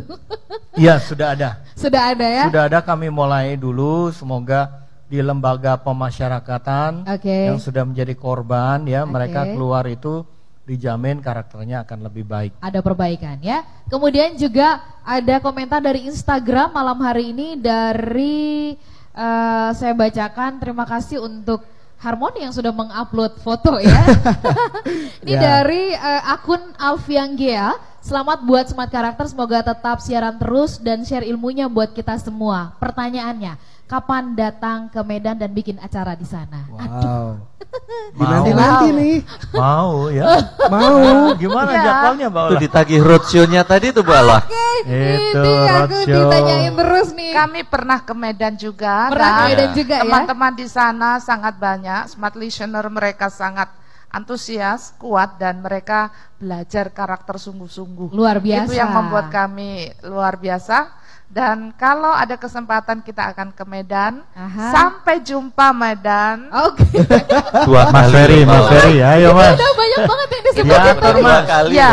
[0.72, 1.60] Iya, sudah ada.
[1.76, 2.44] Sudah ada ya?
[2.48, 7.52] Sudah ada kami mulai dulu semoga di lembaga pemasyarakatan Oke.
[7.52, 9.52] yang sudah menjadi korban ya mereka Oke.
[9.52, 10.24] keluar itu
[10.64, 12.56] dijamin karakternya akan lebih baik.
[12.58, 13.62] ada perbaikan ya.
[13.86, 18.72] Kemudian juga ada komentar dari Instagram malam hari ini dari
[19.12, 21.62] eh, saya bacakan terima kasih untuk
[21.94, 23.88] Harmoni yang sudah mengupload foto ya.
[25.24, 25.40] ini Ya.
[25.40, 27.72] dari eh, akun Alfianggea.
[28.04, 32.76] Selamat buat Smart Karakter, semoga tetap siaran terus dan share ilmunya buat kita semua.
[32.76, 36.64] Pertanyaannya, kapan datang ke Medan dan bikin acara di sana?
[36.72, 37.36] Wow.
[38.14, 38.46] Mau.
[38.46, 39.16] Nanti nih.
[39.50, 40.24] Mau ya.
[40.72, 41.34] Mau.
[41.34, 41.82] Gimana Ya.
[41.82, 44.38] jadwalnya Mbak Itu ditagih roadshow-nya tadi tuh Mbak Ola.
[44.86, 45.52] Itu Ini
[45.82, 47.32] aku ditanyain terus nih.
[47.34, 49.10] Kami pernah ke Medan juga.
[49.10, 50.02] Pernah ke dan Medan juga ya?
[50.06, 52.14] Teman-teman di sana sangat banyak.
[52.14, 53.68] Smart listener mereka sangat
[54.14, 58.14] antusias, kuat dan mereka belajar karakter sungguh-sungguh.
[58.14, 58.70] Luar biasa.
[58.70, 61.02] Itu yang membuat kami luar biasa.
[61.34, 64.22] Dan kalau ada kesempatan kita akan ke Medan.
[64.38, 64.70] Aha.
[64.70, 66.46] Sampai jumpa Medan.
[66.62, 66.86] Oke.
[67.66, 68.62] Dua Mas Ferry, Mas.
[68.70, 69.58] Ferry, ayo Mas.
[69.58, 71.22] udah banyak banget yang disebutin Diatur tadi.
[71.26, 71.42] Mas.
[71.42, 71.90] kali Ya.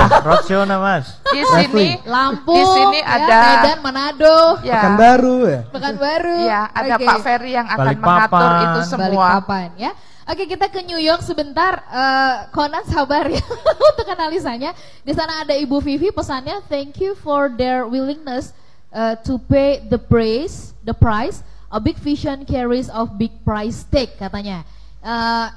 [0.61, 1.05] Nah mas.
[1.34, 5.61] Di sini Lampung, Di sini ya, ada Medan, Manado, ya, Pekanbaru ya.
[5.73, 6.38] Pekanbaru.
[6.45, 7.05] ya, ada Oke.
[7.09, 8.13] Pak Ferry yang akan Balikpapan.
[8.30, 9.09] mengatur itu semua.
[9.09, 9.91] Balikpapan ya.
[10.30, 11.81] Oke kita ke New York sebentar.
[11.89, 13.41] Eh, Conan sabar ya
[13.89, 14.77] untuk analisanya.
[15.01, 18.53] Di sana ada Ibu Vivi pesannya thank you for their willingness
[18.93, 21.43] uh, to pay the price, the price.
[21.72, 24.68] A big vision carries of big price tag katanya.
[24.99, 25.47] Eh,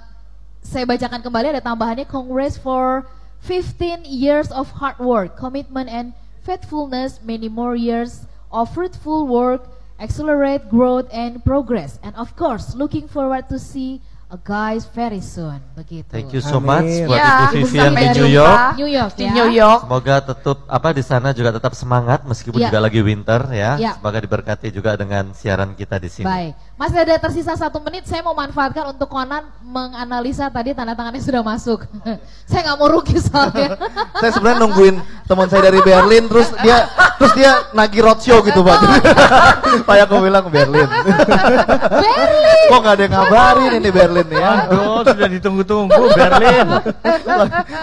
[0.63, 3.05] saya bacakan kembali ada tambahannya congrats for
[3.45, 9.69] 15 years of hard work, commitment and faithfulness, many more years of fruitful work,
[10.01, 12.01] accelerate growth and progress.
[12.01, 14.01] And of course, looking forward to see
[14.41, 15.61] guys very soon.
[15.77, 16.11] Begitu.
[16.11, 16.67] Thank you so Amin.
[16.89, 18.29] much buat Ya, Ibu Vivian di New.
[18.31, 18.59] York.
[18.75, 19.33] New York Di ya.
[19.37, 19.81] New York.
[19.87, 22.69] Semoga tetap apa di sana juga tetap semangat meskipun Ya.
[22.73, 23.71] juga lagi winter ya.
[23.79, 23.93] Ya.
[23.95, 26.27] Semoga diberkati juga dengan siaran kita di sini.
[26.27, 28.03] Baik, masih ada tersisa satu menit.
[28.07, 31.87] Saya mau manfaatkan untuk Conan menganalisa tadi tanda tangannya sudah masuk.
[32.51, 33.79] saya nggak mau rugi soalnya.
[34.21, 34.97] Saya sebenarnya nungguin
[35.27, 36.87] teman saya dari Berlin terus dia
[37.19, 38.79] terus dia nagih roadshow gitu Pak.
[39.89, 40.87] Pak aku bilang Berlin.
[40.87, 42.69] Berlin.
[42.71, 44.53] Kok nggak ada yang ngabarin ini Berlin nih ya?
[44.65, 46.67] Aduh, sudah ditunggu-tunggu Berlin.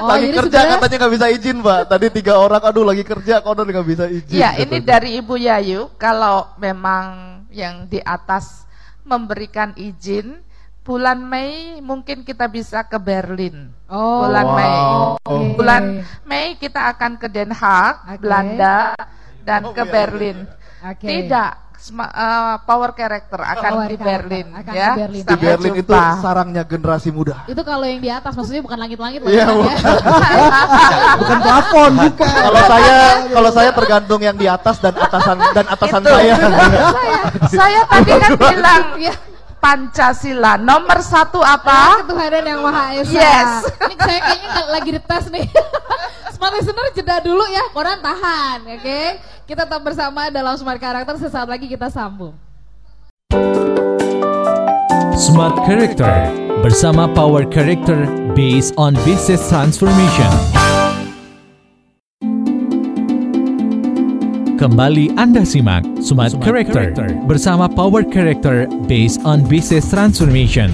[0.01, 1.80] Oh, lagi kerja sebenarnya- katanya nggak bisa izin Pak.
[1.89, 4.38] Tadi tiga orang aduh lagi kerja udah nggak bisa izin.
[4.39, 4.88] Ya, ini katanya.
[4.97, 5.81] dari Ibu Yayu.
[5.99, 8.70] Kalau memang yang di atas
[9.03, 10.41] memberikan izin,
[10.81, 13.69] bulan Mei mungkin kita bisa ke Berlin.
[13.85, 14.55] Oh, bulan Wow.
[14.57, 14.73] Mei.
[15.21, 15.35] Oke.
[15.57, 15.83] Bulan
[16.25, 18.17] Mei kita akan ke Den Haag, Oke.
[18.25, 18.97] Belanda,
[19.45, 20.37] dan Oh, ke iya, Berlin.
[20.81, 21.05] Oke.
[21.05, 21.51] Tidak,
[21.89, 24.45] eh, power character akan Power di Berlin.
[24.53, 24.89] akan ya.
[24.93, 25.23] di Berlin.
[25.25, 25.91] di Berlin itu
[26.21, 27.41] sarangnya generasi muda.
[27.49, 29.75] Itu kalau yang di atas maksudnya bukan langit-langit loh Iya, kan ya.
[31.17, 32.29] Bukan plafon, bukan.
[32.29, 32.97] Kalau saya
[33.33, 36.13] kalau saya tergantung yang di atas dan atasan dan atasan Itu.
[36.13, 36.35] saya.
[37.49, 38.83] Saya tadi kan bilang.
[39.61, 42.01] Pancasila nomor satu apa?
[42.01, 43.13] Ketuhanan yang Maha Esa.
[43.13, 43.49] Yes.
[43.77, 45.45] Ini saya kayaknya lagi dites nih.
[46.33, 49.01] Smart listener jeda dulu ya, koran tahan, oke?
[49.45, 52.33] Kita tetap bersama dalam Smart Karakter sesaat lagi kita sambung.
[55.13, 56.33] Smart Character
[56.65, 60.60] bersama Power Character based on business transformation.
[64.61, 70.69] Kembali Anda simak Smart, Character, bersama Power Character based on business transformation.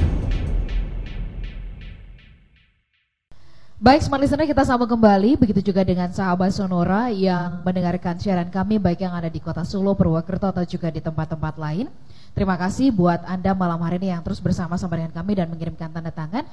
[3.80, 8.76] Baik, Smart Listener kita sambung kembali, begitu juga dengan sahabat Sonora yang mendengarkan siaran kami
[8.76, 11.88] baik yang ada di kota Solo, Purwokerto atau juga di tempat-tempat lain.
[12.36, 16.12] Terima kasih buat Anda malam hari ini yang terus bersama-sama dengan kami dan mengirimkan tanda
[16.12, 16.44] tangan.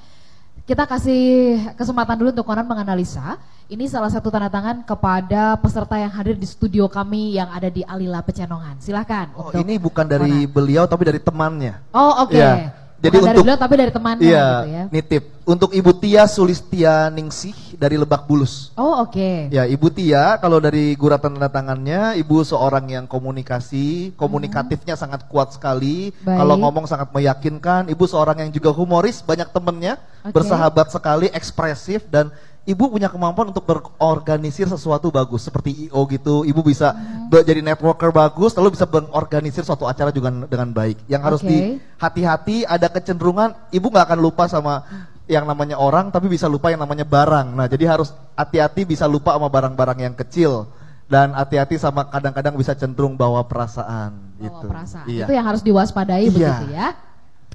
[0.64, 3.36] Kita kasih kesempatan dulu untuk Conan menganalisa.
[3.68, 7.84] Ini salah satu tanda tangan kepada peserta yang hadir di studio kami yang ada di
[7.84, 8.80] Alila Pecenongan.
[8.80, 9.28] Silahkan.
[9.36, 11.84] Oh, untuk ini bukan dari beliau tapi dari temannya.
[11.92, 12.32] Oh, oke.
[12.32, 12.72] Iya.
[12.72, 14.84] Bukan Jadi dari untuk beliau tapi dari temannya Iya, gitu ya.
[14.88, 18.72] nitip untuk Ibu Tia Sulistia Ningsih dari Lebak Bulus.
[18.80, 19.52] Oh, oke.
[19.52, 25.52] Ya, Ibu Tia kalau dari guratan tanda tangannya, Ibu seorang yang komunikasi, komunikatifnya sangat kuat
[25.52, 26.16] sekali.
[26.24, 26.38] Baik.
[26.40, 27.92] Kalau ngomong sangat meyakinkan.
[27.92, 30.40] Ibu seorang yang juga humoris, banyak temennya, Oke.
[30.40, 32.32] bersahabat sekali, ekspresif dan
[32.64, 36.48] Ibu punya kemampuan untuk berorganisir sesuatu bagus seperti IO gitu.
[36.48, 37.28] Ibu bisa Hmm.
[37.28, 41.04] jadi networker bagus, lalu bisa mengorganisir suatu acara juga dengan baik.
[41.04, 41.48] Yang harus Oke.
[41.52, 41.58] di
[42.00, 44.80] hati-hati ada kecenderungan ibu nggak akan lupa sama
[45.28, 47.52] yang namanya orang tapi bisa lupa yang namanya barang.
[47.52, 50.64] Nah, jadi harus hati-hati bisa lupa sama barang-barang yang kecil
[51.04, 54.72] dan hati-hati sama kadang-kadang bisa cenderung bawa perasaan gitu.
[54.72, 55.04] perasaan.
[55.04, 55.28] Iya.
[55.28, 56.32] Itu yang harus diwaspadai Iya.
[56.32, 56.88] begitu ya.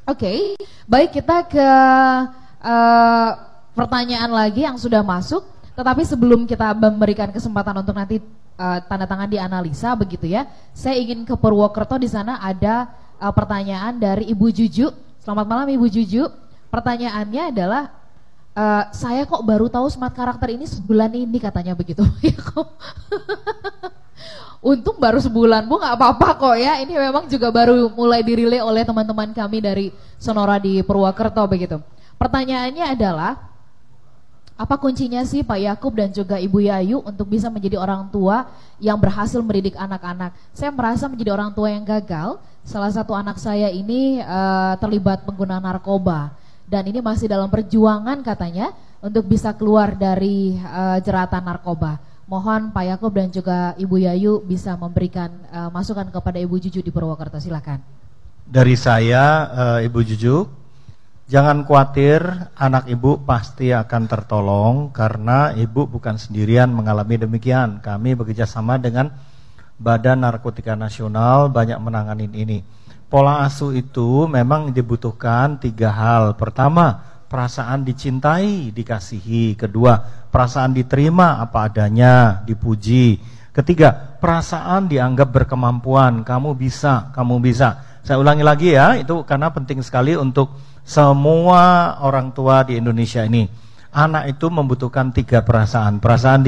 [0.06, 0.54] Oke,
[0.86, 1.70] baik kita ke
[2.60, 3.30] eh,
[3.80, 5.48] pertanyaan lagi yang sudah masuk.
[5.80, 8.20] Tetapi sebelum kita memberikan kesempatan untuk nanti
[8.60, 10.44] eh, tanda tangan dianalisa begitu ya,
[10.76, 14.92] saya ingin ke Purwokerto di sana ada eh, pertanyaan dari Ibu Juju.
[15.24, 16.28] Selamat malam Ibu Juju.
[16.68, 17.84] Pertanyaannya adalah
[18.52, 22.04] eh, saya kok baru tahu smart karakter ini sebulan ini katanya begitu.
[22.20, 22.36] Ya.
[24.60, 26.84] Untung baru sebulan bu nggak apa-apa kok ya.
[26.84, 29.88] Ini memang juga baru mulai dirilai oleh teman-teman kami dari
[30.20, 31.80] Sonora di Purwokerto begitu.
[32.20, 33.49] Pertanyaannya adalah
[34.60, 38.44] apa kuncinya sih Pak Yakub dan juga Ibu Yayu untuk bisa menjadi orang tua
[38.84, 40.36] yang berhasil mendidik anak-anak?
[40.52, 42.44] Saya merasa menjadi orang tua yang gagal.
[42.68, 46.36] Salah satu anak saya ini eh, terlibat penggunaan narkoba
[46.68, 51.96] dan ini masih dalam perjuangan katanya untuk bisa keluar dari eh, jeratan narkoba.
[52.28, 56.92] Mohon Pak Yakub dan juga Ibu Yayu bisa memberikan eh, masukan kepada Ibu Juju di
[56.92, 57.40] Purwokerto.
[57.40, 57.80] Silakan.
[58.44, 59.48] Dari saya,
[59.80, 60.59] eh, Ibu Juju,
[61.30, 62.26] jangan khawatir,
[62.58, 67.80] anak ibu pasti akan tertolong karena ibu bukan sendirian mengalami demikian.
[67.86, 69.14] Kami bekerja sama dengan
[69.78, 72.60] Badan Narkotika Nasional banyak menanganin ini.
[73.08, 76.34] Pola asuh itu memang dibutuhkan tiga hal.
[76.36, 77.00] Pertama,
[77.30, 79.54] perasaan dicintai, dikasihi.
[79.54, 79.98] Kedua,
[80.30, 83.18] perasaan diterima apa adanya, dipuji.
[83.50, 86.22] Ketiga, perasaan dianggap berkemampuan.
[86.26, 87.82] Kamu bisa, kamu bisa.
[88.06, 90.54] Saya ulangi lagi ya, itu karena penting sekali untuk
[90.90, 93.46] semua orang tua di Indonesia ini.
[93.94, 96.02] Anak itu membutuhkan tiga perasaan.
[96.02, 96.42] Perasaan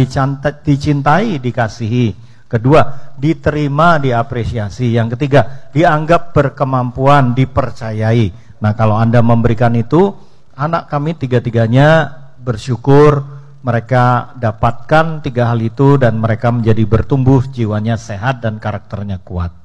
[0.65, 2.33] dicintai, dikasihi.
[2.49, 4.97] Kedua, diterima, diapresiasi.
[4.97, 8.57] Yang ketiga, dianggap berkemampuan, dipercayai.
[8.65, 10.09] Nah, kalau Anda memberikan itu,
[10.57, 12.09] anak kami tiga-tiganya
[12.41, 13.21] bersyukur
[13.61, 19.60] mereka dapatkan tiga hal itu dan mereka menjadi bertumbuh, jiwanya sehat dan karakternya kuat.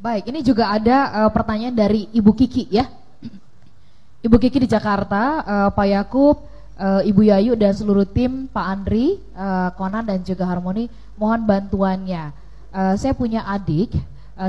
[0.00, 2.88] Baik, ini juga ada eh, pertanyaan dari Ibu Kiki ya.
[4.24, 6.40] Ibu Kiki di Jakarta, eh, Pak Yakub,
[6.80, 10.88] eh, Ibu Yayu dan seluruh tim, Pak Andri, eh, Konan dan juga Harmoni,
[11.20, 12.32] mohon bantuannya.
[12.72, 13.92] Eh, saya punya adik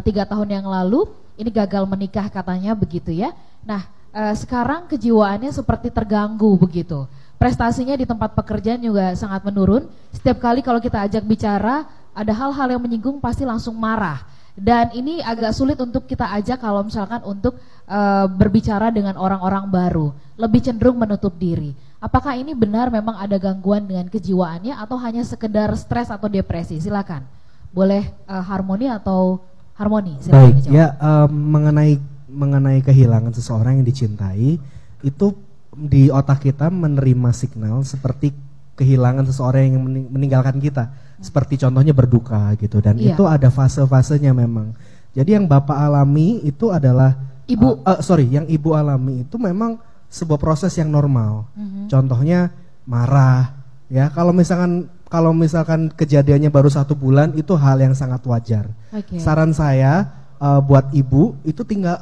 [0.07, 1.03] tiga tahun yang lalu,
[1.35, 3.35] ini gagal menikah katanya begitu ya.
[3.67, 3.83] Nah,
[4.15, 7.11] eh, sekarang kejiwaannya seperti terganggu begitu.
[7.35, 9.83] Prestasinya di tempat pekerjaan juga sangat menurun.
[10.15, 11.83] Setiap kali kalau kita ajak bicara,
[12.15, 14.30] ada hal-hal yang menyinggung pasti langsung marah.
[14.51, 17.55] Dan ini agak sulit untuk kita ajak kalau misalkan untuk
[17.87, 21.71] eh, berbicara dengan orang-orang baru, lebih cenderung menutup diri.
[22.01, 26.81] Apakah ini benar memang ada gangguan dengan kejiwaannya atau hanya sekedar stres atau depresi?
[26.81, 27.23] Silakan.
[27.71, 29.39] Boleh eh, harmoni atau
[29.79, 30.19] harmoni?
[30.19, 30.75] Silakan Baik, dijawab.
[30.75, 31.93] ya em, mengenai
[32.31, 34.55] mengenai kehilangan seseorang yang dicintai
[35.03, 35.27] itu
[35.71, 38.31] di otak kita menerima signal seperti
[38.75, 40.91] kehilangan seseorang yang mening- meninggalkan kita.
[41.21, 43.13] Seperti contohnya berduka gitu dan Iya.
[43.13, 44.73] itu ada fase-fasenya memang.
[45.13, 47.13] Jadi yang Bapak alami itu adalah
[47.45, 47.79] Ibu.
[47.79, 49.77] eh, eh, sorry, yang Ibu alami itu memang
[50.09, 51.45] sebuah proses yang normal.
[51.53, 51.87] Mhm.
[51.87, 52.49] Contohnya
[52.83, 53.53] marah,
[53.87, 54.09] ya.
[54.09, 58.71] Kalau misalkan kalau misalkan kejadiannya baru satu bulan itu hal yang sangat wajar.
[58.89, 59.19] Oke.
[59.19, 61.99] Saran saya eh, buat ibu itu tinggal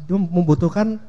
[0.00, 1.00] dia membutuhkan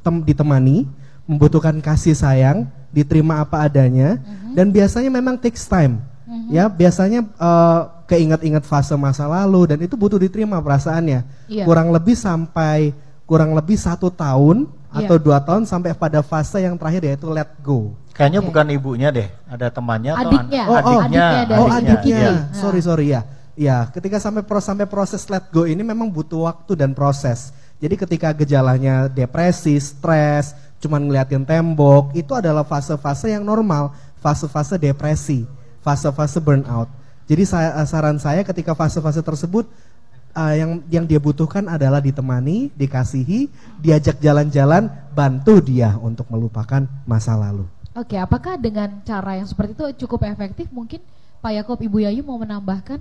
[0.00, 0.82] tem- ditemani,
[1.24, 4.54] membutuhkan kasih sayang, diterima apa adanya, Mhm.
[4.54, 6.02] dan biasanya memang takes time.
[6.48, 11.20] Ya biasanya eh, keinget-inget fase masa lalu dan itu butuh diterima perasaannya.
[11.46, 11.64] Iya.
[11.64, 12.92] Kurang lebih sampai
[13.24, 15.10] kurang lebih satu tahun Iya.
[15.10, 17.98] atau dua tahun sampai pada fase yang terakhir yaitu let go.
[18.14, 18.46] Kayaknya Oke.
[18.46, 20.62] bukan ibunya deh, ada temannya atau Adiknya.
[20.62, 20.78] an- Oh, oh.
[20.78, 22.20] adiknya, Adiknya oh adiknya.
[22.22, 22.38] Nah.
[22.54, 23.20] sorry sorry ya,
[23.58, 27.50] ya ketika sampai pro sampai proses let go ini memang butuh waktu dan proses.
[27.82, 33.90] Jadi ketika gejalanya depresi, stres, cuman ngeliatin tembok, itu adalah fase-fase yang normal,
[34.22, 35.42] fase-fase depresi,
[35.84, 36.88] fase-fase burnout.
[37.28, 39.68] Jadi saya, saran saya ketika fase-fase tersebut
[40.32, 43.48] uh, yang yang dia butuhkan adalah ditemani, dikasihi,
[43.80, 47.68] diajak jalan-jalan, bantu dia untuk melupakan masa lalu.
[47.94, 50.66] Oke, apakah dengan cara yang seperti itu cukup efektif?
[50.74, 50.98] Mungkin
[51.38, 52.98] Pak Yakob, Ibu Yayu mau menambahkan?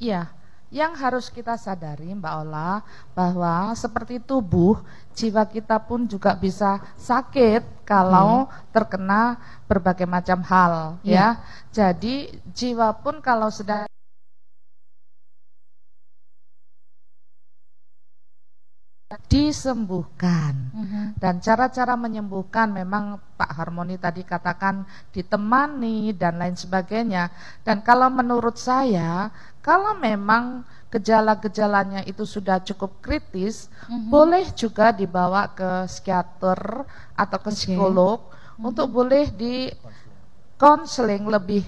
[0.00, 0.32] Iya,
[0.74, 2.82] yang harus kita sadari Mbak Ola
[3.12, 4.80] bahwa seperti tubuh,
[5.14, 9.38] jiwa kita pun juga bisa sakit kalau terkena
[9.70, 11.14] berbagai macam hal Iya.
[11.14, 11.28] ya.
[11.70, 12.14] Jadi
[12.50, 13.86] jiwa pun kalau sedang
[19.30, 20.54] disembuhkan.
[21.22, 24.82] Dan cara-cara menyembuhkan memang Pak Harmoni tadi katakan
[25.14, 27.30] ditemani dan lain sebagainya.
[27.62, 29.30] Dan kalau menurut saya,
[29.62, 36.86] kalau memang gejala-gejalanya itu sudah cukup kritis, boleh juga dibawa ke psikiater
[37.18, 38.30] atau ke psikolog
[38.62, 39.74] untuk boleh di
[40.54, 41.66] konseling lebih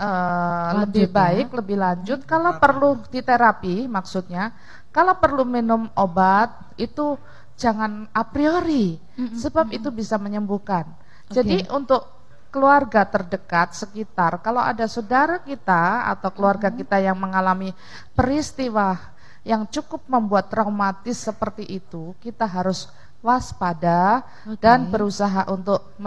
[0.00, 1.12] eh, Lanjut lebih ya.
[1.12, 2.20] baik, lebih lanjut.
[2.24, 4.56] Kalau perlu di terapi, maksudnya,
[4.88, 6.48] kalau perlu minum obat
[6.80, 7.20] itu
[7.60, 8.96] jangan a priori,
[9.36, 10.88] sebab itu bisa menyembuhkan.
[11.28, 12.13] Jadi untuk
[12.54, 17.74] keluarga terdekat sekitar, kalau ada saudara kita atau keluarga kita yang mengalami
[18.14, 18.94] peristiwa
[19.42, 22.86] yang cukup membuat traumatis seperti itu, kita harus
[23.26, 24.22] waspada
[24.62, 25.98] dan berusaha untuk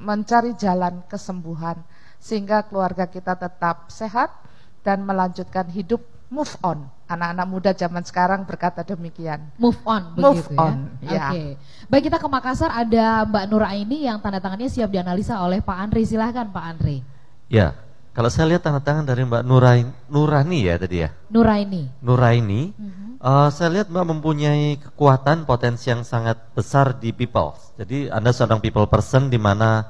[0.00, 1.76] mencari jalan kesembuhan
[2.16, 4.32] sehingga keluarga kita tetap sehat
[4.80, 6.00] dan melanjutkan hidup
[6.32, 6.88] move on.
[7.10, 9.50] Anak-anak muda zaman sekarang berkata demikian.
[9.58, 11.10] Move on Move begitu on, ya.
[11.10, 11.26] ya.
[11.34, 11.44] Oke.
[11.90, 16.06] Baik kita ke Makassar ada Mbak Nuraini yang tanda tangannya siap dianalisa oleh Pak Andri.
[16.06, 17.02] Silahkan Pak Andri.
[17.50, 17.74] Ya,
[18.14, 21.90] kalau saya lihat tanda tangan dari Mbak Nurain, Nurani ya tadi ya, Nuraini.
[21.98, 22.70] Nuraini,
[23.18, 27.58] eh, saya lihat Mbak mempunyai kekuatan potensi yang sangat besar di people.
[27.74, 29.82] Jadi Anda seorang people person di mana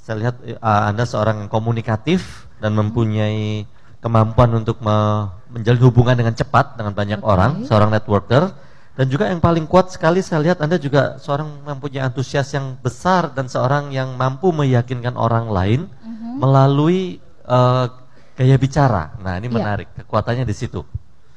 [0.00, 3.68] saya lihat eh, Anda seorang yang komunikatif dan mempunyai
[4.00, 8.50] kemampuan untuk me- menjalin hubungan dengan cepat dengan banyak orang, seorang networker.
[8.92, 12.76] Dan juga yang paling kuat sekali saya lihat Anda juga seorang yang mempunyai antusias yang
[12.76, 15.88] besar dan seorang yang mampu meyakinkan orang lain
[16.36, 17.86] melalui eh,
[18.36, 19.16] gaya bicara.
[19.20, 19.56] Nah, ini Iya.
[19.56, 19.88] menarik.
[19.96, 20.80] Kekuatannya di situ.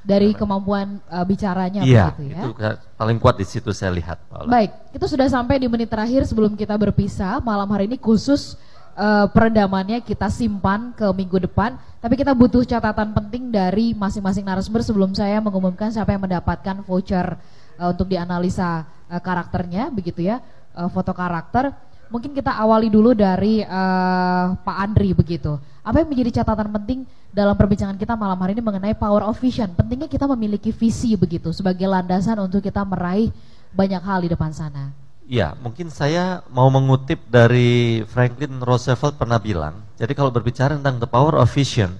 [0.05, 2.77] Dari kemampuan uh, bicaranya Iya, begitu ya.
[2.77, 4.21] itu paling kuat di situ saya lihat.
[4.29, 4.49] Pak Ola.
[4.53, 7.41] Baik, itu sudah sampai di menit terakhir sebelum kita berpisah.
[7.41, 8.53] Malam hari ini khusus
[8.95, 11.76] eh, perendamannya kita simpan ke minggu depan.
[11.99, 17.35] Tapi kita butuh catatan penting dari masing-masing narasumber sebelum saya mengumumkan siapa yang mendapatkan voucher
[17.77, 20.39] eh, untuk dianalisa eh, karakternya, begitu ya,
[20.73, 21.76] eh, foto karakter.
[22.05, 25.59] Mungkin kita awali dulu dari eh, Pak Andri begitu.
[25.85, 26.99] Apa yang menjadi catatan penting
[27.30, 29.69] dalam perbincangan kita malam hari ini mengenai power of vision?
[29.76, 33.30] Pentingnya kita memiliki visi begitu sebagai landasan untuk kita meraih
[33.76, 35.05] banyak hal di depan sana.
[35.26, 41.10] Ya, mungkin saya mau mengutip dari Franklin Roosevelt pernah bilang, jadi kalau berbicara tentang the
[41.10, 41.97] power of vision,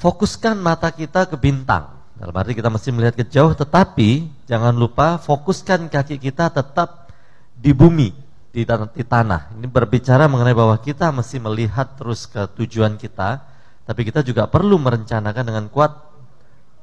[0.00, 1.92] fokuskan mata kita ke bintang.
[2.16, 7.12] Dalam arti kita mesti melihat ke jauh, tetapi jangan lupa fokuskan kaki kita tetap
[7.52, 8.16] di bumi,
[8.48, 8.88] di tanah.
[8.88, 9.40] Di tanah.
[9.52, 13.44] Ini berbicara mengenai bahwa kita mesti melihat terus ke tujuan kita,
[13.84, 15.92] tapi kita juga perlu merencanakan dengan kuat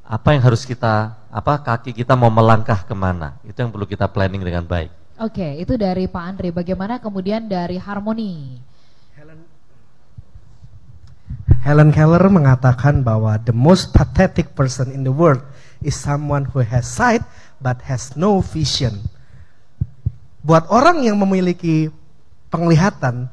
[0.05, 3.41] apa yang harus kita, apa kaki kita mau melangkah ke mana.
[3.41, 5.02] Itu yang perlu kita planning dengan baik.
[5.21, 6.49] Oke, itu dari Pak Andre.
[6.49, 8.57] Bagaimana kemudian dari Harmoni?
[11.63, 15.39] Helen Keller mengatakan bahwa the most pathetic person in the world
[15.79, 17.23] is someone who has sight
[17.63, 18.99] but has no vision.
[20.43, 21.87] Buat orang yang memiliki
[22.51, 23.31] penglihatan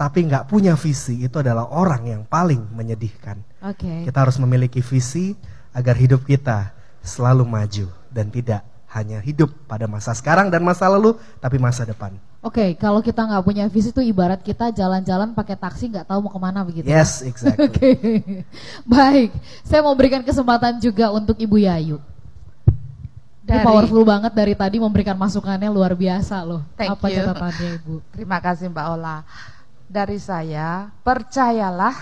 [0.00, 3.36] tapi nggak punya visi itu adalah orang yang paling menyedihkan.
[3.60, 4.08] Oke.
[4.08, 5.36] Kita harus memiliki visi
[5.76, 6.72] agar hidup kita
[7.04, 12.10] selalu maju dan tidak hanya hidup pada masa sekarang dan masa lalu tapi masa depan.
[12.40, 16.32] Oke, kalau kita nggak punya visi itu ibarat kita jalan-jalan pakai taksi nggak tahu mau
[16.32, 16.88] ke mana begitu.
[16.88, 17.68] Yes, exactly.
[17.68, 17.90] Oke,
[18.88, 19.30] baik.
[19.62, 22.00] Saya mau berikan kesempatan juga untuk Ibu Yayu.
[23.46, 26.62] Ini Dari- powerful banget dari tadi memberikan masukannya luar biasa loh.
[26.78, 27.16] Thank Apa you.
[27.18, 27.94] catatannya Ibu?
[28.14, 29.16] Terima kasih Mbak Ola.
[29.90, 31.94] Dari saya, percayalah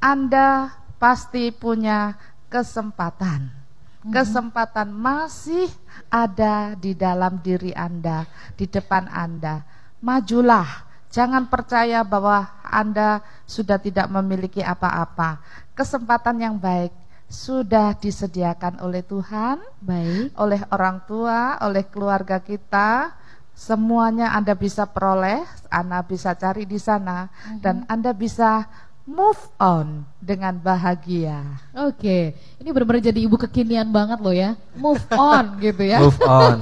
[0.00, 2.16] Anda pasti punya
[2.48, 3.59] kesempatan.
[4.00, 5.68] Kesempatan masih
[6.08, 8.24] ada di dalam diri Anda,
[8.56, 9.60] di depan Anda.
[10.00, 10.88] Majulah.
[11.10, 15.42] Jangan percaya bahwa Anda sudah tidak memiliki apa-apa.
[15.76, 16.94] Kesempatan yang baik
[17.30, 23.12] sudah disediakan oleh Tuhan, baik, oleh orang tua, oleh keluarga kita.
[23.52, 27.28] Semuanya Anda bisa peroleh, Anda bisa cari di sana,
[27.60, 28.64] dan Anda bisa
[29.08, 31.42] move on dengan bahagia.
[31.74, 34.54] Oke, ini benar-benar jadi ibu kekinian banget loh ya.
[34.76, 35.98] Move on gitu ya.
[36.04, 36.56] Move on.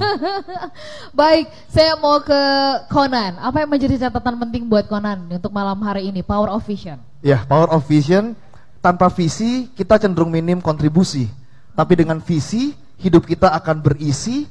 [1.19, 2.41] Baik, saya mau ke
[2.89, 3.37] Conan.
[3.39, 6.23] Apa yang menjadi catatan penting buat Conan untuk malam hari ini?
[6.25, 6.99] Power of Vision.
[7.19, 8.31] Ya, power of vision
[8.79, 11.27] tanpa visi kita cenderung minim kontribusi.
[11.75, 14.47] Tapi dengan visi hidup kita akan berisi,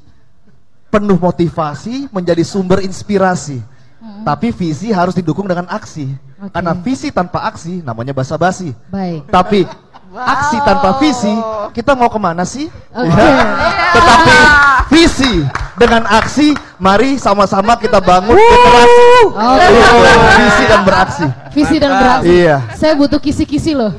[0.88, 3.60] penuh motivasi, menjadi sumber inspirasi.
[3.98, 6.06] Tapi visi harus didukung dengan aksi.
[6.38, 6.54] Oke.
[6.54, 8.70] Karena visi tanpa aksi namanya basa-basi.
[8.94, 9.26] Baik.
[9.26, 9.66] Tapi
[10.14, 11.34] aksi tanpa visi,
[11.74, 12.70] kita mau ke mana sih?
[12.94, 13.10] Oke.
[13.10, 13.42] Ya.
[13.90, 14.36] Tetapi
[14.94, 15.34] visi
[15.74, 19.06] dengan aksi, mari sama-sama kita bangun generasi.
[19.34, 19.66] Oke.
[20.38, 21.26] Visi dan beraksi.
[21.50, 22.30] Visi dan beraksi.
[22.30, 22.56] Iya.
[22.78, 23.90] Saya butuh kisi-kisi loh.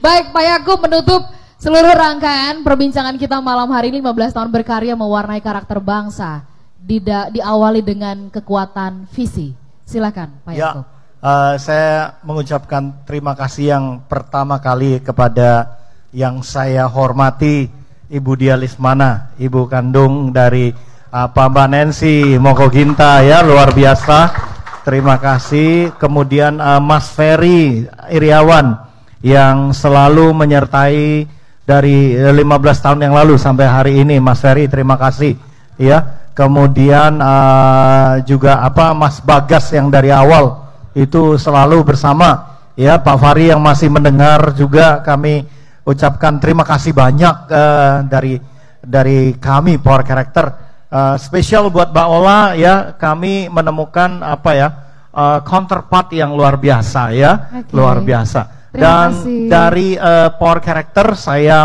[0.00, 1.22] Baik, Pak Yakub menutup
[1.60, 6.46] seluruh rangkaian perbincangan kita malam hari ini 15 tahun berkarya mewarnai karakter bangsa.
[6.80, 9.52] Dida- diawali dengan kekuatan visi.
[9.84, 10.80] Silakan, Pak Ya,
[11.20, 15.80] eh, saya mengucapkan terima kasih yang pertama kali kepada
[16.10, 17.70] yang saya hormati
[18.10, 20.74] Ibu Dia Lismana, ibu kandung dari
[21.14, 24.50] uh, Pak Mbak Nancy Moko Ginta ya luar biasa.
[24.82, 25.94] Terima kasih.
[25.94, 28.82] Kemudian eh, Mas Ferry Iriawan
[29.22, 31.28] yang selalu menyertai
[31.62, 32.42] dari eh, 15
[32.82, 35.38] tahun yang lalu sampai hari ini Mas Ferry terima kasih
[35.78, 36.19] ya.
[36.30, 40.56] Kemudian eh, juga apa Mas Bagas yang dari awal
[40.94, 42.56] itu selalu bersama.
[42.78, 45.44] Ya Pak Fari yang masih mendengar juga kami
[45.84, 48.34] ucapkan terima kasih banyak eh, dari
[48.80, 50.46] dari kami Power Character.
[50.90, 52.74] Eh, spesial buat Mbak Ola ya.
[52.96, 54.68] Kami menemukan apa ya
[55.12, 57.32] eh, counterpart yang luar biasa ya.
[57.52, 57.74] Oke.
[57.74, 58.40] luar biasa.
[58.70, 59.48] Terima dan kasih.
[59.50, 61.58] dari eh, Power Character saya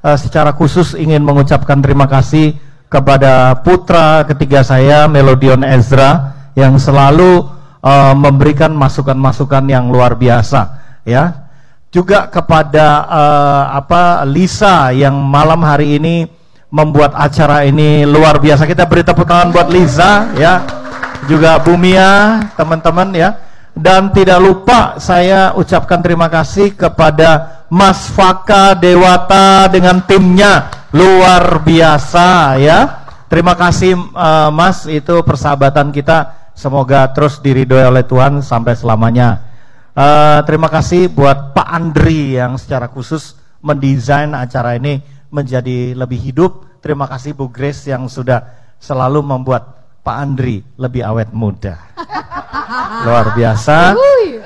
[0.00, 2.65] eh, secara khusus ingin mengucapkan terima kasih
[2.96, 7.44] kepada putra ketiga saya Melodion Ezra yang selalu
[7.84, 11.44] eh, memberikan masukan-masukan yang luar biasa ya.
[11.92, 16.24] Juga kepada eh, apa Lisa yang malam hari ini
[16.72, 18.64] membuat acara ini luar biasa.
[18.64, 20.64] Kita beri tepuk tangan buat Lisa ya.
[21.28, 23.30] Juga Bumia teman-teman ya.
[23.76, 32.56] Dan tidak lupa saya ucapkan terima kasih kepada Mas Faka Dewata dengan timnya luar biasa
[32.56, 32.78] ya
[33.28, 39.46] terima kasih eh, Mas itu persahabatan kita semoga terus diridhoi oleh Tuhan sampai selamanya
[39.96, 43.32] Eh, terima kasih buat Pak Andri yang secara khusus
[43.64, 45.00] mendesain acara ini
[45.32, 46.52] menjadi lebih hidup.
[46.84, 48.44] Terima kasih Bu Grace yang sudah
[48.76, 51.80] selalu membuat Pak Andri lebih awet muda.
[53.08, 53.96] Luar biasa.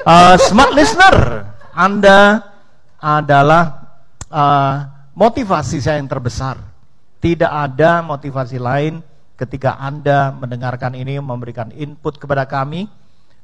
[0.07, 2.47] Eh, smart listener, Anda
[3.03, 3.91] adalah
[4.31, 4.75] eh,
[5.21, 6.57] motivasi saya yang terbesar.
[7.21, 9.05] Tidak ada motivasi lain
[9.37, 12.89] ketika Anda mendengarkan ini memberikan input kepada kami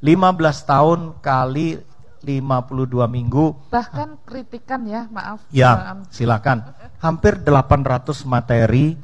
[0.01, 0.17] 15
[0.65, 1.77] tahun kali
[2.25, 5.45] 52 minggu Bahkan kritikan ya, maaf.
[5.53, 6.73] Ya, silakan.
[6.99, 8.97] Hampir 800 materi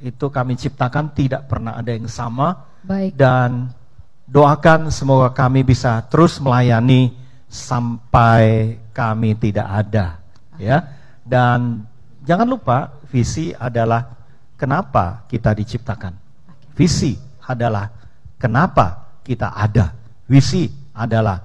[0.00, 2.64] itu kami ciptakan tidak pernah ada yang sama.
[2.80, 3.12] Baik.
[3.12, 3.68] Dan
[4.24, 7.12] doakan semoga kami bisa terus melayani
[7.46, 10.18] sampai kami tidak ada,
[10.56, 10.80] ya.
[11.24, 11.88] Dan
[12.24, 14.08] jangan lupa visi adalah
[14.56, 16.16] kenapa kita diciptakan.
[16.74, 17.14] Visi
[17.46, 17.86] adalah
[18.40, 19.94] kenapa kita ada.
[20.26, 21.38] Visi adalah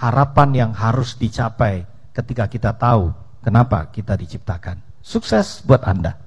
[0.00, 1.84] harapan yang harus dicapai
[2.16, 3.12] ketika kita tahu
[3.44, 4.80] kenapa kita diciptakan.
[5.04, 6.18] Sukses buat Anda.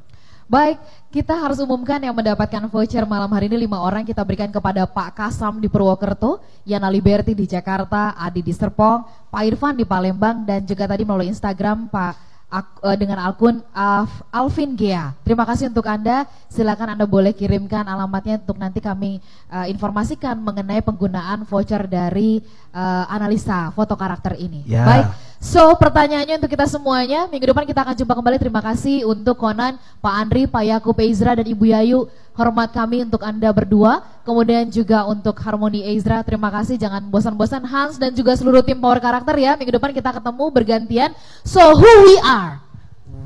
[0.52, 0.84] Baik,
[1.16, 5.16] kita harus umumkan yang mendapatkan voucher malam hari ini lima orang kita berikan kepada Pak
[5.16, 10.68] Kasam di Purwokerto, Yana Liberty di Jakarta, Adi di Serpong, Pak Irfan di Palembang dan
[10.68, 15.16] juga tadi melalui Instagram Pak eh, dengan akun Alf- Alvin Gea.
[15.24, 16.28] Terima kasih untuk Anda.
[16.52, 22.44] Silakan Anda boleh kirimkan alamatnya untuk nanti kami eh, informasikan mengenai penggunaan voucher dari
[22.76, 24.68] eh, analisa foto karakter ini.
[24.68, 24.84] Ya.
[24.84, 25.31] Baik.
[25.42, 29.82] So pertanyaannya untuk kita semuanya Minggu depan kita akan jumpa kembali Terima kasih untuk Konan,
[29.98, 32.06] Pak Andri, Pak Yakub Ezra dan Ibu Yayu
[32.38, 37.98] Hormat kami untuk Anda berdua Kemudian juga untuk Harmoni Ezra Terima kasih jangan bosan-bosan Hans
[37.98, 41.10] dan juga seluruh tim Power Karakter ya Minggu depan kita ketemu bergantian
[41.42, 42.62] So who we are?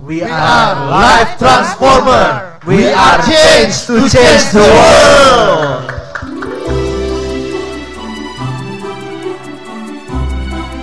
[0.07, 2.61] We are life transformer.
[2.63, 6.05] We are change to change the world.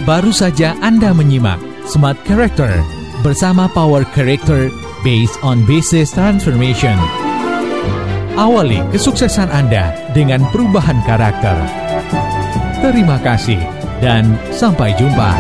[0.03, 2.83] Baru saja Anda menyimak Smart Character
[3.23, 4.67] bersama Power Character
[5.07, 6.99] based on Basis Transformation.
[8.35, 11.55] Awali kesuksesan Anda dengan perubahan karakter.
[12.83, 13.63] Terima kasih
[14.03, 15.39] dan sampai jumpa.